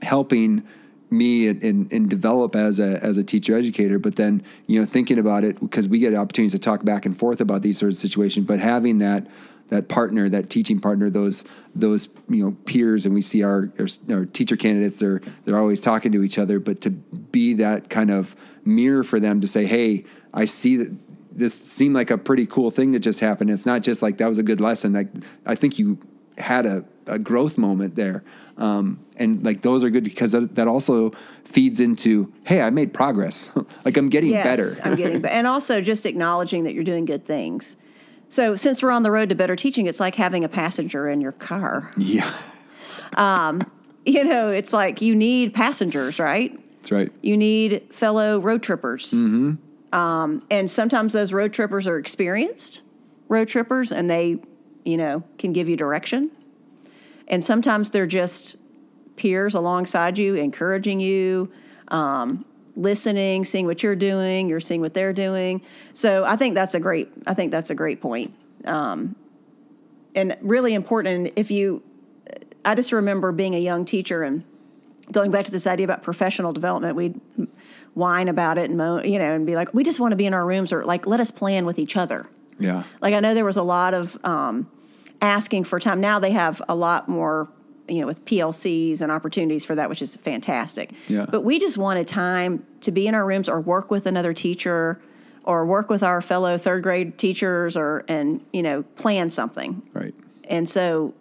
helping 0.00 0.66
me 1.10 1.48
and, 1.48 1.92
and, 1.92 2.08
develop 2.08 2.56
as 2.56 2.80
a 2.80 2.98
as 3.04 3.18
a 3.18 3.24
teacher 3.24 3.54
educator 3.54 3.98
but 3.98 4.16
then 4.16 4.42
you 4.66 4.80
know 4.80 4.86
thinking 4.86 5.18
about 5.18 5.44
it 5.44 5.60
because 5.60 5.88
we 5.88 5.98
get 5.98 6.14
opportunities 6.14 6.52
to 6.52 6.58
talk 6.58 6.84
back 6.86 7.04
and 7.04 7.18
forth 7.18 7.42
about 7.42 7.60
these 7.60 7.76
sorts 7.76 7.96
of 7.96 8.00
situations 8.00 8.46
but 8.46 8.60
having 8.60 8.98
that 9.00 9.26
that 9.70 9.88
partner 9.88 10.28
that 10.28 10.50
teaching 10.50 10.78
partner 10.78 11.10
those 11.10 11.42
those 11.74 12.08
you 12.28 12.44
know 12.44 12.56
peers 12.64 13.06
and 13.06 13.14
we 13.14 13.22
see 13.22 13.42
our 13.42 13.70
our, 13.78 13.86
our 14.12 14.26
teacher 14.26 14.56
candidates 14.56 14.98
they're 14.98 15.20
they're 15.44 15.58
always 15.58 15.80
talking 15.80 16.12
to 16.12 16.22
each 16.22 16.38
other 16.38 16.60
but 16.60 16.80
to 16.80 16.90
be 16.90 17.54
that 17.54 17.88
kind 17.88 18.10
of 18.10 18.36
mirror 18.64 19.02
for 19.02 19.18
them 19.18 19.40
to 19.40 19.48
say 19.48 19.66
hey 19.66 20.04
I 20.32 20.44
see 20.44 20.76
that 20.76 20.94
this 21.32 21.54
seemed 21.54 21.94
like 21.94 22.10
a 22.10 22.18
pretty 22.18 22.46
cool 22.46 22.70
thing 22.70 22.92
that 22.92 23.00
just 23.00 23.20
happened. 23.20 23.50
It's 23.50 23.66
not 23.66 23.82
just 23.82 24.02
like 24.02 24.18
that 24.18 24.28
was 24.28 24.38
a 24.38 24.42
good 24.42 24.60
lesson. 24.60 24.92
Like 24.92 25.08
I 25.46 25.54
think 25.54 25.78
you 25.78 25.98
had 26.38 26.66
a, 26.66 26.84
a 27.06 27.18
growth 27.18 27.58
moment 27.58 27.94
there. 27.94 28.24
Um, 28.56 29.00
and 29.16 29.44
like 29.44 29.62
those 29.62 29.84
are 29.84 29.90
good 29.90 30.04
because 30.04 30.32
that, 30.32 30.54
that 30.56 30.68
also 30.68 31.12
feeds 31.44 31.80
into 31.80 32.32
hey 32.44 32.60
i 32.60 32.70
made 32.70 32.92
progress. 32.92 33.48
Like 33.84 33.96
i'm 33.96 34.08
getting 34.08 34.30
yes, 34.30 34.44
better. 34.44 34.76
I'm 34.84 34.96
getting 34.96 35.20
better 35.22 35.34
and 35.34 35.46
also 35.46 35.80
just 35.80 36.04
acknowledging 36.04 36.64
that 36.64 36.74
you're 36.74 36.84
doing 36.84 37.04
good 37.04 37.24
things 37.24 37.76
so 38.30 38.56
since 38.56 38.82
we're 38.82 38.90
on 38.90 39.02
the 39.02 39.10
road 39.10 39.28
to 39.28 39.34
better 39.34 39.56
teaching 39.56 39.86
it's 39.86 40.00
like 40.00 40.14
having 40.14 40.44
a 40.44 40.48
passenger 40.48 41.08
in 41.08 41.20
your 41.20 41.32
car. 41.32 41.92
Yeah. 41.98 42.32
Um, 43.16 43.60
you 44.06 44.24
know 44.24 44.50
it's 44.50 44.72
like 44.72 45.02
you 45.02 45.14
need 45.14 45.52
passengers 45.52 46.18
right? 46.18 46.58
That's 46.76 46.92
right. 46.92 47.12
You 47.20 47.36
need 47.36 47.92
fellow 47.92 48.38
road 48.38 48.62
trippers. 48.62 49.10
Mm-hmm. 49.10 49.54
um, 49.98 50.42
and 50.50 50.70
sometimes 50.70 51.12
those 51.12 51.32
road 51.32 51.52
trippers 51.52 51.86
are 51.86 51.98
experienced 51.98 52.82
road 53.28 53.48
trippers 53.48 53.92
and 53.92 54.10
they 54.10 54.38
you 54.84 54.96
know 54.96 55.22
can 55.38 55.52
give 55.52 55.68
you 55.68 55.76
direction. 55.76 56.30
And 57.28 57.44
sometimes 57.44 57.90
they're 57.90 58.06
just 58.06 58.56
peers 59.14 59.54
alongside 59.54 60.18
you, 60.18 60.34
encouraging 60.34 60.98
you, 60.98 61.50
um, 61.88 62.44
listening, 62.76 63.44
seeing 63.44 63.66
what 63.66 63.82
you're 63.82 63.96
doing, 63.96 64.48
you're 64.48 64.60
seeing 64.60 64.80
what 64.80 64.94
they're 64.94 65.12
doing. 65.12 65.62
So 65.94 66.24
I 66.24 66.36
think 66.36 66.54
that's 66.54 66.74
a 66.74 66.80
great. 66.80 67.12
I 67.26 67.34
think 67.34 67.50
that's 67.50 67.70
a 67.70 67.74
great 67.74 68.00
point, 68.00 68.34
um, 68.64 69.16
and 70.14 70.36
really 70.40 70.74
important. 70.74 71.32
If 71.36 71.50
you, 71.50 71.82
I 72.64 72.74
just 72.74 72.92
remember 72.92 73.32
being 73.32 73.54
a 73.54 73.60
young 73.60 73.84
teacher 73.84 74.22
and 74.22 74.44
going 75.12 75.30
back 75.30 75.44
to 75.44 75.50
this 75.50 75.66
idea 75.66 75.84
about 75.84 76.02
professional 76.02 76.52
development. 76.52 76.96
We'd 76.96 77.20
whine 77.94 78.28
about 78.28 78.58
it 78.58 78.70
and 78.70 78.78
mo- 78.78 79.02
you 79.02 79.18
know 79.18 79.34
and 79.34 79.46
be 79.46 79.56
like, 79.56 79.74
we 79.74 79.84
just 79.84 80.00
want 80.00 80.12
to 80.12 80.16
be 80.16 80.26
in 80.26 80.34
our 80.34 80.46
rooms 80.46 80.72
or 80.72 80.84
like 80.84 81.06
let 81.06 81.20
us 81.20 81.30
plan 81.30 81.66
with 81.66 81.78
each 81.78 81.96
other. 81.96 82.26
Yeah. 82.58 82.84
Like 83.00 83.14
I 83.14 83.20
know 83.20 83.34
there 83.34 83.44
was 83.44 83.56
a 83.56 83.62
lot 83.62 83.94
of 83.94 84.18
um, 84.24 84.70
asking 85.20 85.64
for 85.64 85.80
time. 85.80 86.00
Now 86.00 86.18
they 86.18 86.32
have 86.32 86.62
a 86.68 86.74
lot 86.74 87.08
more 87.08 87.48
you 87.90 88.00
know, 88.00 88.06
with 88.06 88.24
PLCs 88.24 89.00
and 89.00 89.10
opportunities 89.10 89.64
for 89.64 89.74
that, 89.74 89.88
which 89.88 90.00
is 90.00 90.16
fantastic. 90.16 90.92
Yeah. 91.08 91.26
But 91.28 91.42
we 91.42 91.58
just 91.58 91.76
wanted 91.76 92.06
time 92.06 92.64
to 92.82 92.90
be 92.90 93.06
in 93.06 93.14
our 93.14 93.26
rooms 93.26 93.48
or 93.48 93.60
work 93.60 93.90
with 93.90 94.06
another 94.06 94.32
teacher 94.32 95.00
or 95.44 95.66
work 95.66 95.90
with 95.90 96.02
our 96.02 96.22
fellow 96.22 96.56
third 96.56 96.82
grade 96.82 97.18
teachers 97.18 97.76
or 97.76 98.04
and 98.08 98.44
you 98.52 98.62
know 98.62 98.82
plan 98.96 99.30
something. 99.30 99.82
Right. 99.92 100.14
And 100.44 100.68
so 100.68 101.14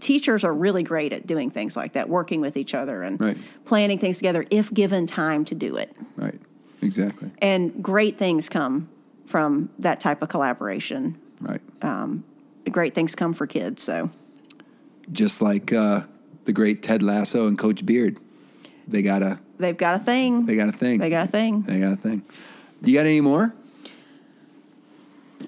teachers 0.00 0.44
are 0.44 0.52
really 0.52 0.82
great 0.82 1.12
at 1.12 1.26
doing 1.26 1.50
things 1.50 1.76
like 1.76 1.92
that, 1.92 2.08
working 2.08 2.40
with 2.40 2.56
each 2.56 2.74
other 2.74 3.02
and 3.02 3.20
right. 3.20 3.36
planning 3.64 3.98
things 3.98 4.16
together 4.16 4.44
if 4.50 4.72
given 4.72 5.06
time 5.06 5.44
to 5.46 5.54
do 5.54 5.76
it. 5.76 5.94
Right. 6.16 6.40
Exactly. 6.82 7.30
And 7.38 7.82
great 7.82 8.18
things 8.18 8.48
come 8.48 8.88
from 9.26 9.70
that 9.78 10.00
type 10.00 10.22
of 10.22 10.28
collaboration. 10.28 11.18
Right. 11.40 11.60
Um, 11.82 12.24
great 12.70 12.94
things 12.94 13.14
come 13.14 13.32
for 13.32 13.46
kids. 13.46 13.82
So 13.82 14.10
just 15.12 15.42
like 15.42 15.72
uh, 15.72 16.02
the 16.44 16.52
great 16.52 16.82
Ted 16.82 17.02
Lasso 17.02 17.46
and 17.46 17.58
Coach 17.58 17.84
Beard. 17.84 18.18
They 18.86 19.02
got 19.02 19.22
a. 19.22 19.38
They've 19.58 19.76
got 19.76 19.96
a 19.96 19.98
thing. 19.98 20.46
They 20.46 20.56
got 20.56 20.68
a 20.68 20.72
thing. 20.72 20.98
They 20.98 21.10
got 21.10 21.28
a 21.28 21.30
thing. 21.30 21.62
They 21.62 21.80
got 21.80 21.92
a 21.92 21.96
thing. 21.96 22.22
You 22.82 22.94
got 22.94 23.06
any 23.06 23.20
more? 23.20 23.54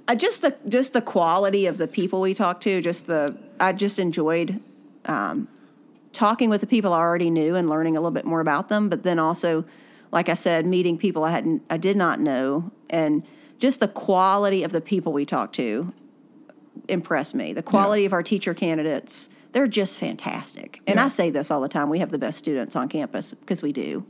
I 0.09 0.15
just 0.15 0.43
the 0.43 0.57
just 0.69 0.93
the 0.93 1.03
quality 1.03 1.67
of 1.67 1.79
the 1.79 1.89
people 1.89 2.21
we 2.21 2.35
talked 2.35 2.63
to. 2.65 2.81
Just 2.81 3.07
the 3.07 3.37
I 3.59 3.73
just 3.73 3.99
enjoyed 3.99 4.61
um, 5.07 5.49
talking 6.13 6.49
with 6.49 6.61
the 6.61 6.67
people 6.67 6.93
I 6.93 6.99
already 6.99 7.31
knew 7.31 7.57
and 7.57 7.69
learning 7.69 7.97
a 7.97 8.01
little 8.01 8.13
bit 8.13 8.25
more 8.25 8.41
about 8.41 8.69
them. 8.69 8.89
But 8.89 9.03
then 9.03 9.19
also, 9.19 9.65
like 10.13 10.29
I 10.29 10.35
said, 10.35 10.67
meeting 10.67 10.97
people 10.97 11.25
I 11.25 11.31
hadn't 11.31 11.63
I 11.69 11.77
did 11.77 11.97
not 11.97 12.21
know, 12.21 12.71
and 12.89 13.25
just 13.59 13.81
the 13.81 13.89
quality 13.89 14.63
of 14.63 14.73
the 14.73 14.81
people 14.81 15.13
we 15.13 15.25
talked 15.25 15.57
to 15.57 15.93
impressed 16.89 17.35
me. 17.35 17.53
The 17.53 17.63
quality 17.63 18.03
yeah. 18.03 18.07
of 18.07 18.13
our 18.13 18.23
teacher 18.23 18.55
candidates 18.55 19.29
they're 19.57 19.67
just 19.67 19.99
fantastic. 19.99 20.83
And 20.87 20.97
yeah. 20.97 21.07
I 21.07 21.09
say 21.09 21.31
this 21.31 21.51
all 21.51 21.63
the 21.63 21.69
time. 21.71 21.89
We 21.89 22.01
have 22.01 22.11
the 22.11 22.19
best 22.19 22.37
students 22.37 22.77
on 22.77 22.91
campus 22.91 23.33
because 23.33 23.63
we 23.63 23.73
do. 23.73 24.05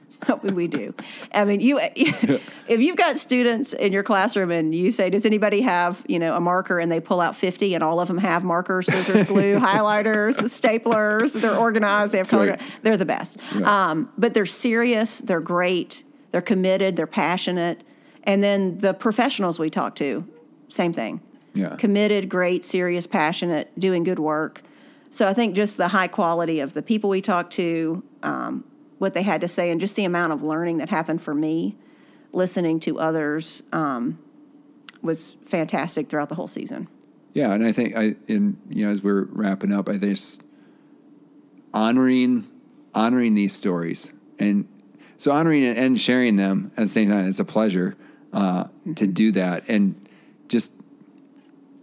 we 0.44 0.68
do. 0.68 0.94
I 1.34 1.44
mean, 1.44 1.58
you 1.58 1.80
if 2.68 2.80
you've 2.80 2.96
got 2.96 3.18
students 3.18 3.72
in 3.72 3.92
your 3.92 4.04
classroom 4.04 4.52
and 4.52 4.72
you 4.72 4.92
say, 4.92 5.10
"Does 5.10 5.26
anybody 5.26 5.62
have 5.62 6.04
you 6.06 6.20
know 6.20 6.36
a 6.36 6.40
marker?" 6.40 6.78
and 6.78 6.92
they 6.92 7.00
pull 7.00 7.20
out 7.20 7.34
fifty, 7.34 7.74
and 7.74 7.82
all 7.82 7.98
of 7.98 8.06
them 8.06 8.18
have 8.18 8.44
markers, 8.44 8.86
scissors, 8.86 9.24
glue, 9.24 9.56
highlighters, 9.58 10.36
staplers. 10.42 11.32
They're 11.32 11.56
organized. 11.56 12.14
They 12.14 12.18
have 12.18 12.28
color. 12.28 12.50
Right. 12.50 12.60
They're 12.82 12.96
the 12.96 13.04
best. 13.04 13.40
Yeah. 13.58 13.88
Um, 13.88 14.08
but 14.16 14.34
they're 14.34 14.46
serious. 14.46 15.18
They're 15.18 15.40
great. 15.40 16.04
They're 16.30 16.40
committed. 16.40 16.94
They're 16.94 17.08
passionate. 17.08 17.82
And 18.22 18.40
then 18.40 18.78
the 18.78 18.94
professionals 18.94 19.58
we 19.58 19.68
talk 19.68 19.96
to, 19.96 20.24
same 20.68 20.92
thing. 20.92 21.20
Yeah. 21.54 21.74
Committed, 21.74 22.28
great, 22.28 22.64
serious, 22.64 23.08
passionate, 23.08 23.76
doing 23.80 24.04
good 24.04 24.20
work. 24.20 24.62
So 25.12 25.28
I 25.28 25.34
think 25.34 25.54
just 25.54 25.76
the 25.76 25.88
high 25.88 26.08
quality 26.08 26.60
of 26.60 26.72
the 26.72 26.82
people 26.82 27.10
we 27.10 27.20
talked 27.20 27.52
to, 27.54 28.02
um, 28.22 28.64
what 28.96 29.12
they 29.12 29.22
had 29.22 29.42
to 29.42 29.48
say, 29.48 29.70
and 29.70 29.78
just 29.78 29.94
the 29.94 30.06
amount 30.06 30.32
of 30.32 30.42
learning 30.42 30.78
that 30.78 30.88
happened 30.88 31.22
for 31.22 31.34
me 31.34 31.76
listening 32.32 32.80
to 32.80 32.98
others 32.98 33.62
um, 33.72 34.18
was 35.02 35.36
fantastic 35.44 36.08
throughout 36.08 36.30
the 36.30 36.34
whole 36.34 36.48
season. 36.48 36.88
Yeah, 37.34 37.52
and 37.52 37.62
I 37.62 37.72
think 37.72 37.94
I 37.94 38.16
in 38.26 38.56
you 38.70 38.86
know 38.86 38.92
as 38.92 39.02
we're 39.02 39.24
wrapping 39.24 39.70
up, 39.70 39.86
I 39.86 39.98
think 39.98 40.18
honoring 41.74 42.48
honoring 42.94 43.34
these 43.34 43.54
stories 43.54 44.14
and 44.38 44.66
so 45.18 45.30
honoring 45.30 45.62
and 45.62 46.00
sharing 46.00 46.36
them 46.36 46.72
at 46.78 46.84
the 46.84 46.88
same 46.88 47.10
time. 47.10 47.28
It's 47.28 47.38
a 47.38 47.44
pleasure 47.44 47.96
uh, 48.32 48.64
to 48.96 49.06
do 49.06 49.30
that, 49.32 49.68
and 49.68 50.08
just 50.48 50.72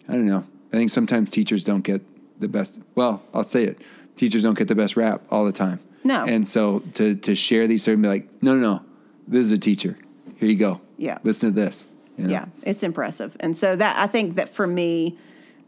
I 0.07 0.13
don't 0.13 0.25
know. 0.25 0.45
I 0.73 0.77
think 0.77 0.89
sometimes 0.89 1.29
teachers 1.29 1.63
don't 1.63 1.83
get 1.83 2.01
the 2.39 2.47
best. 2.47 2.79
Well, 2.95 3.21
I'll 3.33 3.43
say 3.43 3.63
it. 3.65 3.81
Teachers 4.15 4.43
don't 4.43 4.57
get 4.57 4.67
the 4.67 4.75
best 4.75 4.97
rap 4.97 5.21
all 5.29 5.45
the 5.45 5.51
time. 5.51 5.79
No. 6.03 6.25
And 6.25 6.47
so 6.47 6.79
to 6.95 7.15
to 7.15 7.35
share 7.35 7.67
these 7.67 7.87
and 7.87 8.01
be 8.01 8.07
like, 8.07 8.27
no, 8.41 8.55
no, 8.55 8.73
no, 8.73 8.81
this 9.27 9.45
is 9.45 9.51
a 9.51 9.57
teacher. 9.57 9.97
Here 10.37 10.49
you 10.49 10.57
go. 10.57 10.81
Yeah. 10.97 11.17
Listen 11.23 11.53
to 11.53 11.55
this. 11.55 11.87
You 12.17 12.25
know? 12.25 12.31
Yeah, 12.31 12.45
it's 12.63 12.83
impressive. 12.83 13.37
And 13.39 13.55
so 13.55 13.75
that 13.75 13.97
I 13.97 14.07
think 14.07 14.35
that 14.35 14.53
for 14.53 14.67
me, 14.67 15.17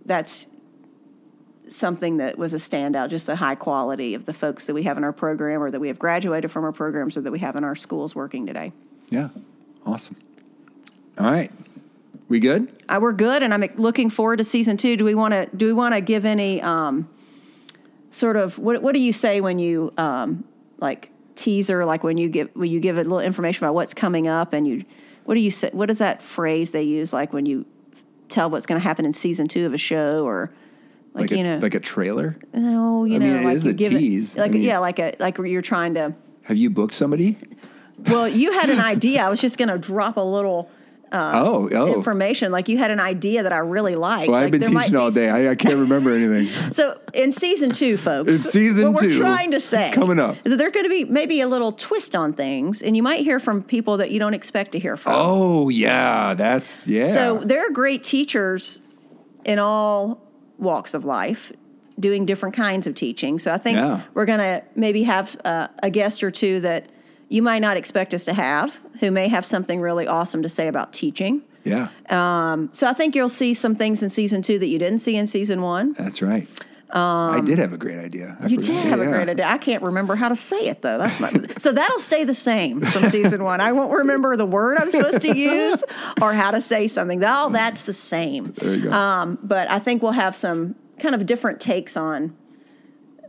that's 0.05 0.47
something 1.69 2.17
that 2.17 2.38
was 2.38 2.53
a 2.53 2.57
standout. 2.57 3.10
Just 3.10 3.25
the 3.25 3.38
high 3.38 3.55
quality 3.55 4.13
of 4.15 4.25
the 4.25 4.34
folks 4.34 4.67
that 4.67 4.73
we 4.73 4.84
have 4.84 4.97
in 4.97 5.03
our 5.05 5.13
program, 5.13 5.63
or 5.63 5.71
that 5.71 5.79
we 5.79 5.88
have 5.88 5.99
graduated 5.99 6.51
from 6.51 6.65
our 6.65 6.73
programs, 6.73 7.15
or 7.15 7.21
that 7.21 7.31
we 7.31 7.39
have 7.39 7.55
in 7.55 7.63
our 7.63 7.75
schools 7.75 8.15
working 8.15 8.45
today. 8.45 8.73
Yeah. 9.10 9.29
Awesome. 9.86 10.17
All 11.17 11.31
right. 11.31 11.51
We 12.32 12.39
good? 12.39 12.72
Uh, 12.88 13.00
we're 13.02 13.12
good, 13.12 13.44
and 13.44 13.54
I'm 13.54 13.62
looking 13.76 14.10
forward 14.10 14.38
to 14.38 14.46
season 14.46 14.78
two. 14.78 14.96
Do 14.96 15.04
we 15.04 15.13
want 15.13 15.34
to? 15.34 15.50
Do 15.54 15.65
we 15.65 15.74
want 15.74 15.96
to 15.96 16.00
give 16.00 16.24
any 16.24 16.62
um, 16.62 17.10
sort 18.10 18.38
of 18.38 18.58
what? 18.58 18.82
What 18.82 18.94
do 18.94 19.02
you 19.02 19.12
say 19.12 19.41
when 19.41 19.60
you 19.60 19.91
um, 19.98 20.46
like 20.78 21.12
teaser? 21.36 21.84
Like 21.84 22.06
when 22.06 22.17
you 22.17 22.30
give 22.30 22.50
when 22.54 22.72
you 22.72 22.80
give 22.80 22.98
a 22.98 23.04
little 23.04 23.20
information 23.20 23.65
about 23.65 23.74
what's 23.74 23.94
coming 23.94 24.30
up, 24.30 24.54
and 24.54 24.65
you 24.65 24.86
what 25.26 25.36
do 25.36 25.41
you 25.41 25.52
say? 25.52 25.72
What 25.74 25.89
is 25.89 25.98
that 25.98 26.24
phrase 26.24 26.72
they 26.72 26.84
use? 26.84 27.12
Like 27.12 27.34
when 27.34 27.46
you 27.46 27.65
tell 28.29 28.50
what's 28.50 28.65
going 28.65 28.79
to 28.79 28.84
happen 28.84 29.04
in 29.04 29.12
season 29.12 29.50
two 29.50 29.65
of 29.65 29.73
a 29.73 29.77
show, 29.77 30.25
or 30.25 30.54
like, 31.13 31.32
like 31.32 31.38
you 31.38 31.44
know, 31.44 31.58
like 31.58 31.75
a 31.75 31.82
trailer. 31.82 32.38
No, 32.54 33.04
you 33.04 33.15
I 33.15 33.17
know, 33.17 33.25
mean, 33.25 33.44
like 33.44 33.56
is 33.58 33.65
you 33.65 33.71
a 33.71 33.73
give 33.73 33.92
tease. 33.92 34.38
It, 34.38 34.40
like 34.40 34.52
I 34.52 34.54
mean, 34.54 34.62
yeah, 34.62 34.77
like 34.77 35.00
a 35.00 35.15
like 35.19 35.38
you're 35.38 35.62
trying 35.62 35.96
to. 35.96 36.15
Have 36.44 36.56
you 36.56 36.69
booked 36.69 36.94
somebody? 36.94 37.38
Well, 37.98 38.25
you 38.25 38.54
had 38.54 38.69
an 38.69 38.79
idea. 38.79 39.21
I 39.21 39.27
was 39.27 39.42
just 39.42 39.58
going 39.58 39.67
to 39.67 39.77
drop 39.77 40.15
a 40.15 40.21
little 40.21 40.71
uh, 41.12 41.31
oh, 41.33 41.69
oh. 41.71 41.93
information. 41.93 42.51
Like 42.51 42.69
you 42.69 42.77
had 42.77 42.91
an 42.91 42.99
idea 42.99 43.43
that 43.43 43.51
I 43.51 43.57
really 43.57 43.95
liked. 43.95 44.29
Well, 44.29 44.39
like 44.39 44.45
I've 44.45 44.51
been 44.51 44.71
teaching 44.71 44.95
all 44.95 45.12
day. 45.12 45.29
I, 45.29 45.51
I, 45.51 45.55
can't 45.55 45.75
remember 45.75 46.12
anything. 46.15 46.73
so 46.73 46.99
in 47.13 47.31
season 47.31 47.71
two, 47.71 47.97
folks, 47.97 48.29
in 48.29 48.37
season 48.37 48.93
what 48.93 49.01
two, 49.01 49.09
we're 49.09 49.19
trying 49.19 49.51
to 49.51 49.59
say 49.59 49.91
coming 49.93 50.19
up 50.19 50.37
is 50.45 50.51
that 50.51 50.57
there's 50.57 50.71
going 50.71 50.85
to 50.85 50.89
be 50.89 51.05
maybe 51.05 51.41
a 51.41 51.47
little 51.47 51.71
twist 51.71 52.15
on 52.15 52.33
things, 52.33 52.81
and 52.81 52.95
you 52.95 53.03
might 53.03 53.19
hear 53.21 53.39
from 53.39 53.62
people 53.62 53.97
that 53.97 54.12
you 54.12 54.19
don't 54.19 54.33
expect 54.33 54.71
to 54.71 54.79
hear 54.79 54.95
from. 54.95 55.13
Oh 55.15 55.69
yeah, 55.69 56.33
that's 56.33 56.87
yeah. 56.87 57.07
So 57.07 57.39
there 57.39 57.65
are 57.65 57.71
great 57.71 58.03
teachers 58.03 58.79
in 59.43 59.59
all 59.59 60.21
walks 60.57 60.93
of 60.93 61.03
life 61.03 61.51
doing 61.99 62.25
different 62.25 62.55
kinds 62.55 62.87
of 62.87 62.95
teaching. 62.95 63.37
So 63.39 63.53
I 63.53 63.57
think 63.57 63.77
yeah. 63.77 64.01
we're 64.13 64.25
going 64.25 64.39
to 64.39 64.63
maybe 64.75 65.03
have 65.03 65.39
uh, 65.45 65.67
a 65.83 65.89
guest 65.89 66.23
or 66.23 66.31
two 66.31 66.59
that 66.62 66.89
you 67.32 67.42
might 67.42 67.60
not 67.60 67.77
expect 67.77 68.13
us 68.13 68.25
to 68.25 68.34
have, 68.34 68.77
who 69.00 69.10
may 69.10 69.27
have 69.29 69.46
something 69.46 69.79
really 69.79 70.06
awesome 70.08 70.42
to 70.44 70.50
say 70.50 70.67
about 70.67 70.92
teaching. 70.94 71.42
Yeah. 71.63 71.88
Um, 72.10 72.69
so 72.73 72.88
I 72.88 72.94
think 72.94 73.15
you'll 73.15 73.29
see 73.29 73.54
some 73.54 73.75
things 73.75 74.04
in 74.04 74.10
season 74.10 74.42
two 74.42 74.60
that 74.60 74.67
you 74.67 74.77
didn't 74.79 75.00
see 75.00 75.15
in 75.15 75.27
season 75.27 75.62
one. 75.62 75.94
That's 75.94 76.21
right. 76.21 76.48
I 76.94 77.40
did 77.46 77.58
have 77.58 77.71
a 77.71 77.77
great 77.77 78.00
idea. 78.00 78.36
I 78.42 78.46
Um, 78.46 78.50
You 78.52 78.60
forgot. 78.60 78.73
did 78.73 78.86
have 78.90 79.00
Yeah, 79.00 79.06
a 79.06 79.12
great 79.12 79.29
idea. 79.29 79.46
I 79.48 79.58
can't 79.58 79.82
remember 79.82 80.15
how 80.17 80.27
to 80.27 80.36
say 80.36 80.58
it 80.67 80.82
though. 80.82 80.98
That's 80.98 81.21
my 81.21 81.32
so 81.58 81.71
that'll 81.71 82.00
stay 82.02 82.25
the 82.25 82.34
same 82.34 82.82
from 82.82 83.10
season 83.10 83.46
one. 83.46 83.62
I 83.62 83.71
won't 83.71 83.94
remember 83.94 84.36
the 84.36 84.46
word 84.46 84.77
I'm 84.77 84.92
supposed 84.92 85.21
to 85.21 85.34
use 85.38 85.82
or 86.21 86.34
how 86.34 86.52
to 86.52 86.60
say 86.60 86.90
something. 86.90 87.23
All 87.23 87.50
that's 87.50 87.84
the 87.84 87.94
same. 87.94 88.52
There 88.58 88.75
you 88.75 88.82
go. 88.90 88.92
Um, 88.92 89.40
but 89.42 89.71
I 89.71 89.79
think 89.79 90.02
we'll 90.04 90.12
have 90.12 90.36
some 90.36 90.75
kind 91.00 91.15
of 91.15 91.25
different 91.25 91.62
takes 91.62 91.96
on 91.96 92.36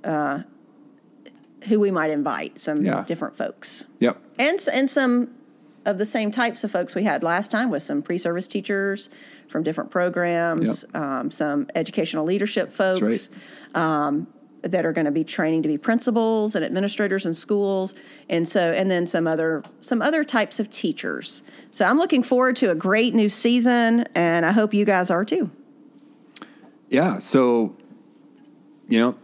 uh, 0.02 0.40
who 1.68 1.78
we 1.80 1.90
might 1.90 2.10
invite. 2.10 2.58
Some 2.58 2.84
Yeah. 2.84 3.04
different 3.06 3.36
folks 3.36 3.86
yep. 3.98 4.18
and 4.38 4.58
and 4.72 4.88
some 4.88 5.30
of 5.84 5.98
the 5.98 6.06
same 6.06 6.30
types 6.30 6.62
of 6.64 6.70
folks 6.70 6.94
we 6.94 7.02
had 7.02 7.22
last 7.22 7.50
time 7.50 7.68
with 7.70 7.82
some 7.82 8.02
pre-service 8.02 8.46
teachers 8.46 9.10
from 9.48 9.62
different 9.64 9.90
programs, 9.90 10.84
um, 10.94 11.30
some 11.30 11.66
educational 11.74 12.24
leadership 12.24 12.72
folks 12.72 13.28
right. 13.74 13.82
um, 13.82 14.26
that 14.62 14.86
are 14.86 14.92
going 14.92 15.04
to 15.04 15.10
be 15.10 15.24
training 15.24 15.60
to 15.62 15.68
be 15.68 15.76
principals 15.76 16.54
and 16.54 16.64
administrators 16.64 17.26
in 17.26 17.34
schools, 17.34 17.94
and 18.28 18.48
so 18.48 18.70
and 18.72 18.90
then 18.90 19.06
some 19.08 19.26
other 19.26 19.62
some 19.80 20.00
other 20.00 20.22
types 20.22 20.60
of 20.60 20.70
teachers. 20.70 21.42
So 21.72 21.84
I'm 21.84 21.98
looking 21.98 22.22
forward 22.22 22.54
to 22.56 22.70
a 22.70 22.74
great 22.76 23.12
new 23.12 23.28
season, 23.28 24.06
and 24.14 24.46
I 24.46 24.52
hope 24.52 24.72
you 24.72 24.84
guys 24.84 25.10
are 25.10 25.24
too. 25.24 25.50
Yeah. 26.88 27.18
So, 27.18 27.74
you 28.88 28.98
know, 29.00 29.16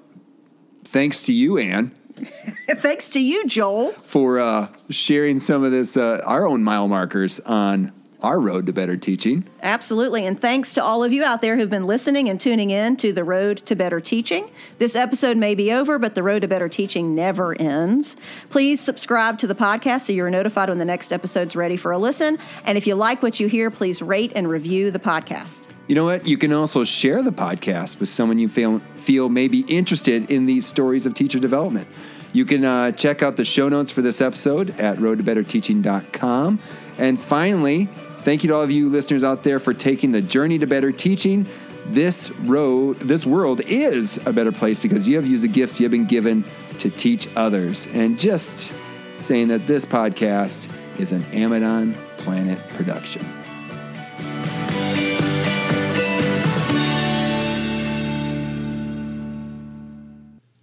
thanks 0.85 1.23
to 1.25 1.33
you, 1.33 1.59
Anne, 1.59 1.93
Thanks 2.77 3.09
to 3.11 3.21
you, 3.21 3.47
Joel. 3.47 3.93
for 4.03 4.39
uh, 4.39 4.69
sharing 4.91 5.39
some 5.39 5.65
of 5.65 5.73
this, 5.73 5.97
uh, 5.97 6.23
our 6.27 6.47
own 6.47 6.63
mile 6.63 6.89
markers 6.89 7.41
on 7.41 7.93
our 8.23 8.41
road 8.41 8.67
to 8.67 8.73
better 8.73 8.97
teaching. 8.97 9.45
Absolutely. 9.63 10.27
And 10.27 10.41
thanks 10.41 10.75
to 10.75 10.83
all 10.83 11.05
of 11.05 11.13
you 11.13 11.23
out 11.23 11.41
there 11.41 11.57
who've 11.57 11.71
been 11.71 11.87
listening 11.87 12.29
and 12.29 12.41
tuning 12.41 12.71
in 12.71 12.97
to 12.97 13.13
The 13.13 13.23
Road 13.23 13.59
to 13.67 13.77
Better 13.77 14.01
Teaching. 14.01 14.51
This 14.79 14.97
episode 14.97 15.37
may 15.37 15.55
be 15.55 15.73
over, 15.73 15.99
but 15.99 16.17
The 16.17 16.23
Road 16.23 16.43
to 16.43 16.49
Better 16.49 16.69
Teaching 16.69 17.15
never 17.15 17.55
ends. 17.61 18.17
Please 18.51 18.81
subscribe 18.81 19.39
to 19.39 19.47
the 19.47 19.55
podcast 19.55 20.03
so 20.07 20.13
you're 20.13 20.31
notified 20.31 20.69
when 20.69 20.79
the 20.79 20.85
next 20.85 21.13
episode's 21.13 21.55
ready 21.55 21.77
for 21.77 21.93
a 21.93 21.99
listen. 21.99 22.39
And 22.65 22.77
if 22.77 22.87
you 22.87 22.97
like 22.97 23.23
what 23.23 23.39
you 23.39 23.47
hear, 23.47 23.71
please 23.71 24.03
rate 24.03 24.33
and 24.35 24.49
review 24.49 24.91
the 24.91 24.99
podcast. 24.99 25.61
You 25.89 25.95
know 25.95 26.05
what? 26.05 26.29
You 26.29 26.37
can 26.37 26.53
also 26.53 26.85
share 26.85 27.23
the 27.23 27.33
podcast 27.33 27.99
with 27.99 28.11
someone 28.11 28.39
you 28.39 28.49
feel 28.49 28.81
feel 28.97 29.31
may 29.31 29.49
be 29.49 29.61
interested 29.61 30.31
in 30.31 30.45
these 30.45 30.67
stories 30.67 31.07
of 31.07 31.15
teacher 31.15 31.39
development. 31.39 31.89
You 32.35 32.45
can 32.45 32.63
uh, 32.63 32.93
check 32.93 33.23
out 33.23 33.37
the 33.37 33.45
show 33.45 33.71
notes 33.71 33.91
for 33.91 34.03
this 34.03 34.21
episode 34.21 34.79
at 34.79 34.99
roadtobetterteaching.com. 34.99 36.59
And 36.99 37.19
finally, 37.19 37.87
thank 37.87 38.45
you 38.45 38.49
to 38.49 38.55
all 38.57 38.63
of 38.63 38.71
you 38.71 38.91
listeners 38.91 39.25
out 39.25 39.45
there 39.45 39.59
for 39.59 39.73
taking 39.73 40.13
the 40.13 40.21
journey 40.21 40.59
to 40.59 40.67
better 40.67 40.93
teaching. 40.93 41.47
This 41.87 42.31
road, 42.33 42.99
this 42.99 43.25
world 43.25 43.63
is 43.63 44.19
a 44.27 44.33
better 44.35 44.53
place 44.53 44.79
because 44.79 45.09
you 45.09 45.17
have 45.17 45.27
used 45.27 45.43
the 45.43 45.49
gifts 45.49 45.81
you 45.81 45.85
have 45.85 45.91
been 45.91 46.05
given 46.05 46.45
to 46.81 46.91
teach 46.91 47.27
others. 47.35 47.87
And 47.95 48.19
just 48.19 48.75
saying 49.17 49.49
that 49.49 49.67
this 49.67 49.87
podcast 49.87 50.71
is 51.01 51.13
an 51.13 51.23
Amidon 51.33 51.95
Planet 52.19 52.59
production. 52.75 53.38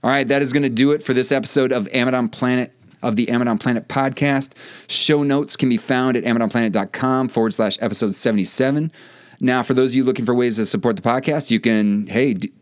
All 0.05 0.11
right, 0.11 0.27
that 0.27 0.43
is 0.43 0.53
going 0.53 0.61
to 0.61 0.69
do 0.69 0.91
it 0.91 1.01
for 1.01 1.15
this 1.15 1.31
episode 1.31 1.71
of 1.71 1.87
Amidon 1.87 2.31
Planet 2.31 2.71
of 3.01 3.15
the 3.15 3.25
Amidon 3.25 3.59
Planet 3.59 3.87
podcast. 3.87 4.51
Show 4.85 5.23
notes 5.23 5.57
can 5.57 5.67
be 5.67 5.77
found 5.77 6.15
at 6.15 6.23
amidonplanet.com 6.23 7.27
forward 7.29 7.55
slash 7.55 7.79
episode 7.81 8.13
77. 8.13 8.91
Now, 9.39 9.63
for 9.63 9.73
those 9.73 9.93
of 9.93 9.95
you 9.95 10.03
looking 10.03 10.23
for 10.23 10.35
ways 10.35 10.57
to 10.57 10.67
support 10.67 10.95
the 10.95 11.01
podcast, 11.01 11.49
you 11.49 11.59
can, 11.59 12.05
hey, 12.05 12.35
d- 12.35 12.53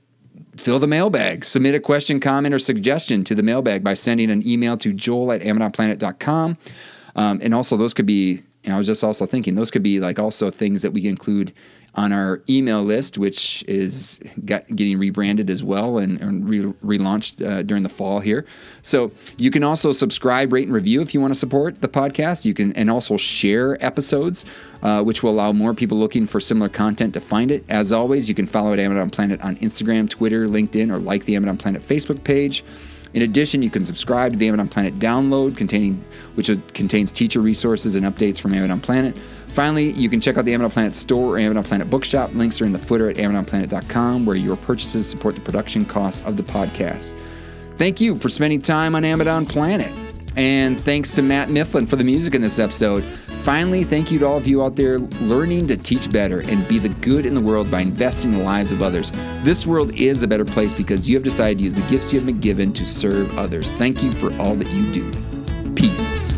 fill 0.55 0.79
the 0.79 0.87
mailbag. 0.87 1.43
Submit 1.43 1.75
a 1.75 1.81
question, 1.81 2.21
comment, 2.21 2.55
or 2.55 2.59
suggestion 2.59 3.25
to 3.25 3.35
the 3.35 3.43
mailbag 3.43 3.83
by 3.83 3.93
sending 3.93 4.31
an 4.31 4.47
email 4.47 4.77
to 4.77 4.93
joel 4.93 5.33
at 5.33 5.41
amidonplanet.com. 5.41 6.57
Um, 7.17 7.39
and 7.43 7.53
also, 7.53 7.75
those 7.75 7.93
could 7.93 8.05
be, 8.05 8.41
and 8.63 8.73
I 8.73 8.77
was 8.77 8.87
just 8.87 9.03
also 9.03 9.25
thinking, 9.25 9.55
those 9.55 9.71
could 9.71 9.83
be 9.83 9.99
like 9.99 10.19
also 10.19 10.49
things 10.49 10.81
that 10.83 10.91
we 10.91 11.07
include 11.07 11.53
on 11.95 12.11
our 12.11 12.41
email 12.49 12.83
list, 12.83 13.19
which 13.19 13.63
is 13.67 14.19
getting 14.45 14.97
rebranded 14.97 15.49
as 15.49 15.63
well 15.63 15.99
and, 15.99 16.19
and 16.21 16.49
re- 16.49 16.73
relaunched 16.97 17.45
uh, 17.45 17.61
during 17.61 17.83
the 17.83 17.89
fall 17.89 18.19
here. 18.19 18.45
So 18.81 19.11
you 19.37 19.51
can 19.51 19.63
also 19.63 19.91
subscribe, 19.91 20.51
rate, 20.51 20.65
and 20.65 20.73
review 20.73 21.01
if 21.01 21.13
you 21.13 21.21
want 21.21 21.33
to 21.35 21.39
support 21.39 21.81
the 21.81 21.87
podcast. 21.87 22.45
You 22.45 22.55
can 22.55 22.73
and 22.73 22.89
also 22.89 23.15
share 23.15 23.83
episodes, 23.85 24.43
uh, 24.81 25.03
which 25.03 25.21
will 25.21 25.31
allow 25.31 25.51
more 25.51 25.75
people 25.75 25.99
looking 25.99 26.25
for 26.25 26.39
similar 26.39 26.69
content 26.69 27.13
to 27.13 27.21
find 27.21 27.51
it. 27.51 27.63
As 27.69 27.91
always, 27.91 28.27
you 28.27 28.33
can 28.33 28.47
follow 28.47 28.73
at 28.73 28.79
Amidon 28.79 29.11
Planet 29.11 29.41
on 29.41 29.57
Instagram, 29.57 30.09
Twitter, 30.09 30.47
LinkedIn, 30.47 30.89
or 30.89 30.97
like 30.97 31.25
the 31.25 31.35
Amidon 31.35 31.59
Planet 31.59 31.83
Facebook 31.83 32.23
page. 32.23 32.63
In 33.13 33.21
addition, 33.21 33.61
you 33.61 33.69
can 33.69 33.85
subscribe 33.85 34.33
to 34.33 34.39
the 34.39 34.47
Amidon 34.47 34.69
Planet 34.69 34.97
download, 34.99 35.55
containing 35.55 36.03
which 36.35 36.49
contains 36.73 37.11
teacher 37.11 37.41
resources 37.41 37.95
and 37.95 38.05
updates 38.05 38.39
from 38.39 38.53
Amidon 38.53 38.81
Planet. 38.81 39.17
Finally, 39.49 39.91
you 39.91 40.09
can 40.09 40.19
check 40.19 40.35
out 40.37 40.45
the 40.45 40.53
Amidon 40.53 40.71
Planet 40.71 40.95
store 40.95 41.35
or 41.35 41.39
Amidon 41.39 41.63
Planet 41.63 41.89
bookshop. 41.89 42.33
Links 42.33 42.59
are 42.59 42.65
in 42.65 42.71
the 42.71 42.79
footer 42.79 43.09
at 43.09 43.17
AmidonPlanet.com, 43.17 44.25
where 44.25 44.35
your 44.35 44.55
purchases 44.55 45.07
support 45.07 45.35
the 45.35 45.41
production 45.41 45.85
costs 45.85 46.21
of 46.21 46.37
the 46.37 46.43
podcast. 46.43 47.15
Thank 47.77 48.01
you 48.01 48.17
for 48.17 48.29
spending 48.29 48.61
time 48.61 48.95
on 48.95 49.03
Amidon 49.03 49.47
Planet. 49.47 50.02
And 50.35 50.79
thanks 50.79 51.13
to 51.15 51.21
Matt 51.21 51.49
Mifflin 51.49 51.85
for 51.85 51.95
the 51.95 52.03
music 52.03 52.33
in 52.33 52.41
this 52.41 52.59
episode. 52.59 53.03
Finally, 53.43 53.83
thank 53.83 54.09
you 54.11 54.19
to 54.19 54.25
all 54.25 54.37
of 54.37 54.47
you 54.47 54.63
out 54.63 54.75
there 54.75 54.99
learning 54.99 55.67
to 55.67 55.77
teach 55.77 56.11
better 56.11 56.39
and 56.41 56.67
be 56.67 56.79
the 56.79 56.89
good 56.89 57.25
in 57.25 57.35
the 57.35 57.41
world 57.41 57.69
by 57.69 57.81
investing 57.81 58.31
in 58.31 58.39
the 58.39 58.43
lives 58.43 58.71
of 58.71 58.81
others. 58.81 59.11
This 59.43 59.67
world 59.67 59.93
is 59.93 60.23
a 60.23 60.27
better 60.27 60.45
place 60.45 60.73
because 60.73 61.07
you 61.07 61.15
have 61.15 61.23
decided 61.23 61.57
to 61.59 61.63
use 61.65 61.75
the 61.75 61.87
gifts 61.87 62.11
you 62.11 62.19
have 62.19 62.25
been 62.25 62.39
given 62.39 62.73
to 62.73 62.85
serve 62.85 63.37
others. 63.37 63.71
Thank 63.73 64.01
you 64.01 64.11
for 64.11 64.33
all 64.39 64.55
that 64.55 64.69
you 64.71 64.91
do. 64.91 65.11
Peace. 65.75 66.33